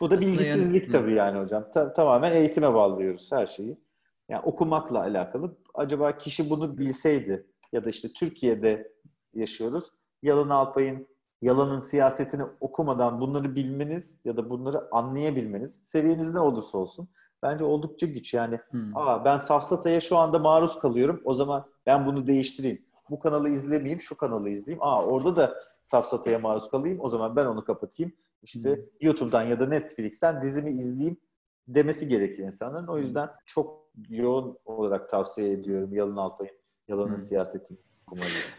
Bu 0.00 0.10
da 0.10 0.16
Aslında 0.16 0.32
bilgisizlik 0.32 0.82
yani, 0.82 0.92
tabii 0.92 1.14
yani 1.14 1.38
hocam. 1.38 1.70
Ta- 1.74 1.92
tamamen 1.92 2.32
eğitime 2.32 2.74
bağlıyoruz 2.74 3.32
her 3.32 3.46
şeyi. 3.46 3.80
Yani 4.28 4.42
okumakla 4.42 5.00
alakalı. 5.00 5.56
Acaba 5.74 6.18
kişi 6.18 6.50
bunu 6.50 6.78
bilseydi 6.78 7.46
ya 7.72 7.84
da 7.84 7.90
işte 7.90 8.08
Türkiye'de 8.12 8.92
yaşıyoruz. 9.34 9.84
Yalın 10.22 10.50
Alpay'ın 10.50 11.06
yalanın 11.42 11.80
siyasetini 11.80 12.42
okumadan 12.60 13.20
bunları 13.20 13.54
bilmeniz 13.54 14.20
ya 14.24 14.36
da 14.36 14.50
bunları 14.50 14.94
anlayabilmeniz 14.94 15.80
seviyeniz 15.82 16.34
ne 16.34 16.40
olursa 16.40 16.78
olsun 16.78 17.08
bence 17.42 17.64
oldukça 17.64 18.06
güç. 18.06 18.34
Yani 18.34 18.60
hmm. 18.70 18.96
aa 18.96 19.24
ben 19.24 19.38
safsataya 19.38 20.00
şu 20.00 20.16
anda 20.16 20.38
maruz 20.38 20.78
kalıyorum. 20.78 21.20
O 21.24 21.34
zaman 21.34 21.66
ben 21.86 22.06
bunu 22.06 22.26
değiştireyim. 22.26 22.85
Bu 23.10 23.18
kanalı 23.18 23.48
izlemeyeyim, 23.48 24.00
şu 24.00 24.16
kanalı 24.16 24.50
izleyeyim. 24.50 24.82
Aa 24.82 25.04
orada 25.04 25.36
da 25.36 25.54
safsataya 25.82 26.38
maruz 26.38 26.70
kalayım. 26.70 26.98
O 27.00 27.08
zaman 27.08 27.36
ben 27.36 27.46
onu 27.46 27.64
kapatayım. 27.64 28.12
İşte 28.42 28.76
hmm. 28.76 28.82
YouTube'dan 29.00 29.42
ya 29.42 29.60
da 29.60 29.66
Netflix'ten 29.66 30.42
dizimi 30.42 30.70
izleyeyim 30.70 31.16
demesi 31.68 32.08
gerekiyor 32.08 32.48
insanların. 32.48 32.86
O 32.86 32.98
yüzden 32.98 33.28
çok 33.46 33.86
yoğun 34.08 34.58
olarak 34.64 35.10
tavsiye 35.10 35.52
ediyorum 35.52 35.94
Yalın 35.94 36.16
Alpay'ın 36.16 36.54
Yalanın 36.88 37.16
hmm. 37.16 37.18
Siyasetini 37.18 37.78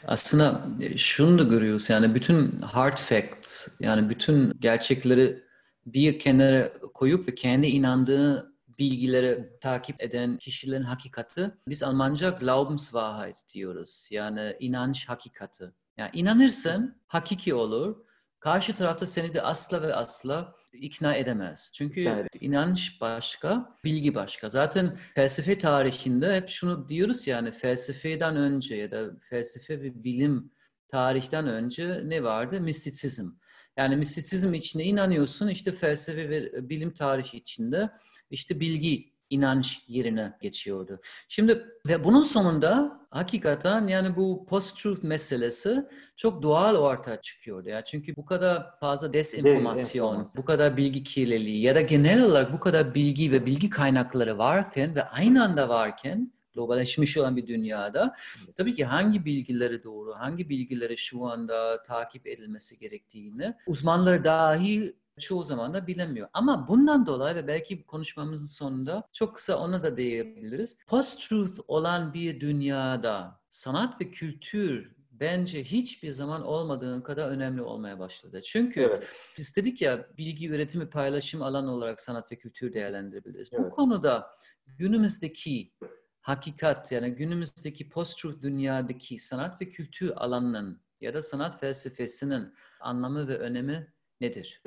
Aslında 0.08 0.62
e, 0.82 0.98
şunu 0.98 1.40
da 1.40 1.44
görüyoruz 1.44 1.90
yani 1.90 2.16
bütün 2.16 2.52
hard 2.60 2.98
facts 2.98 3.68
yani 3.80 4.10
bütün 4.10 4.54
gerçekleri 4.60 5.44
bir 5.86 6.20
kenara 6.20 6.74
koyup 6.94 7.28
ve 7.28 7.36
kendi 7.36 7.68
inandığı 7.68 8.54
bilgileri 8.80 9.50
takip 9.62 10.04
eden 10.04 10.38
kişilerin 10.38 10.84
hakikati 10.84 11.52
biz 11.68 11.84
Almanca 11.84 12.30
Glaubenswahrheit 12.30 13.38
diyoruz. 13.54 14.08
Yani 14.12 14.56
inanç 14.60 15.10
hakikati. 15.10 15.72
Yani 15.98 16.10
inanırsan 16.14 17.02
hakiki 17.08 17.54
olur. 17.54 18.08
Karşı 18.40 18.76
tarafta 18.76 19.06
seni 19.06 19.34
de 19.34 19.42
asla 19.42 19.82
ve 19.82 19.96
asla 19.96 20.56
ikna 20.74 21.16
edemez. 21.16 21.72
Çünkü 21.76 22.02
evet. 22.02 22.28
inanç 22.42 23.02
başka, 23.02 23.76
bilgi 23.84 24.16
başka. 24.16 24.50
Zaten 24.50 24.98
felsefe 25.16 25.58
tarihinde 25.58 26.36
hep 26.36 26.50
şunu 26.50 26.90
diyoruz 26.90 27.28
yani 27.28 27.52
felsefeden 27.52 28.36
önce 28.36 28.76
ya 28.76 28.92
da 28.92 29.12
felsefe 29.30 29.82
ve 29.82 30.04
bilim 30.04 30.52
tarihten 30.88 31.48
önce 31.48 32.02
ne 32.04 32.24
vardı? 32.24 32.62
Mistisizm. 32.62 33.30
Yani 33.78 33.96
mistisizm 33.96 34.54
içinde 34.54 34.84
inanıyorsun 34.84 35.48
işte 35.48 35.72
felsefe 35.72 36.30
ve 36.30 36.70
bilim 36.70 36.94
tarihi 36.94 37.38
içinde 37.38 37.90
işte 38.32 38.60
bilgi 38.60 39.18
inanç 39.30 39.82
yerine 39.88 40.34
geçiyordu. 40.42 41.00
Şimdi 41.28 41.66
ve 41.88 42.04
bunun 42.04 42.22
sonunda 42.22 43.00
hakikaten 43.10 43.88
yani 43.88 44.16
bu 44.16 44.46
post-truth 44.50 45.04
meselesi 45.04 45.86
çok 46.16 46.42
doğal 46.42 46.76
ortaya 46.76 47.22
çıkıyordu. 47.22 47.70
Ya. 47.70 47.84
Çünkü 47.84 48.16
bu 48.16 48.26
kadar 48.26 48.80
fazla 48.80 49.14
desinformasyon, 49.14 50.28
bu 50.38 50.46
kadar 50.46 50.78
bilgi 50.78 51.04
kirliliği 51.04 51.62
ya 51.62 51.76
da 51.76 51.82
genel 51.82 52.24
olarak 52.24 52.54
bu 52.54 52.60
kadar 52.60 52.96
bilgi 52.96 53.32
ve 53.32 53.46
bilgi 53.46 53.70
kaynakları 53.70 54.38
varken 54.38 54.96
ve 54.96 55.04
aynı 55.04 55.44
anda 55.44 55.70
varken 55.70 56.32
globalleşmiş 56.54 57.18
olan 57.18 57.36
bir 57.38 57.48
dünyada 57.48 58.16
tabii 58.56 58.76
ki 58.76 58.86
hangi 58.86 59.26
bilgileri 59.26 59.84
doğru, 59.84 60.14
hangi 60.14 60.50
bilgileri 60.50 60.98
şu 60.98 61.26
anda 61.26 61.84
takip 61.84 62.28
edilmesi 62.28 62.80
gerektiğini 62.80 63.54
uzmanlar 63.68 64.24
dahi 64.24 64.96
çoğu 65.20 65.44
zaman 65.44 65.74
da 65.74 65.88
bilemiyor. 65.88 66.28
Ama 66.34 66.68
bundan 66.68 67.06
dolayı 67.06 67.36
ve 67.36 67.48
belki 67.48 67.86
konuşmamızın 67.86 68.46
sonunda 68.46 69.04
çok 69.14 69.36
kısa 69.36 69.58
ona 69.58 69.84
da 69.84 69.98
değinebiliriz. 69.98 70.78
Post-truth 70.88 71.60
olan 71.68 72.14
bir 72.14 72.40
dünyada 72.40 73.42
sanat 73.50 74.02
ve 74.02 74.12
kültür 74.12 74.98
bence 75.12 75.64
hiçbir 75.64 76.10
zaman 76.12 76.44
olmadığın 76.44 77.02
kadar 77.02 77.30
önemli 77.30 77.62
olmaya 77.62 78.00
başladı. 78.00 78.42
Çünkü 78.42 78.82
evet. 78.82 79.08
biz 79.38 79.56
dedik 79.56 79.82
ya 79.82 80.08
bilgi 80.18 80.50
üretimi 80.50 80.90
paylaşım 80.90 81.42
alan 81.42 81.68
olarak 81.68 82.02
sanat 82.02 82.32
ve 82.32 82.36
kültür 82.36 82.74
değerlendirebiliriz. 82.74 83.50
Evet. 83.54 83.66
Bu 83.66 83.70
konuda 83.70 84.28
günümüzdeki 84.66 85.74
hakikat 86.22 86.92
yani 86.92 87.12
günümüzdeki 87.12 87.90
post-truth 87.90 88.42
dünyadaki 88.42 89.20
sanat 89.20 89.62
ve 89.62 89.70
kültür 89.70 90.12
alanının 90.16 90.82
ya 91.02 91.14
da 91.14 91.22
sanat 91.22 91.60
felsefesinin 91.60 92.54
anlamı 92.80 93.28
ve 93.28 93.38
önemi 93.38 93.94
nedir? 94.22 94.62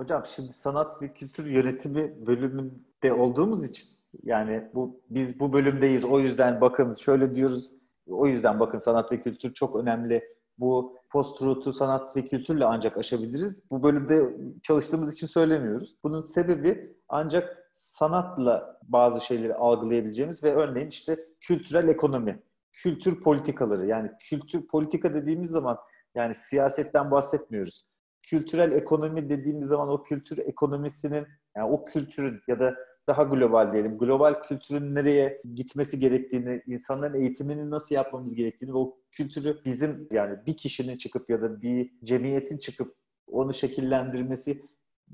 Hocam 0.00 0.26
şimdi 0.26 0.52
sanat 0.52 1.02
ve 1.02 1.12
kültür 1.12 1.46
yönetimi 1.46 2.26
bölümünde 2.26 3.12
olduğumuz 3.12 3.64
için 3.64 3.88
yani 4.22 4.70
bu 4.74 5.00
biz 5.10 5.40
bu 5.40 5.52
bölümdeyiz. 5.52 6.04
O 6.04 6.20
yüzden 6.20 6.60
bakın 6.60 6.94
şöyle 6.94 7.34
diyoruz. 7.34 7.72
O 8.06 8.26
yüzden 8.26 8.60
bakın 8.60 8.78
sanat 8.78 9.12
ve 9.12 9.20
kültür 9.20 9.54
çok 9.54 9.76
önemli. 9.76 10.24
Bu 10.58 10.96
post 11.10 11.38
truth'u 11.38 11.72
sanat 11.72 12.16
ve 12.16 12.24
kültürle 12.24 12.64
ancak 12.64 12.96
aşabiliriz. 12.98 13.70
Bu 13.70 13.82
bölümde 13.82 14.36
çalıştığımız 14.62 15.14
için 15.14 15.26
söylemiyoruz. 15.26 15.96
Bunun 16.04 16.24
sebebi 16.24 16.96
ancak 17.08 17.70
sanatla 17.72 18.80
bazı 18.82 19.24
şeyleri 19.24 19.54
algılayabileceğimiz 19.54 20.44
ve 20.44 20.54
örneğin 20.54 20.88
işte 20.88 21.18
kültürel 21.40 21.88
ekonomi, 21.88 22.42
kültür 22.72 23.22
politikaları 23.22 23.86
yani 23.86 24.10
kültür 24.20 24.66
politika 24.66 25.14
dediğimiz 25.14 25.50
zaman 25.50 25.78
yani 26.14 26.34
siyasetten 26.34 27.10
bahsetmiyoruz 27.10 27.86
kültürel 28.26 28.72
ekonomi 28.72 29.30
dediğimiz 29.30 29.68
zaman 29.68 29.88
o 29.88 30.02
kültür 30.02 30.38
ekonomisinin 30.38 31.26
yani 31.56 31.70
o 31.70 31.84
kültürün 31.84 32.40
ya 32.48 32.60
da 32.60 32.74
daha 33.06 33.22
global 33.22 33.72
diyelim. 33.72 33.98
Global 33.98 34.42
kültürün 34.42 34.94
nereye 34.94 35.42
gitmesi 35.54 35.98
gerektiğini, 35.98 36.62
insanların 36.66 37.14
eğitimini 37.14 37.70
nasıl 37.70 37.94
yapmamız 37.94 38.34
gerektiğini 38.34 38.72
ve 38.74 38.78
o 38.78 38.98
kültürü 39.10 39.60
bizim 39.64 40.08
yani 40.12 40.38
bir 40.46 40.56
kişinin 40.56 40.96
çıkıp 40.96 41.30
ya 41.30 41.42
da 41.42 41.62
bir 41.62 41.90
cemiyetin 42.04 42.58
çıkıp 42.58 42.94
onu 43.26 43.54
şekillendirmesi 43.54 44.62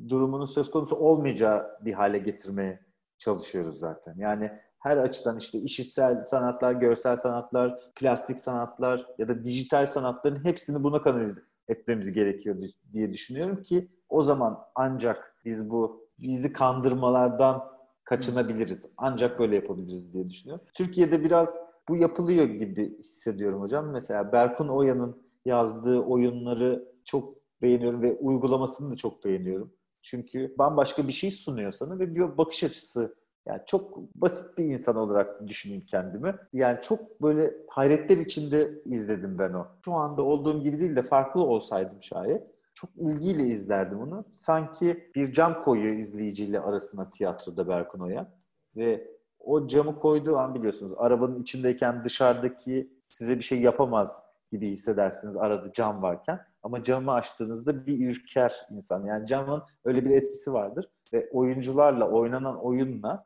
durumunun 0.09 0.45
söz 0.45 0.71
konusu 0.71 0.97
olmayacağı 0.97 1.79
bir 1.85 1.93
hale 1.93 2.19
getirmeye 2.19 2.81
çalışıyoruz 3.19 3.79
zaten. 3.79 4.15
Yani 4.19 4.51
her 4.79 4.97
açıdan 4.97 5.39
işte 5.39 5.59
işitsel 5.59 6.25
sanatlar, 6.25 6.73
görsel 6.73 7.17
sanatlar, 7.17 7.93
plastik 7.95 8.41
sanatlar 8.41 9.07
ya 9.19 9.29
da 9.29 9.45
dijital 9.45 9.87
sanatların 9.87 10.45
hepsini 10.45 10.85
buna 10.85 11.03
kanalize 11.03 11.41
etmemiz 11.69 12.13
gerekiyor 12.13 12.57
diye 12.93 13.13
düşünüyorum 13.13 13.63
ki 13.63 13.89
o 14.09 14.23
zaman 14.23 14.59
ancak 14.75 15.37
biz 15.45 15.71
bu 15.71 16.09
bizi 16.19 16.53
kandırmalardan 16.53 17.73
kaçınabiliriz. 18.05 18.87
Ancak 18.97 19.39
böyle 19.39 19.55
yapabiliriz 19.55 20.13
diye 20.15 20.31
düşünüyorum. 20.31 20.67
Türkiye'de 20.75 21.25
biraz 21.25 21.57
bu 21.89 21.97
yapılıyor 21.97 22.45
gibi 22.45 22.99
hissediyorum 22.99 23.61
hocam. 23.61 23.91
Mesela 23.91 24.33
Berkun 24.33 24.69
Oya'nın 24.69 25.23
yazdığı 25.45 26.01
oyunları 26.01 26.89
çok 27.05 27.35
beğeniyorum 27.63 28.03
ve 28.03 28.17
uygulamasını 28.17 28.93
da 28.93 28.97
çok 28.97 29.25
beğeniyorum. 29.25 29.75
Çünkü 30.03 30.55
bambaşka 30.59 31.09
bir 31.09 31.13
şey 31.13 31.31
sunuyor 31.31 31.73
sana 31.73 31.99
ve 31.99 32.15
bir 32.15 32.39
bakış 32.39 32.65
açısı 32.65 33.15
yani 33.47 33.61
çok 33.67 33.99
basit 34.15 34.59
bir 34.59 34.65
insan 34.65 34.97
olarak 34.97 35.47
düşüneyim 35.49 35.85
kendimi. 35.87 36.35
Yani 36.53 36.79
çok 36.83 37.23
böyle 37.23 37.55
hayretler 37.69 38.17
içinde 38.17 38.83
izledim 38.85 39.39
ben 39.39 39.53
o. 39.53 39.67
Şu 39.85 39.93
anda 39.93 40.23
olduğum 40.23 40.63
gibi 40.63 40.81
değil 40.81 40.97
de 40.97 41.03
farklı 41.03 41.41
olsaydım 41.41 42.03
şayet 42.03 42.53
çok 42.75 42.91
ilgiyle 42.97 43.45
izlerdim 43.45 44.01
onu. 44.01 44.25
Sanki 44.33 45.11
bir 45.15 45.33
cam 45.33 45.65
koyuyor 45.65 45.95
izleyiciyle 45.95 46.61
arasına 46.61 47.11
tiyatroda 47.11 47.69
Berkun 47.69 48.01
Oya. 48.01 48.33
Ve 48.77 49.09
o 49.41 49.69
camı 49.69 49.99
koyduğu 49.99 50.37
an 50.37 50.55
biliyorsunuz 50.55 50.93
arabanın 50.97 51.43
içindeyken 51.43 52.05
dışarıdaki 52.05 52.93
size 53.09 53.39
bir 53.39 53.45
şey 53.45 53.61
yapamaz 53.61 54.19
gibi 54.53 54.69
hissedersiniz 54.69 55.37
arada 55.37 55.73
cam 55.73 56.03
varken. 56.03 56.41
Ama 56.63 56.83
camı 56.83 57.13
açtığınızda 57.13 57.87
bir 57.87 58.09
ürker 58.09 58.67
insan. 58.71 59.05
Yani 59.05 59.27
camın 59.27 59.63
öyle 59.85 60.05
bir 60.05 60.11
etkisi 60.11 60.53
vardır. 60.53 60.89
Ve 61.13 61.31
oyuncularla, 61.33 62.11
oynanan 62.11 62.65
oyunla 62.65 63.25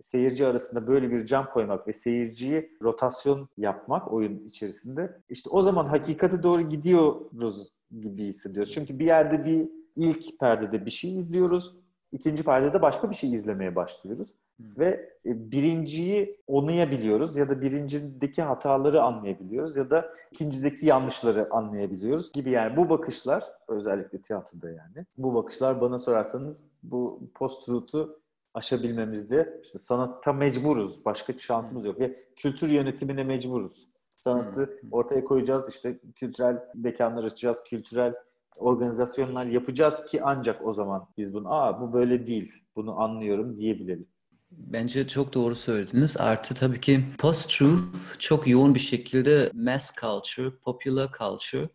seyirci 0.00 0.46
arasında 0.46 0.86
böyle 0.86 1.10
bir 1.10 1.26
cam 1.26 1.46
koymak 1.52 1.88
ve 1.88 1.92
seyirciyi 1.92 2.76
rotasyon 2.82 3.48
yapmak 3.56 4.12
oyun 4.12 4.38
içerisinde 4.44 5.20
işte 5.28 5.50
o 5.50 5.62
zaman 5.62 5.86
hakikate 5.86 6.42
doğru 6.42 6.62
gidiyoruz 6.62 7.68
gibi 8.00 8.24
hissediyoruz. 8.24 8.72
Çünkü 8.72 8.98
bir 8.98 9.06
yerde 9.06 9.44
bir 9.44 9.68
ilk 9.96 10.40
perdede 10.40 10.86
bir 10.86 10.90
şey 10.90 11.18
izliyoruz. 11.18 11.74
ikinci 12.12 12.42
perdede 12.42 12.82
başka 12.82 13.10
bir 13.10 13.14
şey 13.14 13.32
izlemeye 13.32 13.76
başlıyoruz. 13.76 14.34
Hmm. 14.56 14.66
Ve 14.78 15.10
e, 15.26 15.50
birinciyi 15.50 16.40
onayabiliyoruz 16.46 17.36
ya 17.36 17.48
da 17.48 17.60
birincideki 17.60 18.42
hataları 18.42 19.02
anlayabiliyoruz 19.02 19.76
ya 19.76 19.90
da 19.90 20.12
ikincideki 20.32 20.86
yanlışları 20.86 21.48
anlayabiliyoruz 21.50 22.32
gibi 22.32 22.50
yani 22.50 22.76
bu 22.76 22.90
bakışlar 22.90 23.44
özellikle 23.68 24.20
tiyatroda 24.22 24.70
yani 24.70 25.06
bu 25.18 25.34
bakışlar 25.34 25.80
bana 25.80 25.98
sorarsanız 25.98 26.64
bu 26.82 27.20
post-truth'u 27.34 28.21
aşabilmemizde 28.54 29.60
işte 29.64 29.78
sanatta 29.78 30.32
mecburuz. 30.32 31.04
Başka 31.04 31.38
şansımız 31.38 31.86
yok. 31.86 32.00
Ve 32.00 32.24
kültür 32.36 32.68
yönetimine 32.68 33.24
mecburuz. 33.24 33.88
Sanatı 34.20 34.80
ortaya 34.90 35.24
koyacağız. 35.24 35.68
işte 35.68 36.00
kültürel 36.14 36.58
mekanlar 36.74 37.24
açacağız. 37.24 37.58
Kültürel 37.66 38.14
organizasyonlar 38.56 39.46
yapacağız 39.46 40.06
ki 40.06 40.22
ancak 40.22 40.66
o 40.66 40.72
zaman 40.72 41.08
biz 41.18 41.34
bunu 41.34 41.54
aa 41.54 41.80
bu 41.80 41.92
böyle 41.92 42.26
değil. 42.26 42.52
Bunu 42.76 43.00
anlıyorum 43.00 43.56
diyebilelim. 43.56 44.06
Bence 44.50 45.08
çok 45.08 45.34
doğru 45.34 45.54
söylediniz. 45.54 46.16
Artı 46.16 46.54
tabii 46.54 46.80
ki 46.80 47.04
post-truth 47.18 48.18
çok 48.18 48.48
yoğun 48.48 48.74
bir 48.74 48.80
şekilde 48.80 49.50
mass 49.54 49.92
culture, 50.00 50.50
popular 50.50 51.10
culture 51.18 51.68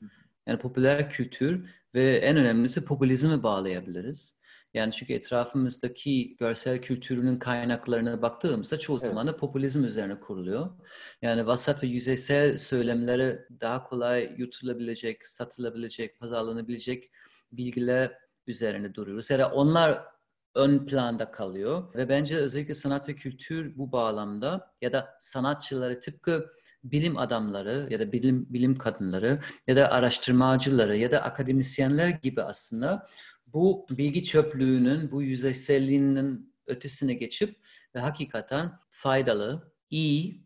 yani 0.48 0.60
popüler 0.60 1.10
kültür 1.10 1.70
ve 1.94 2.18
en 2.18 2.38
önemlisi 2.38 2.86
popülizmi 2.86 3.44
bağlayabiliriz. 3.44 4.37
Yani 4.78 4.92
çünkü 4.92 5.14
etrafımızdaki 5.14 6.36
görsel 6.40 6.82
kültürünün 6.82 7.40
kaynaklarına 7.40 8.22
baktığımızda 8.22 8.80
çoğu 8.80 8.98
Evet. 8.98 9.08
zaman 9.08 9.28
da 9.28 9.38
popülizm 9.38 9.84
üzerine 9.84 10.20
kuruluyor. 10.20 10.70
Yani 11.22 11.48
vasat 11.48 11.84
ve 11.84 11.88
yüzeysel 11.88 12.58
söylemleri 12.58 13.40
daha 13.62 13.84
kolay 13.84 14.36
yutulabilecek, 14.38 15.28
satılabilecek, 15.28 16.20
pazarlanabilecek 16.20 17.12
bilgiler 17.52 18.18
üzerine 18.48 18.94
duruyoruz. 18.94 19.30
Ya 19.30 19.40
da 19.40 19.52
onlar 19.52 20.04
ön 20.56 20.86
planda 20.86 21.32
kalıyor 21.32 21.96
ve 21.96 22.10
bence 22.10 22.38
özellikle 22.38 22.74
sanat 22.74 23.10
ve 23.10 23.16
kültür 23.16 23.78
bu 23.78 23.92
bağlamda 23.92 24.72
ya 24.82 24.94
da 24.94 25.18
sanatçıları 25.20 26.00
tıpkı 26.00 26.50
bilim 26.84 27.18
adamları 27.18 27.88
ya 27.90 28.00
da 28.00 28.12
bilim 28.12 28.46
bilim 28.50 28.78
kadınları 28.78 29.40
ya 29.68 29.76
da 29.76 29.92
araştırmacıları 29.92 30.98
ya 30.98 31.12
da 31.12 31.24
akademisyenler 31.24 32.10
gibi 32.10 32.44
aslında 32.44 33.08
bu 33.58 33.86
bilgi 33.89 34.24
çöplüğünün, 34.24 35.12
bu 35.12 35.22
yüzeyselliğinin 35.24 36.53
ötesine 36.68 37.14
geçip 37.14 37.55
ve 37.95 37.99
hakikaten 37.99 38.72
faydalı, 38.89 39.72
iyi, 39.89 40.43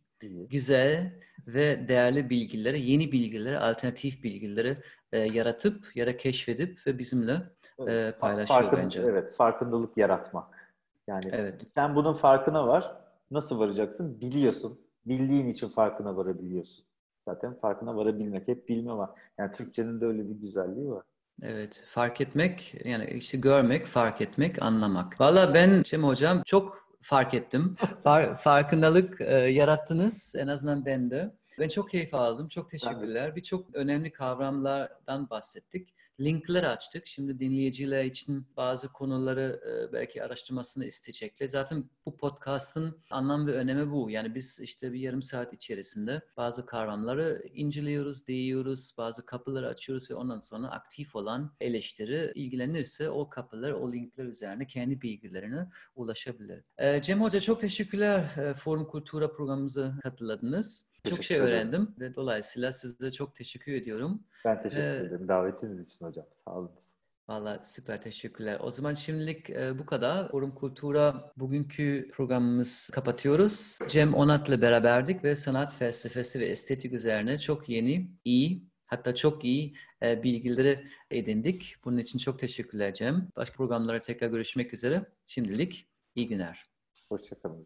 güzel 0.49 1.19
ve 1.47 1.87
değerli 1.87 2.29
bilgileri, 2.29 2.81
yeni 2.81 3.11
bilgileri, 3.11 3.59
alternatif 3.59 4.23
bilgileri 4.23 4.77
e, 5.11 5.19
yaratıp 5.19 5.95
ya 5.95 6.07
da 6.07 6.17
keşfedip 6.17 6.87
ve 6.87 6.99
bizimle 6.99 7.41
Evet. 7.79 8.15
e, 8.15 8.19
paylaşıyor 8.19 8.61
farkın- 8.63 8.77
bence. 8.83 9.01
Evet, 9.01 9.31
farkındalık 9.31 9.97
yaratmak. 9.97 10.75
Yani 11.07 11.29
Evet. 11.31 11.67
sen 11.75 11.95
bunun 11.95 12.13
farkına 12.13 12.67
var. 12.67 12.95
Nasıl 13.31 13.59
varacaksın? 13.59 14.21
Biliyorsun. 14.21 14.79
Bildiğin 15.05 15.47
için 15.49 15.67
farkına 15.67 16.17
varabiliyorsun. 16.17 16.85
Zaten 17.27 17.53
farkına 17.53 17.95
varabilmek 17.95 18.47
hep 18.47 18.69
bilme 18.69 18.93
var. 18.93 19.09
Yani 19.37 19.51
Türkçenin 19.51 20.01
de 20.01 20.05
öyle 20.05 20.29
bir 20.29 20.35
güzelliği 20.35 20.89
var. 20.91 21.03
Evet, 21.41 21.83
fark 21.87 22.21
etmek, 22.21 22.75
yani 22.85 23.05
işte 23.05 23.37
görmek, 23.37 23.85
fark 23.85 24.21
etmek, 24.21 24.61
anlamak. 24.61 25.19
Valla 25.21 25.53
ben 25.53 25.83
Cem 25.85 26.03
Hocam 26.03 26.41
çok 26.45 26.87
fark 27.01 27.33
ettim. 27.33 27.75
Far- 28.03 28.35
farkındalık 28.35 29.21
e, 29.21 29.33
yarattınız, 29.35 30.35
en 30.37 30.47
azından 30.47 30.85
ben 30.85 31.11
de. 31.11 31.31
Ben 31.59 31.67
çok 31.67 31.89
keyif 31.89 32.13
aldım, 32.13 32.47
çok 32.47 32.69
teşekkürler. 32.69 33.35
Birçok 33.35 33.75
önemli 33.75 34.11
kavramlardan 34.11 35.29
bahsettik. 35.29 35.93
Linkler 36.21 36.63
açtık. 36.63 37.07
Şimdi 37.07 37.39
dinleyiciler 37.39 38.03
için 38.03 38.47
bazı 38.57 38.93
konuları 38.93 39.61
e, 39.67 39.93
belki 39.93 40.23
araştırmasını 40.23 40.85
isteyecekler. 40.85 41.47
Zaten 41.47 41.89
bu 42.05 42.17
podcast'ın 42.17 42.97
anlam 43.09 43.47
ve 43.47 43.51
önemi 43.51 43.91
bu. 43.91 44.09
Yani 44.09 44.35
biz 44.35 44.59
işte 44.59 44.93
bir 44.93 44.99
yarım 44.99 45.21
saat 45.21 45.53
içerisinde 45.53 46.21
bazı 46.37 46.65
kavramları 46.65 47.43
inceliyoruz, 47.53 48.27
değiyoruz, 48.27 48.95
bazı 48.97 49.25
kapıları 49.25 49.67
açıyoruz 49.67 50.11
ve 50.11 50.15
ondan 50.15 50.39
sonra 50.39 50.67
aktif 50.67 51.15
olan 51.15 51.51
eleştiri 51.61 52.31
ilgilenirse 52.35 53.09
o 53.09 53.29
kapılar, 53.29 53.71
o 53.71 53.91
linkler 53.91 54.25
üzerine 54.25 54.67
kendi 54.67 55.01
bilgilerine 55.01 55.69
ulaşabilir. 55.95 56.63
E, 56.77 57.01
Cem 57.01 57.21
Hoca 57.21 57.39
çok 57.39 57.59
teşekkürler 57.59 58.37
e, 58.37 58.53
Forum 58.53 58.85
Kultura 58.85 59.31
programımıza 59.31 59.99
katıldınız. 60.03 60.90
Çok 61.09 61.23
şey 61.23 61.39
öğrendim 61.39 61.95
ve 61.99 62.15
dolayısıyla 62.15 62.71
size 62.71 63.11
çok 63.11 63.35
teşekkür 63.35 63.73
ediyorum. 63.73 64.23
Ben 64.45 64.61
teşekkür 64.63 64.83
Ee, 64.83 64.95
ederim 64.97 65.27
davetiniz 65.27 65.87
için 65.89 66.05
hocam. 66.05 66.25
Sağ 66.45 66.51
olun. 66.51 66.71
Valla 67.29 67.63
süper 67.63 68.01
teşekkürler. 68.01 68.59
O 68.63 68.71
zaman 68.71 68.93
şimdilik 68.93 69.49
e, 69.49 69.79
bu 69.79 69.85
kadar. 69.85 70.31
Forum 70.31 70.55
Kultura 70.55 71.31
bugünkü 71.37 72.09
programımız 72.11 72.89
kapatıyoruz. 72.93 73.77
Cem 73.87 74.13
Onat'la 74.13 74.61
beraberdik 74.61 75.23
ve 75.23 75.35
sanat 75.35 75.75
felsefesi 75.75 76.39
ve 76.39 76.45
estetik 76.45 76.93
üzerine 76.93 77.39
çok 77.39 77.69
yeni, 77.69 78.11
iyi 78.25 78.63
hatta 78.85 79.15
çok 79.15 79.45
iyi 79.45 79.75
e, 80.03 80.23
bilgileri 80.23 80.87
edindik. 81.11 81.75
Bunun 81.85 81.97
için 81.97 82.19
çok 82.19 82.39
teşekkürler 82.39 82.93
Cem. 82.93 83.29
Başka 83.35 83.55
programlara 83.57 84.01
tekrar 84.01 84.27
görüşmek 84.27 84.73
üzere. 84.73 85.05
Şimdilik 85.25 85.87
iyi 86.15 86.27
günler. 86.27 86.65
Hoşçakalın. 87.09 87.65